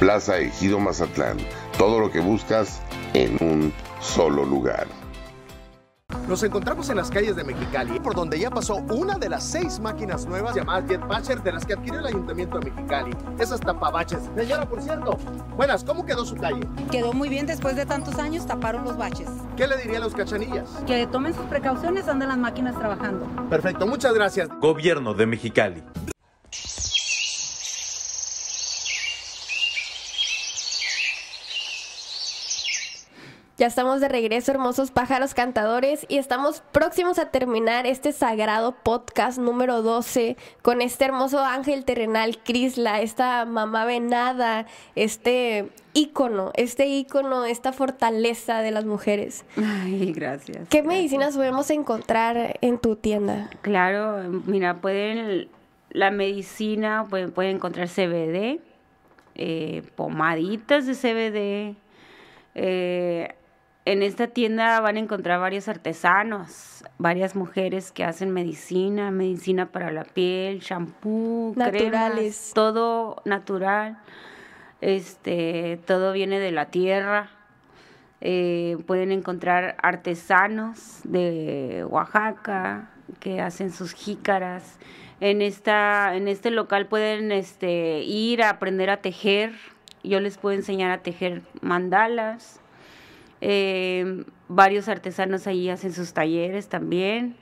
Plaza 0.00 0.38
Ejido 0.38 0.80
Mazatlán. 0.80 1.38
Todo 1.78 2.00
lo 2.00 2.10
que 2.10 2.20
buscas 2.20 2.82
en 3.14 3.38
un 3.40 3.72
solo 4.00 4.44
lugar. 4.44 4.86
Nos 6.28 6.42
encontramos 6.42 6.90
en 6.90 6.96
las 6.96 7.10
calles 7.10 7.36
de 7.36 7.44
Mexicali, 7.44 8.00
por 8.00 8.14
donde 8.14 8.38
ya 8.38 8.50
pasó 8.50 8.76
una 8.90 9.16
de 9.16 9.28
las 9.28 9.44
seis 9.44 9.78
máquinas 9.78 10.26
nuevas 10.26 10.56
llamadas 10.56 10.88
Jetpatcher 10.88 11.42
de 11.42 11.52
las 11.52 11.64
que 11.64 11.74
adquirió 11.74 12.00
el 12.00 12.06
Ayuntamiento 12.06 12.58
de 12.58 12.70
Mexicali. 12.70 13.12
Esas 13.38 13.60
tapabaches. 13.60 14.20
Señora, 14.36 14.68
por 14.68 14.82
cierto, 14.82 15.18
buenas, 15.56 15.84
¿cómo 15.84 16.04
quedó 16.04 16.24
su 16.24 16.34
calle? 16.34 16.60
Quedó 16.90 17.12
muy 17.12 17.28
bien 17.28 17.46
después 17.46 17.76
de 17.76 17.86
tantos 17.86 18.16
años, 18.18 18.46
taparon 18.46 18.84
los 18.84 18.96
baches. 18.96 19.28
¿Qué 19.56 19.68
le 19.68 19.76
diría 19.76 19.98
a 19.98 20.00
los 20.00 20.14
cachanillas? 20.14 20.68
Que 20.86 21.06
tomen 21.06 21.34
sus 21.34 21.44
precauciones, 21.44 22.08
andan 22.08 22.28
las 22.28 22.38
máquinas 22.38 22.76
trabajando. 22.76 23.26
Perfecto, 23.48 23.86
muchas 23.86 24.12
gracias. 24.14 24.48
Gobierno 24.60 25.14
de 25.14 25.26
Mexicali. 25.26 25.82
Ya 33.58 33.66
estamos 33.66 34.02
de 34.02 34.08
regreso, 34.08 34.52
hermosos 34.52 34.90
pájaros 34.90 35.32
cantadores, 35.32 36.04
y 36.10 36.18
estamos 36.18 36.62
próximos 36.72 37.18
a 37.18 37.30
terminar 37.30 37.86
este 37.86 38.12
sagrado 38.12 38.72
podcast 38.82 39.38
número 39.38 39.80
12 39.80 40.36
con 40.60 40.82
este 40.82 41.06
hermoso 41.06 41.42
ángel 41.42 41.86
terrenal, 41.86 42.36
Crisla, 42.44 43.00
esta 43.00 43.46
mamá 43.46 43.86
venada, 43.86 44.66
este 44.94 45.70
ícono, 45.94 46.52
este 46.54 46.86
ícono, 46.86 47.46
esta 47.46 47.72
fortaleza 47.72 48.60
de 48.60 48.72
las 48.72 48.84
mujeres. 48.84 49.46
Ay, 49.56 50.12
gracias. 50.12 50.68
¿Qué 50.68 50.82
medicinas 50.82 51.34
podemos 51.34 51.70
encontrar 51.70 52.58
en 52.60 52.76
tu 52.76 52.96
tienda? 52.96 53.48
Claro, 53.62 54.22
mira, 54.44 54.82
pueden, 54.82 55.48
la 55.88 56.10
medicina, 56.10 57.06
pueden, 57.08 57.32
pueden 57.32 57.56
encontrar 57.56 57.88
CBD, 57.88 58.60
eh, 59.34 59.82
pomaditas 59.94 60.84
de 60.84 60.94
CBD, 60.94 61.76
eh, 62.54 63.34
en 63.86 64.02
esta 64.02 64.26
tienda 64.26 64.80
van 64.80 64.96
a 64.96 64.98
encontrar 64.98 65.38
varios 65.38 65.68
artesanos, 65.68 66.84
varias 66.98 67.36
mujeres 67.36 67.92
que 67.92 68.02
hacen 68.02 68.32
medicina, 68.32 69.12
medicina 69.12 69.66
para 69.66 69.92
la 69.92 70.02
piel, 70.02 70.58
shampoo, 70.58 71.54
Naturales. 71.56 71.90
cremas, 71.90 72.52
todo 72.52 73.22
natural. 73.24 73.98
Este, 74.80 75.78
todo 75.86 76.12
viene 76.12 76.40
de 76.40 76.50
la 76.50 76.66
tierra. 76.66 77.30
Eh, 78.20 78.76
pueden 78.88 79.12
encontrar 79.12 79.76
artesanos 79.80 81.02
de 81.04 81.86
Oaxaca 81.88 82.90
que 83.20 83.40
hacen 83.40 83.70
sus 83.70 83.94
jícaras. 83.94 84.80
En 85.20 85.42
esta, 85.42 86.16
en 86.16 86.26
este 86.26 86.50
local 86.50 86.86
pueden 86.86 87.30
este, 87.30 88.00
ir 88.00 88.42
a 88.42 88.50
aprender 88.50 88.90
a 88.90 88.96
tejer. 88.96 89.52
Yo 90.02 90.18
les 90.18 90.38
puedo 90.38 90.56
enseñar 90.56 90.90
a 90.90 91.04
tejer 91.04 91.42
mandalas. 91.60 92.60
Eh, 93.48 94.24
varios 94.48 94.88
artesanos 94.88 95.46
ahí 95.46 95.68
hacen 95.70 95.92
sus 95.92 96.12
talleres 96.12 96.68
también, 96.68 97.36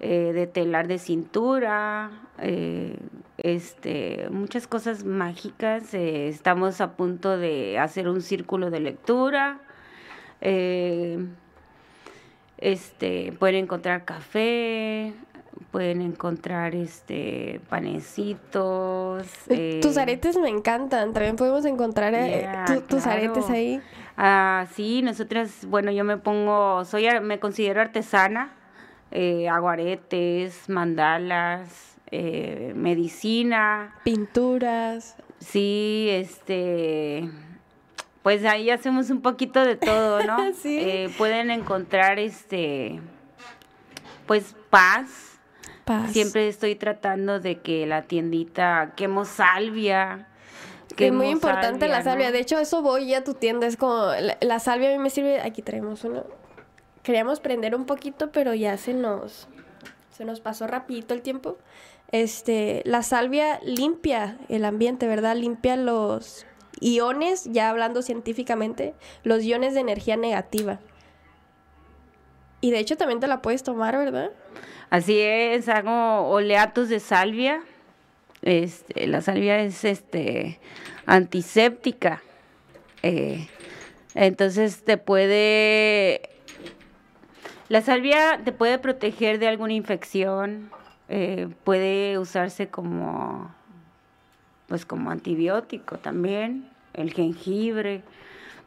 eh, 0.00 0.32
de 0.32 0.46
telar 0.46 0.88
de 0.88 0.96
cintura, 0.98 2.10
eh, 2.38 2.96
este, 3.36 4.28
muchas 4.30 4.66
cosas 4.66 5.04
mágicas. 5.04 5.92
Eh, 5.92 6.28
estamos 6.28 6.80
a 6.80 6.92
punto 6.96 7.36
de 7.36 7.78
hacer 7.78 8.08
un 8.08 8.22
círculo 8.22 8.70
de 8.70 8.80
lectura. 8.80 9.60
Eh, 10.40 11.18
este, 12.58 13.32
pueden 13.38 13.56
encontrar 13.64 14.04
café, 14.06 15.12
pueden 15.70 16.00
encontrar 16.00 16.74
este 16.74 17.60
panecitos. 17.68 19.26
Tus 19.82 19.96
eh, 19.96 20.00
aretes 20.00 20.36
me 20.38 20.48
encantan, 20.48 21.12
también 21.12 21.36
podemos 21.36 21.64
encontrar 21.64 22.12
Yeah, 22.14 22.64
tu- 22.66 22.80
tus 22.82 23.02
claro. 23.02 23.18
aretes 23.20 23.50
ahí. 23.50 23.80
Ah, 24.16 24.66
sí, 24.74 25.02
nosotras, 25.02 25.66
bueno, 25.66 25.90
yo 25.90 26.04
me 26.04 26.16
pongo, 26.16 26.84
soy, 26.84 27.06
me 27.22 27.40
considero 27.40 27.80
artesana, 27.80 28.52
eh, 29.10 29.48
hago 29.48 29.68
aretes, 29.68 30.68
mandalas, 30.68 31.96
eh, 32.10 32.72
medicina. 32.76 33.94
Pinturas. 34.04 35.16
Sí, 35.38 36.08
este, 36.10 37.28
pues 38.22 38.44
ahí 38.44 38.70
hacemos 38.70 39.10
un 39.10 39.22
poquito 39.22 39.64
de 39.64 39.76
todo, 39.76 40.22
¿no? 40.24 40.36
Sí. 40.54 40.78
Eh, 40.78 41.10
pueden 41.18 41.50
encontrar, 41.50 42.18
este, 42.18 43.00
pues 44.26 44.54
paz. 44.70 45.38
Paz. 45.84 46.12
Siempre 46.12 46.46
estoy 46.46 46.76
tratando 46.76 47.40
de 47.40 47.60
que 47.60 47.86
la 47.86 48.02
tiendita 48.02 48.92
quemo 48.94 49.24
salvia. 49.24 50.28
Que 50.96 51.06
es 51.06 51.12
muy 51.12 51.28
importante 51.28 51.88
la 51.88 52.02
salvia. 52.02 52.26
¿no? 52.26 52.32
De 52.32 52.40
hecho, 52.40 52.58
eso 52.58 52.82
voy 52.82 53.14
a 53.14 53.24
tu 53.24 53.34
tienda. 53.34 53.66
Es 53.66 53.76
como, 53.76 54.06
la, 54.20 54.36
la 54.40 54.58
salvia 54.58 54.90
a 54.90 54.92
mí 54.92 54.98
me 54.98 55.10
sirve. 55.10 55.40
Aquí 55.40 55.62
traemos 55.62 56.04
uno. 56.04 56.24
Queríamos 57.02 57.40
prender 57.40 57.74
un 57.74 57.84
poquito, 57.84 58.30
pero 58.30 58.54
ya 58.54 58.76
se 58.76 58.94
nos, 58.94 59.48
se 60.10 60.24
nos 60.24 60.40
pasó 60.40 60.66
rapidito 60.66 61.14
el 61.14 61.22
tiempo. 61.22 61.58
Este, 62.12 62.82
la 62.84 63.02
salvia 63.02 63.58
limpia 63.62 64.38
el 64.48 64.64
ambiente, 64.64 65.06
¿verdad? 65.06 65.34
Limpia 65.34 65.76
los 65.76 66.46
iones, 66.80 67.48
ya 67.50 67.70
hablando 67.70 68.02
científicamente, 68.02 68.94
los 69.24 69.42
iones 69.42 69.74
de 69.74 69.80
energía 69.80 70.16
negativa. 70.16 70.78
Y 72.60 72.70
de 72.70 72.78
hecho 72.78 72.96
también 72.96 73.18
te 73.18 73.26
la 73.26 73.42
puedes 73.42 73.62
tomar, 73.62 73.96
¿verdad? 73.96 74.30
Así 74.90 75.18
es, 75.18 75.68
hago 75.68 76.28
oleatos 76.28 76.88
de 76.88 77.00
salvia. 77.00 77.62
Este, 78.42 79.06
la 79.06 79.20
salvia 79.22 79.60
es 79.60 79.84
este 79.84 80.58
antiséptica. 81.06 82.22
eh, 83.02 83.48
entonces 84.14 84.84
te 84.84 84.98
puede. 84.98 86.28
La 87.68 87.80
salvia 87.80 88.40
te 88.44 88.52
puede 88.52 88.78
proteger 88.78 89.38
de 89.38 89.48
alguna 89.48 89.72
infección. 89.72 90.70
eh, 91.08 91.48
puede 91.64 92.18
usarse 92.18 92.68
como 92.68 93.54
pues 94.68 94.86
como 94.86 95.10
antibiótico 95.10 95.98
también. 95.98 96.68
El 96.94 97.12
jengibre. 97.12 98.02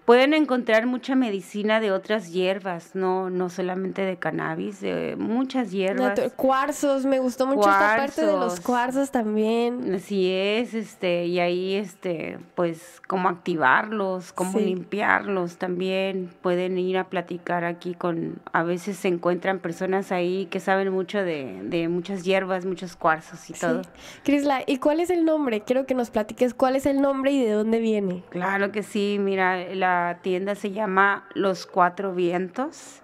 Pueden 0.06 0.36
encontrar 0.36 0.86
mucha 0.86 1.16
medicina 1.16 1.80
de 1.80 1.92
otras 1.92 2.32
hierbas, 2.32 2.94
no, 2.94 3.32
no 3.32 3.50
solamente 3.50 4.04
de 4.04 4.18
cannabis, 4.18 4.80
de 4.80 5.16
muchas 5.18 5.72
hierbas. 5.72 6.20
Cuarzos, 6.36 7.06
me 7.08 7.18
gustó 7.18 7.48
mucho 7.48 7.68
esta 7.68 7.96
parte 7.98 8.24
de 8.26 8.34
los 8.34 8.60
Cuarzos. 8.60 9.10
también. 9.10 9.96
Así 9.96 10.30
es, 10.32 10.76
este, 10.76 11.26
y 11.26 11.40
ahí, 11.40 11.74
este, 11.74 12.38
pues, 12.54 13.02
cómo 13.08 13.30
activarlos, 13.30 14.32
cómo 14.32 14.60
Sí. 14.60 14.66
limpiarlos 14.66 15.58
también. 15.58 16.30
Pueden 16.44 16.78
ir 16.78 17.00
a 17.00 17.06
platicar 17.06 17.64
aquí 17.64 17.96
con, 17.96 18.36
a 18.54 18.62
veces 18.62 18.98
se 18.98 19.08
encuentran 19.08 19.58
personas 19.58 20.12
ahí 20.12 20.46
que 20.52 20.60
saben 20.60 20.92
mucho 20.94 21.24
de, 21.24 21.62
de 21.64 21.88
muchas 21.88 22.24
hierbas, 22.24 22.66
muchos 22.66 22.96
cuarzos 22.96 23.50
y 23.50 23.54
todo. 23.54 23.82
Crisla, 24.24 24.62
¿y 24.68 24.78
cuál 24.78 25.00
es 25.00 25.10
el 25.10 25.26
nombre? 25.26 25.62
Quiero 25.62 25.88
que 25.88 25.96
nos 25.96 26.12
platiques 26.12 26.54
cuál 26.54 26.76
es 26.76 26.86
el 26.86 27.02
nombre 27.02 27.32
y 27.32 27.44
de 27.44 27.52
dónde 27.54 27.80
viene. 27.80 28.24
Claro 28.30 28.72
que 28.72 28.84
sí, 28.84 29.18
mira, 29.20 29.74
la 29.74 29.95
tienda 30.22 30.56
se 30.56 30.72
llama 30.72 31.28
Los 31.34 31.66
Cuatro 31.66 32.14
Vientos. 32.14 33.02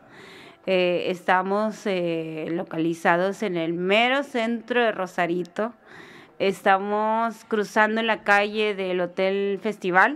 Eh, 0.65 1.05
estamos 1.07 1.85
eh, 1.85 2.47
localizados 2.51 3.41
en 3.43 3.57
el 3.57 3.73
mero 3.73 4.23
centro 4.23 4.81
de 4.83 4.91
Rosarito. 4.91 5.73
Estamos 6.39 7.45
cruzando 7.47 8.01
en 8.01 8.07
la 8.07 8.23
calle 8.23 8.73
del 8.75 8.99
Hotel 9.01 9.59
Festival, 9.61 10.15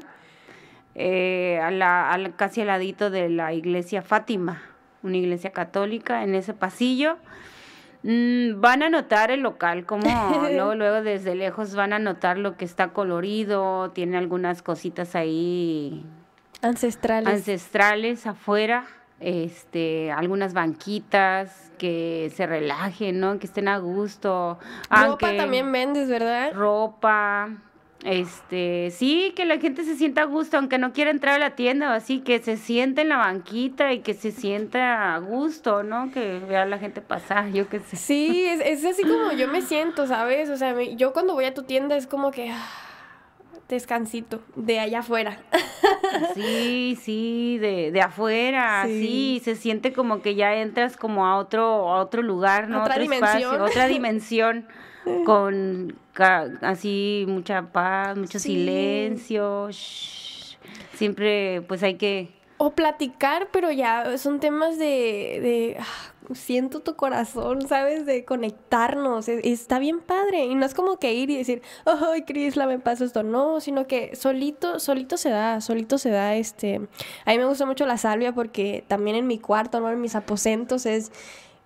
eh, 0.96 1.60
a 1.62 1.72
la, 1.72 2.12
a 2.12 2.18
la- 2.18 2.32
casi 2.36 2.62
al 2.62 2.68
ladito 2.68 3.10
de 3.10 3.30
la 3.30 3.54
iglesia 3.54 4.02
Fátima, 4.02 4.62
una 5.04 5.18
iglesia 5.18 5.52
católica, 5.52 6.24
en 6.24 6.34
ese 6.36 6.54
pasillo. 6.54 7.18
Mm, 8.04 8.60
van 8.62 8.84
a 8.84 8.90
notar 8.90 9.32
el 9.32 9.42
local, 9.42 9.86
como 9.86 10.04
luego, 10.52 10.76
luego 10.76 11.02
desde 11.02 11.36
lejos 11.36 11.76
van 11.76 11.92
a 11.94 12.00
notar 12.00 12.38
lo 12.38 12.56
que 12.56 12.66
está 12.66 12.90
colorido, 12.90 13.92
tiene 13.92 14.18
algunas 14.18 14.62
cositas 14.62 15.16
ahí 15.16 16.06
Ancestrales. 16.66 17.34
ancestrales 17.34 18.28
afuera, 18.28 18.86
este, 19.20 20.12
algunas 20.12 20.54
banquitas 20.54 21.72
que 21.78 22.32
se 22.36 22.46
relajen, 22.48 23.20
¿no? 23.20 23.40
Que 23.40 23.46
estén 23.48 23.68
a 23.68 23.78
gusto. 23.78 24.58
Ropa 24.90 25.02
aunque- 25.06 25.34
también 25.38 25.72
vendes, 25.72 26.10
¿verdad? 26.10 26.54
Ropa, 26.54 27.50
Este, 28.04 28.92
sí, 28.92 29.34
que 29.36 29.46
la 29.46 29.58
gente 29.58 29.84
se 29.84 29.96
sienta 29.96 30.22
a 30.22 30.26
gusto, 30.26 30.58
aunque 30.58 30.78
no 30.78 30.94
quiera 30.94 31.10
entrar 31.10 31.36
a 31.36 31.40
la 31.40 31.56
tienda 31.56 31.90
o 31.90 31.94
así, 31.94 32.20
que 32.20 32.38
se 32.40 32.56
siente 32.56 33.02
en 33.02 33.10
la 33.10 33.18
banquita 33.18 33.94
y 33.94 34.02
que 34.02 34.14
se 34.14 34.32
sienta 34.32 35.16
a 35.16 35.18
gusto, 35.18 35.82
¿no? 35.82 36.12
Que 36.12 36.38
vea 36.48 36.64
a 36.64 36.66
la 36.68 36.78
gente 36.78 37.02
pasar, 37.02 37.50
yo 37.52 37.68
qué 37.68 37.80
sé. 37.80 37.96
Sí, 37.96 38.46
es, 38.46 38.60
es 38.64 38.86
así 38.86 39.02
como 39.02 39.32
yo 39.32 39.48
me 39.48 39.62
siento, 39.64 40.06
¿sabes? 40.06 40.50
O 40.52 40.58
sea, 40.58 40.80
yo 40.84 41.14
cuando 41.14 41.34
voy 41.34 41.46
a 41.46 41.56
tu 41.56 41.64
tienda 41.64 41.96
es 41.98 42.06
como 42.06 42.30
que 42.30 42.52
ah, 42.52 42.68
descansito 43.70 44.42
de 44.56 44.80
allá 44.80 45.00
afuera. 45.00 45.40
Sí, 46.34 46.98
sí, 47.02 47.58
de, 47.60 47.92
de 47.92 48.02
afuera, 48.02 48.84
Sí. 48.86 49.00
sí. 49.02 49.42
se 49.44 49.56
siente 49.56 49.92
como 49.94 50.22
que 50.22 50.36
ya 50.36 50.56
entras 50.56 50.98
como 50.98 51.26
a 51.26 51.38
otro, 51.38 51.64
a 51.94 52.00
otro 52.02 52.22
lugar, 52.22 52.70
¿no? 52.70 52.82
Otra 52.82 52.94
otro 52.96 53.04
dimensión. 53.04 53.42
espacio, 53.42 53.64
otra 53.64 53.88
dimensión, 53.88 54.68
con 55.26 55.96
así 56.62 57.26
mucha 57.28 57.72
paz, 57.72 58.18
mucho 58.18 58.40
Sí. 58.40 58.50
silencio. 58.56 59.70
shh. 59.70 60.58
Siempre, 60.94 61.62
pues 61.68 61.84
hay 61.84 61.96
que 61.96 62.30
O 62.58 62.72
platicar, 62.72 63.50
pero 63.52 63.72
ya 63.72 64.18
son 64.18 64.40
temas 64.40 64.78
de, 64.78 65.40
de 65.42 65.78
ah, 65.80 66.16
siento 66.34 66.80
tu 66.80 66.96
corazón, 66.96 67.68
¿sabes? 67.68 68.06
De 68.06 68.26
conectarnos. 68.26 69.28
Está 69.28 69.80
bien 69.80 70.00
padre. 70.00 70.46
Y 70.46 70.56
no 70.56 70.66
es 70.66 70.74
como 70.74 70.98
que 70.98 71.14
ir 71.14 71.30
y 71.30 71.38
decir, 71.38 71.62
ay, 71.86 72.24
Crisla, 72.24 72.66
me 72.66 72.80
pasa 72.80 73.06
esto. 73.06 73.24
No, 73.24 73.60
sino 73.60 73.88
que 73.88 74.16
solito, 74.16 74.80
solito 74.80 75.18
se 75.18 75.30
da, 75.30 75.62
solito 75.62 75.98
se 75.98 76.10
da 76.10 76.36
este. 76.36 76.82
A 77.26 77.32
mí 77.32 77.38
me 77.38 77.46
gusta 77.46 77.66
mucho 77.66 77.86
la 77.86 77.98
salvia 77.98 78.34
porque 78.34 78.84
también 78.88 79.16
en 79.18 79.28
mi 79.28 79.38
cuarto, 79.38 79.80
¿no? 79.80 79.90
En 79.92 80.02
mis 80.02 80.16
aposentos 80.16 80.86
es 80.86 81.12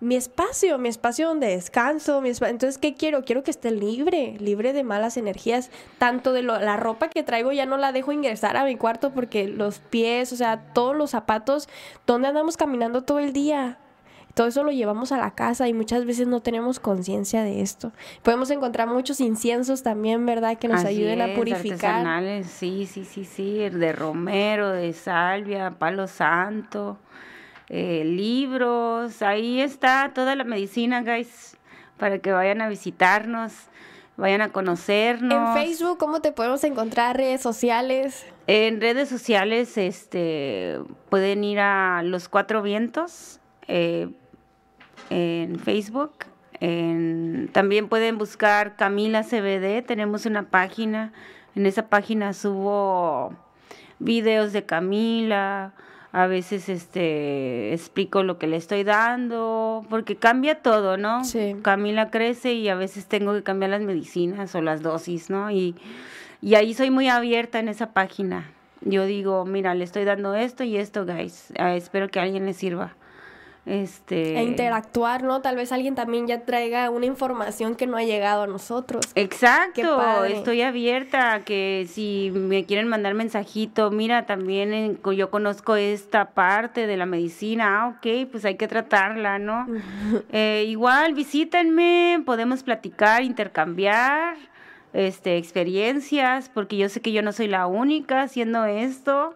mi 0.01 0.15
espacio, 0.15 0.77
mi 0.77 0.87
espacio 0.87 1.27
donde 1.27 1.47
descanso, 1.47 2.21
mi 2.21 2.29
espa- 2.29 2.49
entonces 2.49 2.77
¿qué 2.77 2.93
quiero? 2.95 3.23
Quiero 3.25 3.43
que 3.43 3.51
esté 3.51 3.71
libre, 3.71 4.37
libre 4.39 4.71
de 4.71 4.83
malas 4.83 5.17
energías, 5.17 5.71
tanto 5.97 6.31
de 6.31 6.41
lo- 6.41 6.59
la 6.59 6.77
ropa 6.77 7.09
que 7.09 7.21
traigo 7.23 7.51
ya 7.51 7.65
no 7.65 7.77
la 7.77 7.91
dejo 7.91 8.11
ingresar 8.13 8.55
a 8.55 8.63
mi 8.63 8.77
cuarto 8.77 9.11
porque 9.11 9.47
los 9.49 9.79
pies, 9.79 10.31
o 10.31 10.37
sea, 10.37 10.71
todos 10.73 10.95
los 10.95 11.09
zapatos, 11.11 11.67
¿dónde 12.07 12.29
andamos 12.29 12.55
caminando 12.55 13.03
todo 13.03 13.19
el 13.19 13.33
día? 13.33 13.77
Todo 14.35 14.47
eso 14.47 14.63
lo 14.63 14.71
llevamos 14.71 15.11
a 15.11 15.17
la 15.17 15.31
casa 15.31 15.67
y 15.67 15.73
muchas 15.73 16.05
veces 16.05 16.27
no 16.27 16.39
tenemos 16.39 16.79
conciencia 16.79 17.43
de 17.43 17.59
esto. 17.61 17.91
Podemos 18.23 18.49
encontrar 18.51 18.87
muchos 18.87 19.19
inciensos 19.19 19.83
también, 19.83 20.25
¿verdad? 20.25 20.57
Que 20.57 20.69
nos 20.69 20.79
Así 20.85 20.87
ayuden 20.95 21.21
a 21.21 21.33
purificar. 21.35 21.73
artesanales, 21.73 22.47
sí, 22.47 22.85
sí, 22.85 23.03
sí, 23.03 23.25
sí, 23.25 23.57
de 23.69 23.91
romero, 23.91 24.69
de 24.69 24.93
salvia, 24.93 25.71
palo 25.71 26.07
santo, 26.07 26.97
eh, 27.69 28.03
libros, 28.05 29.21
ahí 29.21 29.61
está 29.61 30.11
toda 30.13 30.35
la 30.35 30.43
medicina, 30.43 31.01
guys, 31.03 31.57
para 31.97 32.19
que 32.19 32.31
vayan 32.31 32.61
a 32.61 32.69
visitarnos, 32.69 33.53
vayan 34.17 34.41
a 34.41 34.49
conocernos. 34.49 35.57
En 35.57 35.63
Facebook, 35.63 35.97
¿cómo 35.97 36.21
te 36.21 36.31
podemos 36.31 36.63
encontrar? 36.63 37.15
Redes 37.17 37.41
sociales. 37.41 38.25
En 38.47 38.81
redes 38.81 39.07
sociales, 39.09 39.77
este, 39.77 40.79
pueden 41.09 41.43
ir 41.43 41.59
a 41.59 42.01
Los 42.03 42.27
Cuatro 42.29 42.61
Vientos 42.61 43.39
eh, 43.67 44.09
en 45.09 45.59
Facebook. 45.59 46.11
En- 46.59 47.49
también 47.53 47.87
pueden 47.87 48.17
buscar 48.17 48.75
Camila 48.75 49.23
CBD. 49.23 49.81
Tenemos 49.85 50.25
una 50.25 50.49
página. 50.49 51.13
En 51.55 51.65
esa 51.65 51.87
página 51.87 52.33
subo 52.33 53.33
videos 53.99 54.51
de 54.53 54.65
Camila. 54.65 55.73
A 56.11 56.25
veces 56.25 56.69
este 56.69 57.71
explico 57.71 58.23
lo 58.23 58.39
que 58.39 58.47
le 58.47 58.57
estoy 58.57 58.83
dando, 58.83 59.85
porque 59.89 60.15
cambia 60.15 60.55
todo, 60.61 60.97
¿no? 60.97 61.21
Camila 61.61 62.09
crece 62.09 62.53
y 62.53 62.67
a 62.67 62.75
veces 62.75 63.05
tengo 63.05 63.33
que 63.33 63.43
cambiar 63.43 63.69
las 63.69 63.81
medicinas 63.81 64.55
o 64.55 64.61
las 64.61 64.81
dosis, 64.81 65.29
¿no? 65.29 65.51
Y, 65.51 65.75
y 66.41 66.55
ahí 66.55 66.73
soy 66.73 66.89
muy 66.89 67.09
abierta 67.09 67.59
en 67.59 67.67
esa 67.67 67.93
página. 67.93 68.49
Yo 68.81 69.05
digo, 69.05 69.45
mira, 69.45 69.75
le 69.75 69.83
estoy 69.83 70.03
dando 70.03 70.33
esto 70.33 70.63
y 70.63 70.77
esto, 70.77 71.05
guys. 71.05 71.53
Ah, 71.59 71.75
espero 71.75 72.09
que 72.09 72.19
a 72.19 72.23
alguien 72.23 72.45
le 72.45 72.53
sirva. 72.53 72.95
Este. 73.69 74.35
E 74.39 74.43
interactuar, 74.43 75.21
¿no? 75.21 75.41
Tal 75.41 75.55
vez 75.55 75.71
alguien 75.71 75.93
también 75.93 76.25
ya 76.25 76.41
traiga 76.43 76.89
una 76.89 77.05
información 77.05 77.75
que 77.75 77.85
no 77.85 77.97
ha 77.97 78.03
llegado 78.03 78.41
a 78.41 78.47
nosotros. 78.47 79.05
Exacto, 79.13 80.23
estoy 80.25 80.63
abierta 80.63 81.33
a 81.33 81.43
que 81.45 81.85
si 81.87 82.31
me 82.33 82.65
quieren 82.65 82.87
mandar 82.87 83.13
mensajito, 83.13 83.91
mira, 83.91 84.25
también 84.25 84.73
en- 84.73 84.99
yo 85.15 85.29
conozco 85.29 85.75
esta 85.75 86.31
parte 86.31 86.87
de 86.87 86.97
la 86.97 87.05
medicina, 87.05 87.83
ah, 87.83 87.87
ok, 87.89 88.27
pues 88.31 88.43
hay 88.45 88.55
que 88.55 88.67
tratarla, 88.67 89.37
¿no? 89.37 89.67
Eh, 90.31 90.65
igual, 90.67 91.13
visítenme, 91.13 92.23
podemos 92.25 92.63
platicar, 92.63 93.21
intercambiar 93.23 94.35
este, 94.93 95.37
experiencias, 95.37 96.49
porque 96.49 96.75
yo 96.77 96.89
sé 96.89 97.01
que 97.01 97.11
yo 97.11 97.21
no 97.21 97.31
soy 97.33 97.47
la 97.47 97.67
única 97.67 98.21
haciendo 98.23 98.65
esto. 98.65 99.35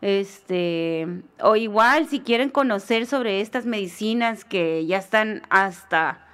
Este, 0.00 1.08
o 1.40 1.56
igual, 1.56 2.08
si 2.08 2.20
quieren 2.20 2.50
conocer 2.50 3.06
sobre 3.06 3.40
estas 3.40 3.66
medicinas 3.66 4.44
que 4.44 4.86
ya 4.86 4.98
están 4.98 5.42
hasta 5.50 6.24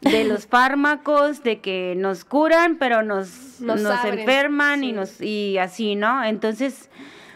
de 0.00 0.24
los 0.24 0.46
fármacos, 0.46 1.44
de 1.44 1.60
que 1.60 1.94
nos 1.96 2.24
curan, 2.24 2.78
pero 2.78 3.02
nos, 3.02 3.60
Nos 3.60 4.04
enferman 4.04 4.82
y 4.82 4.92
nos 4.92 5.20
y 5.20 5.58
así, 5.58 5.94
¿no? 5.94 6.24
Entonces, 6.24 6.90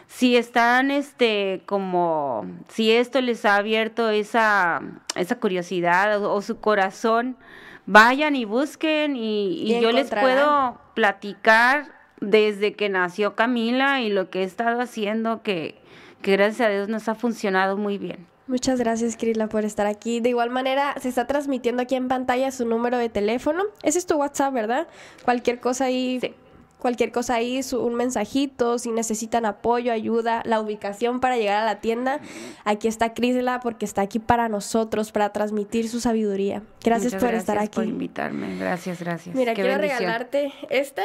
si 0.07 0.35
están 0.35 0.91
este 0.91 1.61
como 1.65 2.45
si 2.67 2.91
esto 2.91 3.21
les 3.21 3.45
ha 3.45 3.55
abierto 3.55 4.09
esa 4.09 4.81
esa 5.15 5.39
curiosidad 5.39 6.21
o, 6.21 6.33
o 6.33 6.41
su 6.41 6.59
corazón, 6.59 7.37
vayan 7.85 8.35
y 8.35 8.43
busquen 8.43 9.15
y, 9.15 9.63
y 9.63 9.75
Y 9.75 9.81
yo 9.81 9.91
les 9.93 10.09
puedo 10.09 10.79
platicar 10.93 11.96
desde 12.21 12.73
que 12.73 12.89
nació 12.89 13.35
Camila 13.35 14.01
y 14.01 14.09
lo 14.09 14.29
que 14.29 14.41
he 14.41 14.43
estado 14.43 14.81
haciendo 14.81 15.41
que 15.43 15.75
que 16.21 16.31
gracias 16.31 16.61
a 16.67 16.71
Dios 16.71 16.89
nos 16.89 17.07
ha 17.09 17.13
funcionado 17.15 17.77
muy 17.77 17.99
bien. 17.99 18.25
Muchas 18.47 18.79
gracias, 18.79 19.15
Krila, 19.17 19.47
por 19.47 19.65
estar 19.65 19.85
aquí. 19.85 20.19
De 20.19 20.29
igual 20.29 20.49
manera, 20.49 20.95
se 20.99 21.09
está 21.09 21.27
transmitiendo 21.27 21.83
aquí 21.83 21.93
en 21.95 22.07
pantalla 22.07 22.49
su 22.49 22.65
número 22.65 22.97
de 22.97 23.09
teléfono. 23.09 23.63
Ese 23.83 23.99
es 23.99 24.07
tu 24.07 24.15
WhatsApp, 24.15 24.51
¿verdad? 24.53 24.87
Cualquier 25.25 25.59
cosa 25.59 25.85
ahí. 25.85 26.33
Cualquier 26.79 27.11
cosa 27.11 27.35
ahí, 27.35 27.61
su- 27.61 27.83
un 27.83 27.93
mensajito, 27.95 28.79
si 28.79 28.89
necesitan 28.91 29.45
apoyo, 29.45 29.91
ayuda, 29.91 30.41
la 30.45 30.59
ubicación 30.61 31.19
para 31.19 31.37
llegar 31.37 31.61
a 31.61 31.65
la 31.65 31.81
tienda. 31.81 32.19
Aquí 32.65 32.87
está 32.87 33.13
Crisla 33.13 33.59
porque 33.59 33.85
está 33.85 34.01
aquí 34.01 34.17
para 34.19 34.47
nosotros, 34.49 35.11
para 35.11 35.29
transmitir 35.33 35.87
su 35.89 35.99
sabiduría. 35.99 36.63
Gracias 36.83 37.13
Muchas 37.13 37.23
por 37.29 37.33
estar 37.35 37.55
gracias 37.57 37.69
aquí. 37.69 37.75
por 37.75 37.85
invitarme. 37.85 38.57
Gracias, 38.57 38.99
gracias. 39.01 39.35
Mira, 39.35 39.53
Qué 39.53 39.61
quiero 39.61 39.77
bendición. 39.77 39.99
regalarte 39.99 40.53
esta. 40.69 41.03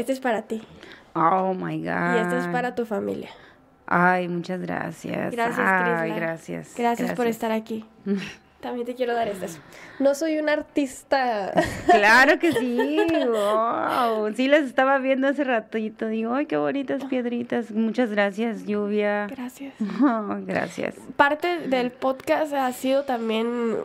Esta 0.00 0.12
es 0.12 0.20
para 0.20 0.40
ti. 0.40 0.62
Oh 1.12 1.52
my 1.52 1.76
God. 1.76 2.14
Y 2.16 2.18
esta 2.20 2.38
es 2.38 2.46
para 2.46 2.74
tu 2.74 2.86
familia. 2.86 3.28
Ay, 3.84 4.28
muchas 4.28 4.58
gracias. 4.62 5.30
Gracias, 5.30 5.58
Ay, 5.58 6.12
gracias. 6.14 6.74
Gracias 6.74 7.12
por 7.12 7.26
estar 7.26 7.52
aquí. 7.52 7.84
También 8.60 8.86
te 8.86 8.94
quiero 8.94 9.14
dar 9.14 9.28
estas. 9.28 9.58
No 9.98 10.14
soy 10.14 10.38
un 10.38 10.48
artista. 10.48 11.52
Claro 11.90 12.38
que 12.38 12.50
sí. 12.52 12.96
Wow. 13.26 14.34
Sí, 14.34 14.48
las 14.48 14.62
estaba 14.62 14.96
viendo 14.96 15.28
hace 15.28 15.44
ratito. 15.44 16.06
Digo, 16.06 16.32
ay, 16.32 16.46
qué 16.46 16.56
bonitas 16.56 17.04
piedritas. 17.04 17.70
Muchas 17.70 18.10
gracias, 18.10 18.64
lluvia. 18.64 19.26
Gracias. 19.26 19.74
gracias. 20.46 20.94
Parte 21.16 21.68
del 21.68 21.90
podcast 21.90 22.54
ha 22.54 22.72
sido 22.72 23.04
también, 23.04 23.76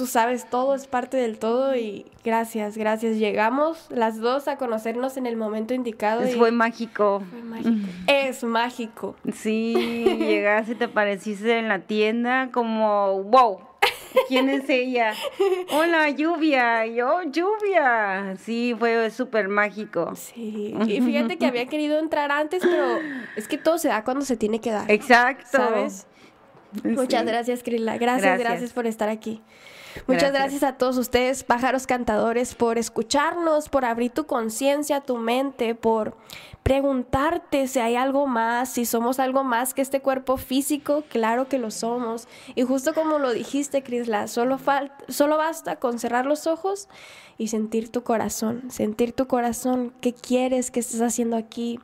tú 0.00 0.06
sabes, 0.06 0.48
todo 0.48 0.74
es 0.74 0.86
parte 0.86 1.18
del 1.18 1.38
todo 1.38 1.76
y 1.76 2.06
gracias, 2.24 2.78
gracias. 2.78 3.18
Llegamos 3.18 3.84
las 3.90 4.18
dos 4.18 4.48
a 4.48 4.56
conocernos 4.56 5.18
en 5.18 5.26
el 5.26 5.36
momento 5.36 5.74
indicado. 5.74 6.26
y 6.26 6.32
Fue 6.32 6.50
mágico. 6.52 7.22
Fue 7.30 7.42
mágico. 7.42 7.86
Es 8.06 8.42
mágico. 8.42 9.14
Sí, 9.30 9.74
llegaste, 10.18 10.74
te 10.74 10.84
apareciste 10.84 11.58
en 11.58 11.68
la 11.68 11.80
tienda 11.80 12.48
como, 12.50 13.24
wow, 13.24 13.58
¿quién 14.28 14.48
es 14.48 14.70
ella? 14.70 15.12
Hola, 15.70 16.08
lluvia. 16.08 16.86
Y 16.86 16.94
Yo, 16.94 17.20
lluvia. 17.24 18.36
Sí, 18.38 18.74
fue 18.78 19.10
súper 19.10 19.48
mágico. 19.48 20.14
Sí. 20.14 20.74
Y 20.86 21.02
fíjate 21.02 21.36
que 21.36 21.44
había 21.44 21.66
querido 21.66 21.98
entrar 21.98 22.32
antes, 22.32 22.62
pero 22.62 23.00
es 23.36 23.46
que 23.48 23.58
todo 23.58 23.76
se 23.76 23.88
da 23.88 24.02
cuando 24.02 24.24
se 24.24 24.38
tiene 24.38 24.62
que 24.62 24.70
dar. 24.70 24.90
Exacto. 24.90 25.58
¿Sabes? 25.58 26.06
Muchas 26.84 27.26
gracias, 27.26 27.62
Krila. 27.62 27.98
Gracias, 27.98 28.22
gracias, 28.22 28.48
Gracias. 28.48 28.72
por 28.72 28.86
estar 28.86 29.10
aquí. 29.10 29.42
Muchas 30.06 30.30
Gracias. 30.32 30.32
gracias 30.32 30.62
a 30.62 30.76
todos 30.78 30.96
ustedes, 30.98 31.42
pájaros 31.44 31.86
cantadores, 31.86 32.54
por 32.54 32.78
escucharnos, 32.78 33.68
por 33.68 33.84
abrir 33.84 34.10
tu 34.12 34.26
conciencia, 34.26 35.00
tu 35.00 35.16
mente, 35.16 35.74
por 35.74 36.16
preguntarte 36.62 37.66
si 37.66 37.78
hay 37.80 37.96
algo 37.96 38.26
más, 38.26 38.68
si 38.68 38.84
somos 38.84 39.18
algo 39.18 39.42
más 39.42 39.74
que 39.74 39.82
este 39.82 40.00
cuerpo 40.00 40.36
físico, 40.36 41.02
claro 41.08 41.48
que 41.48 41.58
lo 41.58 41.70
somos. 41.70 42.28
Y 42.54 42.62
justo 42.62 42.94
como 42.94 43.18
lo 43.18 43.32
dijiste, 43.32 43.82
Crisla, 43.82 44.28
solo, 44.28 44.58
fal- 44.58 44.92
solo 45.08 45.36
basta 45.36 45.76
con 45.76 45.98
cerrar 45.98 46.26
los 46.26 46.46
ojos 46.46 46.88
y 47.38 47.48
sentir 47.48 47.90
tu 47.90 48.02
corazón, 48.04 48.70
sentir 48.70 49.12
tu 49.12 49.26
corazón, 49.26 49.92
qué 50.00 50.12
quieres, 50.12 50.70
qué 50.70 50.80
estás 50.80 51.00
haciendo 51.00 51.36
aquí, 51.36 51.80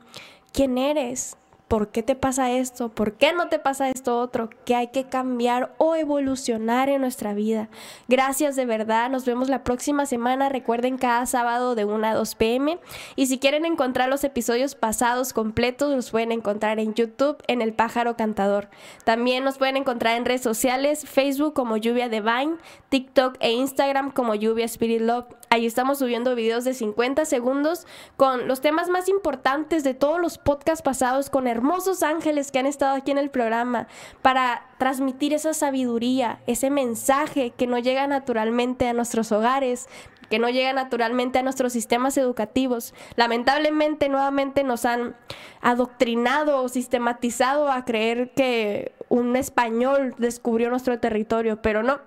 quién 0.53 0.77
eres, 0.77 1.35
¿Por 1.67 1.89
qué 1.89 2.01
te 2.01 2.15
pasa 2.15 2.49
esto? 2.51 2.87
¿Por 2.87 3.13
qué 3.13 3.33
no 3.33 3.49
te 3.49 3.59
pasa 3.59 3.89
esto 3.89 4.19
otro? 4.19 4.49
Que 4.63 4.75
hay 4.75 4.87
que 4.87 5.03
cambiar 5.03 5.73
o 5.77 5.95
evolucionar 5.95 6.87
en 6.87 7.01
nuestra 7.01 7.33
vida. 7.33 7.67
Gracias 8.07 8.55
de 8.55 8.65
verdad. 8.65 9.09
Nos 9.09 9.25
vemos 9.25 9.49
la 9.49 9.65
próxima 9.65 10.05
semana. 10.05 10.47
Recuerden 10.47 10.97
cada 10.97 11.25
sábado 11.25 11.75
de 11.75 11.83
1 11.83 12.07
a 12.07 12.13
2 12.13 12.35
pm. 12.35 12.79
Y 13.17 13.27
si 13.27 13.37
quieren 13.37 13.65
encontrar 13.65 14.07
los 14.07 14.23
episodios 14.23 14.75
pasados 14.75 15.33
completos, 15.33 15.93
los 15.93 16.11
pueden 16.11 16.31
encontrar 16.31 16.79
en 16.79 16.93
YouTube 16.93 17.43
en 17.47 17.61
El 17.61 17.73
Pájaro 17.73 18.15
Cantador. 18.15 18.69
También 19.03 19.43
nos 19.43 19.57
pueden 19.57 19.75
encontrar 19.75 20.15
en 20.15 20.23
redes 20.23 20.41
sociales, 20.41 21.05
Facebook 21.05 21.53
como 21.53 21.75
Lluvia 21.75 22.07
Divine, 22.07 22.55
TikTok 22.87 23.35
e 23.41 23.51
Instagram 23.51 24.11
como 24.11 24.35
Lluvia 24.35 24.65
Spirit 24.65 25.01
Love. 25.01 25.25
Ahí 25.57 25.65
estamos 25.65 25.97
subiendo 25.97 26.35
videos 26.35 26.65
de 26.65 26.75
50 26.75 27.25
segundos 27.25 27.87
con 28.15 28.47
los 28.47 28.61
temas 28.61 28.89
más 28.89 29.09
importantes 29.09 29.83
de 29.83 29.95
todos 29.95 30.21
los 30.21 30.37
podcasts 30.37 30.83
pasados 30.83 31.31
con 31.31 31.47
hermosos 31.47 32.03
ángeles 32.03 32.51
que 32.51 32.59
han 32.59 32.67
estado 32.67 32.95
aquí 32.95 33.09
en 33.09 33.17
el 33.17 33.31
programa 33.31 33.87
para 34.21 34.67
transmitir 34.77 35.33
esa 35.33 35.55
sabiduría, 35.55 36.41
ese 36.45 36.69
mensaje 36.69 37.53
que 37.57 37.65
no 37.65 37.79
llega 37.79 38.05
naturalmente 38.05 38.87
a 38.87 38.93
nuestros 38.93 39.31
hogares, 39.31 39.87
que 40.29 40.37
no 40.37 40.47
llega 40.47 40.73
naturalmente 40.73 41.39
a 41.39 41.43
nuestros 41.43 41.73
sistemas 41.73 42.19
educativos. 42.19 42.93
Lamentablemente 43.15 44.09
nuevamente 44.09 44.63
nos 44.63 44.85
han 44.85 45.15
adoctrinado 45.61 46.61
o 46.61 46.69
sistematizado 46.69 47.71
a 47.71 47.83
creer 47.83 48.29
que 48.35 48.91
un 49.09 49.35
español 49.35 50.13
descubrió 50.19 50.69
nuestro 50.69 50.99
territorio, 50.99 51.63
pero 51.63 51.81
no. 51.81 51.99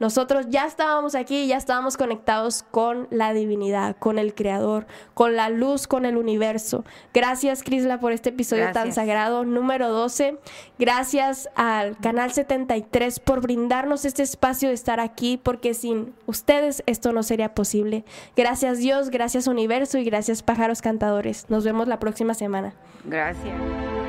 Nosotros 0.00 0.46
ya 0.48 0.66
estábamos 0.66 1.14
aquí, 1.14 1.46
ya 1.46 1.58
estábamos 1.58 1.96
conectados 1.96 2.64
con 2.70 3.06
la 3.10 3.34
divinidad, 3.34 3.96
con 3.98 4.18
el 4.18 4.34
Creador, 4.34 4.86
con 5.12 5.36
la 5.36 5.50
luz, 5.50 5.86
con 5.86 6.06
el 6.06 6.16
universo. 6.16 6.84
Gracias, 7.12 7.62
Crisla, 7.62 8.00
por 8.00 8.12
este 8.12 8.30
episodio 8.30 8.72
tan 8.72 8.92
sagrado, 8.92 9.44
número 9.44 9.90
12. 9.90 10.38
Gracias 10.78 11.50
al 11.54 11.98
Canal 11.98 12.32
73 12.32 13.20
por 13.20 13.42
brindarnos 13.42 14.06
este 14.06 14.22
espacio 14.22 14.68
de 14.68 14.74
estar 14.74 15.00
aquí, 15.00 15.36
porque 15.36 15.74
sin 15.74 16.14
ustedes 16.26 16.82
esto 16.86 17.12
no 17.12 17.22
sería 17.22 17.54
posible. 17.54 18.04
Gracias, 18.34 18.78
Dios, 18.78 19.10
gracias, 19.10 19.46
universo, 19.46 19.98
y 19.98 20.04
gracias, 20.04 20.42
pájaros 20.42 20.80
cantadores. 20.80 21.44
Nos 21.50 21.64
vemos 21.64 21.88
la 21.88 21.98
próxima 21.98 22.32
semana. 22.32 22.72
Gracias. 23.04 23.99